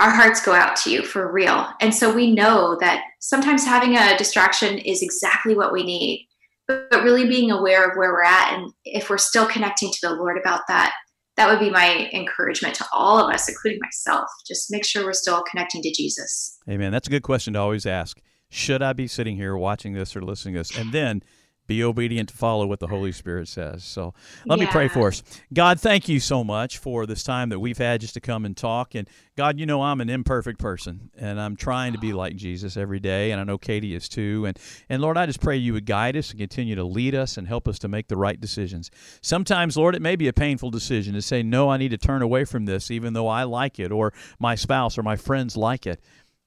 our 0.00 0.10
hearts 0.10 0.44
go 0.44 0.52
out 0.52 0.76
to 0.76 0.90
you 0.90 1.02
for 1.02 1.30
real. 1.30 1.68
And 1.80 1.92
so 1.92 2.14
we 2.14 2.32
know 2.32 2.76
that 2.80 3.02
sometimes 3.18 3.64
having 3.64 3.96
a 3.96 4.16
distraction 4.16 4.78
is 4.78 5.02
exactly 5.02 5.56
what 5.56 5.72
we 5.72 5.82
need, 5.82 6.28
but, 6.68 6.88
but 6.90 7.02
really 7.02 7.28
being 7.28 7.50
aware 7.50 7.88
of 7.88 7.96
where 7.96 8.12
we're 8.12 8.22
at. 8.22 8.54
And 8.54 8.72
if 8.84 9.10
we're 9.10 9.18
still 9.18 9.46
connecting 9.46 9.90
to 9.90 9.98
the 10.02 10.14
Lord 10.14 10.38
about 10.38 10.60
that, 10.68 10.92
that 11.36 11.48
would 11.48 11.58
be 11.58 11.70
my 11.70 12.08
encouragement 12.12 12.76
to 12.76 12.86
all 12.92 13.18
of 13.18 13.34
us, 13.34 13.48
including 13.48 13.80
myself. 13.82 14.28
Just 14.46 14.70
make 14.70 14.84
sure 14.84 15.04
we're 15.04 15.12
still 15.12 15.42
connecting 15.50 15.82
to 15.82 15.92
Jesus. 15.92 16.58
Amen. 16.68 16.92
That's 16.92 17.08
a 17.08 17.10
good 17.10 17.24
question 17.24 17.54
to 17.54 17.58
always 17.58 17.84
ask. 17.86 18.20
Should 18.48 18.82
I 18.82 18.92
be 18.92 19.08
sitting 19.08 19.34
here 19.34 19.56
watching 19.56 19.94
this 19.94 20.14
or 20.14 20.22
listening 20.22 20.54
to 20.54 20.60
this? 20.60 20.78
And 20.78 20.92
then 20.92 21.22
be 21.66 21.82
obedient 21.82 22.28
to 22.28 22.36
follow 22.36 22.66
what 22.66 22.80
the 22.80 22.86
Holy 22.86 23.12
Spirit 23.12 23.48
says. 23.48 23.84
So 23.84 24.14
let 24.44 24.58
yeah. 24.58 24.66
me 24.66 24.70
pray 24.70 24.88
for 24.88 25.08
us. 25.08 25.22
God, 25.52 25.80
thank 25.80 26.08
you 26.08 26.20
so 26.20 26.44
much 26.44 26.78
for 26.78 27.06
this 27.06 27.22
time 27.22 27.48
that 27.48 27.60
we've 27.60 27.78
had 27.78 28.00
just 28.00 28.14
to 28.14 28.20
come 28.20 28.44
and 28.44 28.56
talk. 28.56 28.94
And 28.94 29.08
God, 29.36 29.58
you 29.58 29.66
know 29.66 29.82
I'm 29.82 30.00
an 30.00 30.10
imperfect 30.10 30.58
person 30.58 31.10
and 31.18 31.40
I'm 31.40 31.56
trying 31.56 31.92
to 31.94 31.98
be 31.98 32.12
ah. 32.12 32.16
like 32.16 32.36
Jesus 32.36 32.76
every 32.76 33.00
day. 33.00 33.30
And 33.30 33.40
I 33.40 33.44
know 33.44 33.58
Katie 33.58 33.94
is 33.94 34.08
too. 34.08 34.44
And, 34.46 34.58
and 34.88 35.00
Lord, 35.00 35.16
I 35.16 35.26
just 35.26 35.40
pray 35.40 35.56
you 35.56 35.72
would 35.72 35.86
guide 35.86 36.16
us 36.16 36.30
and 36.30 36.38
continue 36.38 36.74
to 36.74 36.84
lead 36.84 37.14
us 37.14 37.36
and 37.36 37.48
help 37.48 37.66
us 37.66 37.78
to 37.80 37.88
make 37.88 38.08
the 38.08 38.16
right 38.16 38.40
decisions. 38.40 38.90
Sometimes, 39.22 39.76
Lord, 39.76 39.94
it 39.94 40.02
may 40.02 40.16
be 40.16 40.28
a 40.28 40.32
painful 40.32 40.70
decision 40.70 41.14
to 41.14 41.22
say, 41.22 41.42
no, 41.42 41.70
I 41.70 41.78
need 41.78 41.90
to 41.90 41.98
turn 41.98 42.22
away 42.22 42.44
from 42.44 42.66
this, 42.66 42.90
even 42.90 43.14
though 43.14 43.28
I 43.28 43.44
like 43.44 43.78
it 43.78 43.90
or 43.90 44.12
my 44.38 44.54
spouse 44.54 44.98
or 44.98 45.02
my 45.02 45.16
friends 45.16 45.56
like 45.56 45.86
it. 45.86 46.00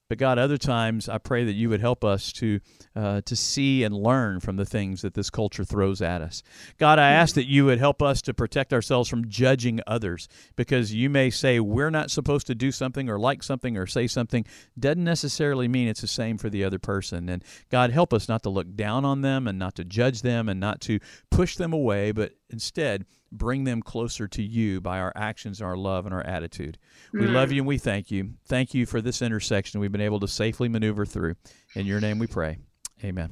But 0.10 0.18
God, 0.18 0.38
other 0.38 0.58
times 0.58 1.10
I 1.10 1.18
pray 1.18 1.44
that 1.44 1.54
you 1.54 1.70
would 1.70 1.82
help 1.82 2.06
us 2.06 2.32
to 2.34 2.60
uh, 2.96 3.22
to 3.22 3.36
see 3.36 3.84
and 3.84 3.94
learn 3.94 4.40
from 4.40 4.56
the 4.56 4.66
things 4.66 5.02
that 5.02 5.14
this 5.14 5.30
culture 5.30 5.66
throws 5.66 6.02
at 6.02 6.22
us. 6.22 6.44
God, 6.78 6.98
I 6.98 7.12
ask 7.12 7.36
that 7.36 7.48
you 7.48 7.66
would 7.66 7.80
help 7.80 8.02
us 8.02 8.22
to 8.24 8.34
protect 8.34 8.74
ourselves 8.74 9.10
from 9.10 9.28
judging 9.28 9.82
others, 9.86 10.30
because 10.56 10.94
you 10.94 11.10
may 11.10 11.30
say 11.30 11.60
we're 11.60 11.90
not 11.90 12.10
supposed 12.10 12.48
to 12.48 12.56
do 12.56 12.72
something 12.72 13.10
or 13.10 13.20
like 13.20 13.44
something 13.44 13.78
or 13.78 13.86
say 13.86 14.08
something 14.08 14.46
doesn't 14.80 15.04
necessarily 15.04 15.68
mean 15.68 15.88
it's 15.88 16.02
the 16.02 16.08
same 16.08 16.38
for 16.38 16.50
the 16.50 16.64
other 16.64 16.80
person. 16.80 17.28
And 17.28 17.44
God, 17.70 17.92
help 17.92 18.14
us 18.14 18.30
not 18.30 18.44
to 18.44 18.50
look 18.50 18.76
down 18.76 19.04
on 19.04 19.22
them 19.22 19.48
and 19.48 19.60
not 19.60 19.76
to 19.76 19.84
judge 19.84 20.22
them 20.22 20.48
and 20.48 20.60
not 20.60 20.80
to 20.82 21.00
push 21.30 21.58
them 21.58 21.74
away, 21.74 22.12
but 22.12 22.34
instead 22.50 23.06
bring 23.32 23.64
them 23.64 23.82
closer 23.82 24.28
to 24.28 24.44
you 24.44 24.82
by 24.82 25.00
our 25.00 25.12
actions, 25.16 25.62
our 25.62 25.76
love, 25.76 26.06
and 26.06 26.14
our 26.14 26.26
attitude. 26.26 26.78
We 27.14 27.22
mm. 27.22 27.34
love 27.34 27.52
you 27.52 27.62
and 27.62 27.68
we 27.68 27.78
thank 27.78 28.12
you. 28.12 28.34
Thank 28.46 28.74
you 28.74 28.86
for 28.86 29.02
this 29.02 29.22
intersection 29.22 29.80
we've 29.80 29.92
been 29.92 30.02
able 30.02 30.20
to 30.22 30.28
safely 30.28 30.70
maneuver 30.70 31.06
through. 31.06 31.36
In 31.76 31.86
your 31.86 32.00
name 32.00 32.20
we 32.20 32.28
pray. 32.28 32.58
Amen. 33.04 33.32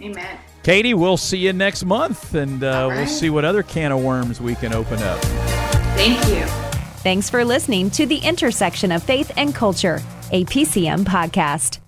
Amen. 0.00 0.38
Katie, 0.62 0.94
we'll 0.94 1.16
see 1.16 1.38
you 1.38 1.52
next 1.52 1.84
month 1.84 2.34
and 2.34 2.64
uh, 2.64 2.88
right. 2.88 2.96
we'll 2.96 3.06
see 3.06 3.30
what 3.30 3.44
other 3.44 3.62
can 3.62 3.92
of 3.92 4.02
worms 4.02 4.40
we 4.40 4.54
can 4.54 4.72
open 4.72 5.02
up. 5.02 5.20
Thank 5.96 6.26
you. 6.28 6.46
Thanks 7.02 7.30
for 7.30 7.44
listening 7.44 7.90
to 7.90 8.06
The 8.06 8.18
Intersection 8.18 8.92
of 8.92 9.02
Faith 9.02 9.32
and 9.36 9.54
Culture, 9.54 10.00
a 10.32 10.44
PCM 10.44 11.04
podcast. 11.04 11.80